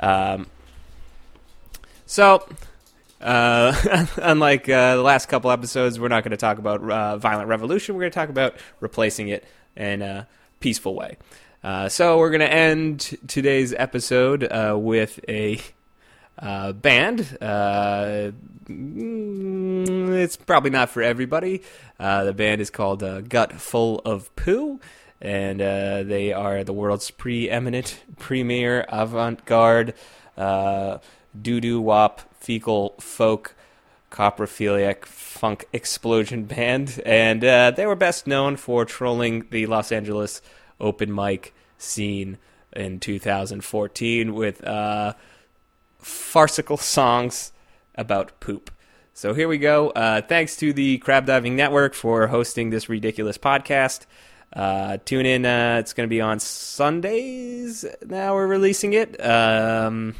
Um, 0.00 0.46
so, 2.06 2.46
uh, 3.20 4.06
unlike 4.16 4.68
uh, 4.68 4.96
the 4.96 5.02
last 5.02 5.28
couple 5.28 5.50
episodes, 5.50 5.98
we're 5.98 6.08
not 6.08 6.24
going 6.24 6.32
to 6.32 6.36
talk 6.36 6.58
about 6.58 6.82
uh, 6.88 7.16
violent 7.18 7.48
revolution. 7.48 7.94
We're 7.94 8.02
going 8.02 8.12
to 8.12 8.18
talk 8.18 8.28
about 8.28 8.56
replacing 8.80 9.28
it 9.28 9.44
in 9.76 10.02
a 10.02 10.28
peaceful 10.60 10.94
way. 10.94 11.16
Uh, 11.62 11.88
so, 11.88 12.18
we're 12.18 12.30
going 12.30 12.40
to 12.40 12.52
end 12.52 13.16
today's 13.28 13.72
episode 13.72 14.44
uh, 14.44 14.76
with 14.78 15.20
a 15.28 15.60
uh, 16.38 16.72
band. 16.72 17.38
Uh, 17.40 18.32
mm, 18.66 20.08
it's 20.16 20.36
probably 20.36 20.70
not 20.70 20.90
for 20.90 21.02
everybody. 21.02 21.62
Uh, 21.98 22.24
the 22.24 22.32
band 22.32 22.60
is 22.60 22.70
called 22.70 23.02
uh, 23.02 23.20
Gut 23.20 23.52
Full 23.52 24.00
of 24.00 24.34
Poo, 24.36 24.80
and 25.20 25.60
uh, 25.60 26.02
they 26.02 26.32
are 26.32 26.64
the 26.64 26.72
world's 26.72 27.10
preeminent, 27.10 28.02
premier, 28.18 28.84
avant 28.88 29.44
garde, 29.44 29.94
uh, 30.36 30.98
doo 31.40 31.60
doo 31.60 31.80
wop, 31.80 32.20
fecal 32.34 32.94
folk, 33.00 33.54
coprophiliac 34.10 35.04
funk 35.04 35.66
explosion 35.72 36.44
band. 36.46 37.00
And 37.04 37.44
uh, 37.44 37.70
they 37.72 37.86
were 37.86 37.96
best 37.96 38.26
known 38.26 38.56
for 38.56 38.84
trolling 38.84 39.46
the 39.50 39.66
Los 39.66 39.90
Angeles 39.90 40.42
open 40.80 41.14
mic 41.14 41.54
scene 41.78 42.38
in 42.74 43.00
2014 43.00 44.34
with 44.34 44.64
uh, 44.64 45.14
farcical 45.98 46.76
songs 46.78 47.52
about 47.94 48.38
poop. 48.40 48.70
So 49.14 49.34
here 49.34 49.46
we 49.46 49.58
go. 49.58 49.90
Uh, 49.90 50.22
thanks 50.22 50.56
to 50.56 50.72
the 50.72 50.98
Crab 50.98 51.26
Diving 51.26 51.54
Network 51.54 51.92
for 51.92 52.28
hosting 52.28 52.70
this 52.70 52.88
ridiculous 52.88 53.36
podcast. 53.36 54.06
Uh, 54.54 54.98
tune 55.04 55.26
in. 55.26 55.44
Uh, 55.44 55.76
it's 55.80 55.92
going 55.92 56.06
to 56.06 56.10
be 56.10 56.20
on 56.20 56.40
Sundays. 56.40 57.84
Now 58.06 58.34
we're 58.34 58.46
releasing 58.46 58.94
it. 58.94 59.22
Um, 59.24 60.14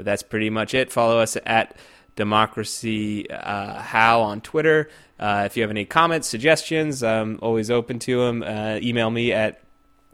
but 0.00 0.06
that's 0.06 0.22
pretty 0.22 0.48
much 0.48 0.72
it. 0.72 0.90
Follow 0.90 1.18
us 1.18 1.36
at 1.44 1.76
Democracy 2.16 3.28
uh, 3.30 3.82
How 3.82 4.22
on 4.22 4.40
Twitter. 4.40 4.88
Uh, 5.18 5.42
if 5.44 5.58
you 5.58 5.62
have 5.62 5.70
any 5.70 5.84
comments, 5.84 6.26
suggestions, 6.26 7.02
I'm 7.02 7.38
always 7.42 7.70
open 7.70 7.98
to 7.98 8.24
them. 8.24 8.42
Uh, 8.42 8.78
email 8.80 9.10
me 9.10 9.30
at 9.30 9.60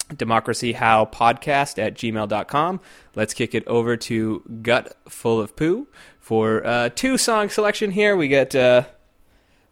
democracyhowpodcast 0.09 1.79
at 1.79 1.95
gmail.com. 1.95 2.81
Let's 3.15 3.33
kick 3.33 3.55
it 3.55 3.65
over 3.69 3.97
to 3.97 4.43
Gut 4.63 4.97
Full 5.09 5.41
of 5.41 5.55
Poo 5.55 5.87
for 6.19 6.67
uh, 6.67 6.89
two 6.89 7.17
song 7.17 7.49
selection 7.49 7.93
here. 7.93 8.17
We 8.17 8.27
got 8.27 8.57
uh, 8.57 8.87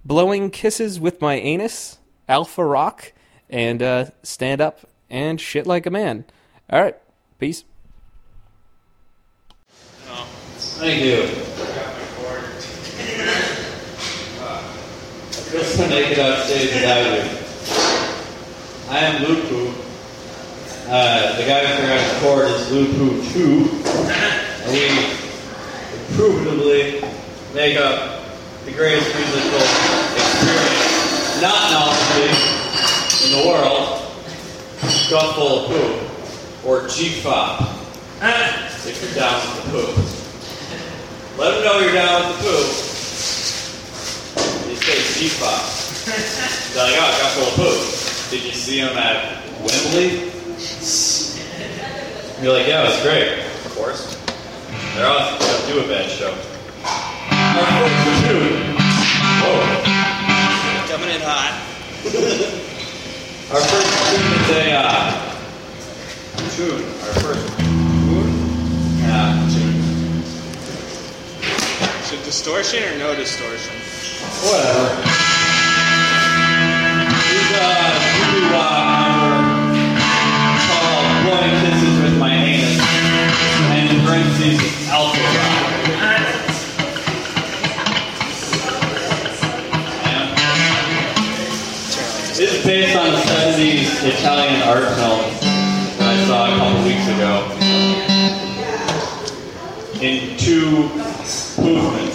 Blowing 0.04 0.52
Kisses 0.52 1.00
with 1.00 1.20
My 1.20 1.34
Anus, 1.34 1.98
Alpha 2.28 2.64
Rock, 2.64 3.12
and 3.50 3.82
uh, 3.82 4.04
Stand 4.22 4.60
Up 4.60 4.88
and 5.10 5.40
Shit 5.40 5.66
Like 5.66 5.86
a 5.86 5.90
Man. 5.90 6.24
All 6.70 6.80
right, 6.80 6.96
peace. 7.40 7.64
Thank 10.76 11.04
you. 11.04 11.28
Just 15.52 15.76
to 15.76 15.88
make 15.88 16.10
it 16.10 16.18
on 16.18 16.36
without 16.48 17.14
you. 17.14 17.22
I 18.90 18.98
am 18.98 19.22
Lupu. 19.22 19.72
Uh, 20.88 21.36
the 21.36 21.46
guy 21.46 21.64
who 21.64 21.80
forgot 21.80 22.00
his 22.00 22.20
chord 22.20 22.48
is 22.48 22.66
Lupu 22.70 23.22
2. 23.32 23.70
And 24.64 24.72
we 24.72 24.84
probatably 26.16 27.54
make 27.54 27.76
up 27.78 28.24
the 28.64 28.72
greatest 28.72 29.14
musical 29.14 29.60
experience, 30.16 31.40
not 31.40 31.70
novelty, 31.70 32.34
in 33.24 33.30
the 33.38 33.46
world. 33.48 34.02
Gut 35.08 35.36
full 35.36 35.60
of 35.60 35.66
poo. 35.68 36.68
Or 36.68 36.88
G-Fop. 36.88 37.60
If 38.86 39.00
you're 39.00 39.14
down 39.14 39.40
with 39.40 39.64
the 39.64 39.70
poo. 39.70 40.13
Let 41.36 41.50
them 41.50 41.64
know 41.64 41.80
you're 41.80 41.92
down 41.92 42.28
with 42.28 42.38
the 42.38 42.44
poo. 42.44 42.62
They 44.68 44.76
say 44.76 44.98
G-Pop. 45.18 45.62
They're 46.74 46.84
like, 46.84 46.94
oh, 46.94 47.10
I 47.10 47.18
got 47.18 47.30
full 47.32 47.48
of 47.48 47.54
poo. 47.58 48.30
Did 48.30 48.44
you 48.44 48.52
see 48.52 48.78
him 48.78 48.96
at 48.96 49.42
Wembley? 49.58 50.30
You're 52.40 52.52
like, 52.52 52.68
yeah, 52.68 52.82
it 52.82 52.88
was 52.88 53.02
great. 53.02 53.38
Of 53.66 53.74
course. 53.74 54.14
They're 54.94 55.08
awesome. 55.08 55.38
They 55.40 55.46
don't 55.46 55.66
do 55.72 55.84
a 55.84 55.88
bad 55.88 56.08
show. 56.08 56.30
Our 56.84 57.66
first 57.82 57.96
platoon. 58.04 58.76
Whoa. 59.42 59.58
Coming 60.86 61.10
in 61.16 61.20
hot. 61.20 61.54
Our 63.50 63.60
first 63.60 63.88
platoon 63.96 64.32
is 64.40 64.50
a 64.50 64.72
uh, 64.72 65.34
platoon. 66.36 66.78
Our 66.78 67.14
first 67.20 67.63
So 72.14 72.22
distortion 72.22 72.82
or 72.84 72.96
no 72.96 73.16
distortion? 73.16 73.74
Whatever. 74.46 75.02
He's 77.26 77.50
a 77.50 77.66
doo 78.06 78.54
number 78.54 79.34
called 80.70 81.06
Blowing 81.24 81.54
Kisses 81.58 81.96
with 82.04 82.16
My 82.20 82.32
Anus. 82.32 82.78
And 83.74 83.90
in 83.90 84.06
parentheses, 84.06 84.60
Alpha 84.90 85.18
Rock. 85.18 85.74
This 92.28 92.52
is 92.52 92.64
based 92.64 92.96
on 92.96 93.08
a 93.08 93.16
70s 93.16 94.04
Italian 94.06 94.62
art 94.62 94.84
film 94.94 95.20
that 95.98 96.08
I 96.14 96.24
saw 96.26 96.46
a 96.46 96.56
couple 96.58 96.84
weeks 96.84 97.08
ago. 97.08 97.34
In 100.00 100.36
two 100.36 101.13
Movement. 101.56 102.14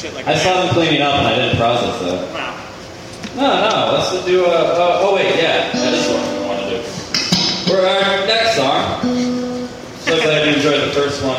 Shit 0.00 0.14
like 0.14 0.26
I 0.26 0.32
that. 0.32 0.40
saw 0.40 0.64
them 0.64 0.72
cleaning 0.72 1.02
up 1.02 1.12
and 1.20 1.28
I 1.28 1.36
didn't 1.36 1.58
process 1.58 2.00
that. 2.00 2.32
Wow. 2.32 2.56
No, 3.36 3.68
no, 3.68 3.92
let's 3.98 4.24
do 4.24 4.44
a. 4.46 4.48
Uh, 4.48 5.04
oh, 5.04 5.14
wait, 5.14 5.36
yeah, 5.36 5.70
that 5.72 5.92
is 5.92 6.08
what 6.08 6.24
we 6.32 6.46
want 6.48 6.60
to 6.64 6.70
do. 6.72 6.80
For 7.68 7.84
our 7.84 8.26
next 8.26 8.56
song, 8.56 9.04
so 10.00 10.16
glad 10.24 10.48
you 10.48 10.54
enjoyed 10.56 10.80
the 10.88 10.92
first 10.92 11.22
one. 11.22 11.36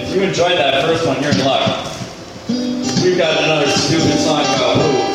If 0.00 0.14
you 0.14 0.22
enjoyed 0.22 0.56
that 0.56 0.82
first 0.84 1.06
one, 1.06 1.22
you're 1.22 1.32
in 1.32 1.44
luck. 1.44 1.92
We've 3.04 3.18
got 3.18 3.36
another 3.44 3.68
stupid 3.68 4.18
song 4.18 4.40
about 4.40 4.80
poop. 4.80 5.12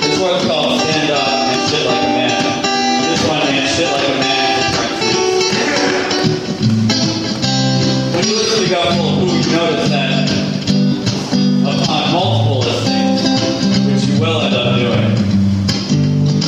This 0.00 0.18
one's 0.18 0.46
called 0.48 0.80
Got 8.70 8.96
Full 8.96 9.08
of 9.08 9.14
Poop, 9.20 9.44
notice 9.52 9.90
that 9.90 10.30
upon 11.68 12.02
multiple 12.12 12.60
listings, 12.60 13.20
which 13.84 14.04
you 14.08 14.14
will 14.18 14.40
end 14.40 14.54
up 14.54 14.78
doing, 14.80 15.12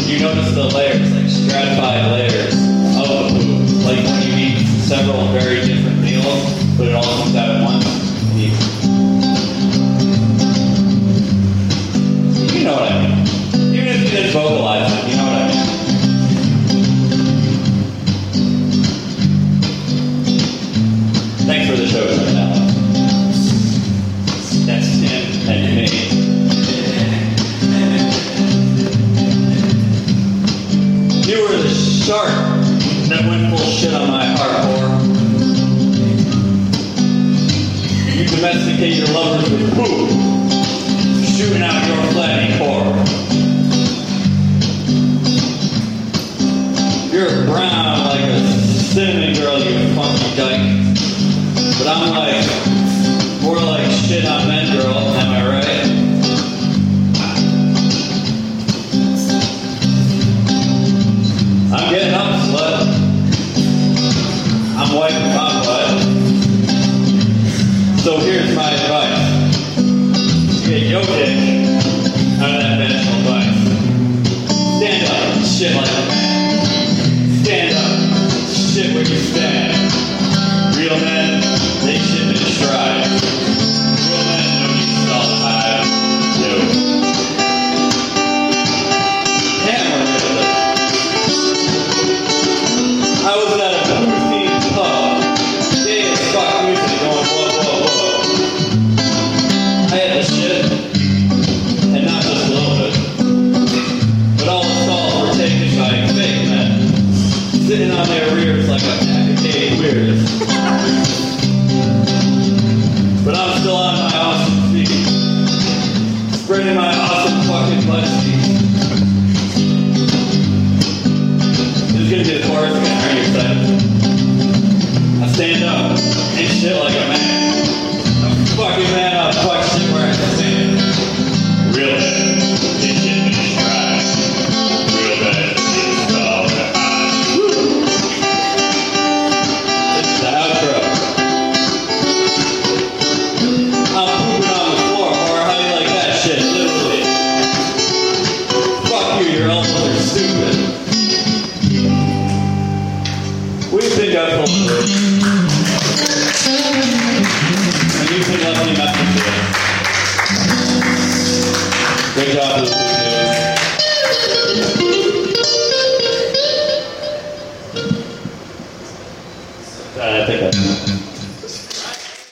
you 0.09 0.19
notice 0.21 0.51
the 0.55 0.65
layers, 0.65 1.13
like 1.13 1.29
stratified 1.29 2.11
layers 2.13 2.55
of 2.97 3.09
the 3.09 3.29
poop. 3.37 3.85
Like 3.85 4.01
when 4.03 4.23
you 4.23 4.33
eat 4.49 4.65
several 4.89 5.29
very 5.33 5.61
different 5.67 6.01
meals, 6.01 6.43
but 6.79 6.89
it 6.89 6.95
all 6.95 7.05
comes 7.05 7.37
out 7.37 7.51
at 7.51 7.63
once. 7.63 7.85
You, 8.33 8.49
know 12.65 12.75
what 12.75 12.91
I 12.93 12.95
mean. 13.07 13.27
Even 13.77 13.89
if 13.89 14.01
you 14.03 14.09
didn't 14.09 14.33
vocalize 14.33 14.66
shit 33.77 33.93
on 33.93 34.09
my 34.09 34.25
heart, 34.25 34.65
whore. 34.65 34.89
You 38.17 38.25
domesticate 38.25 38.97
your 38.97 39.09
lovers 39.09 39.51
with 39.51 39.75
poop, 39.75 40.09
shooting 41.37 41.63
out 41.63 41.87
your 41.87 42.01
flabby 42.13 42.57
core. 42.57 42.97
You're 47.13 47.45
brown 47.45 48.07
like 48.07 48.25
a 48.25 48.41
cinnamon 48.95 49.35
girl, 49.35 49.59
you 49.59 49.95
funky 49.95 50.37
dyke. 50.37 50.97
But 51.77 51.87
I'm 51.87 52.09
like, 52.17 52.47
more 53.43 53.57
like 53.57 53.91
shit 53.91 54.25
on 54.25 54.49
men, 54.49 54.73
girl, 54.75 54.97
am 54.97 55.29
I 55.33 55.43
right? 55.53 56.07
I'm 61.75 61.93
getting 61.93 62.15
up, 62.15 62.41
slut. 62.49 62.96
I'm. 64.95 66.01
So 67.99 68.19
here's 68.19 68.55
my 68.55 68.71
advice. 68.71 69.57
Get 70.67 70.83
your 70.83 71.03
dick 71.03 71.37
out 72.41 72.55
of 72.55 72.61
that 72.61 72.79
vaginal 72.79 73.19
device. 73.19 73.59
Stand 74.77 75.03
up, 75.09 75.45
shit 75.45 75.75
like 75.75 75.89
a 75.89 76.16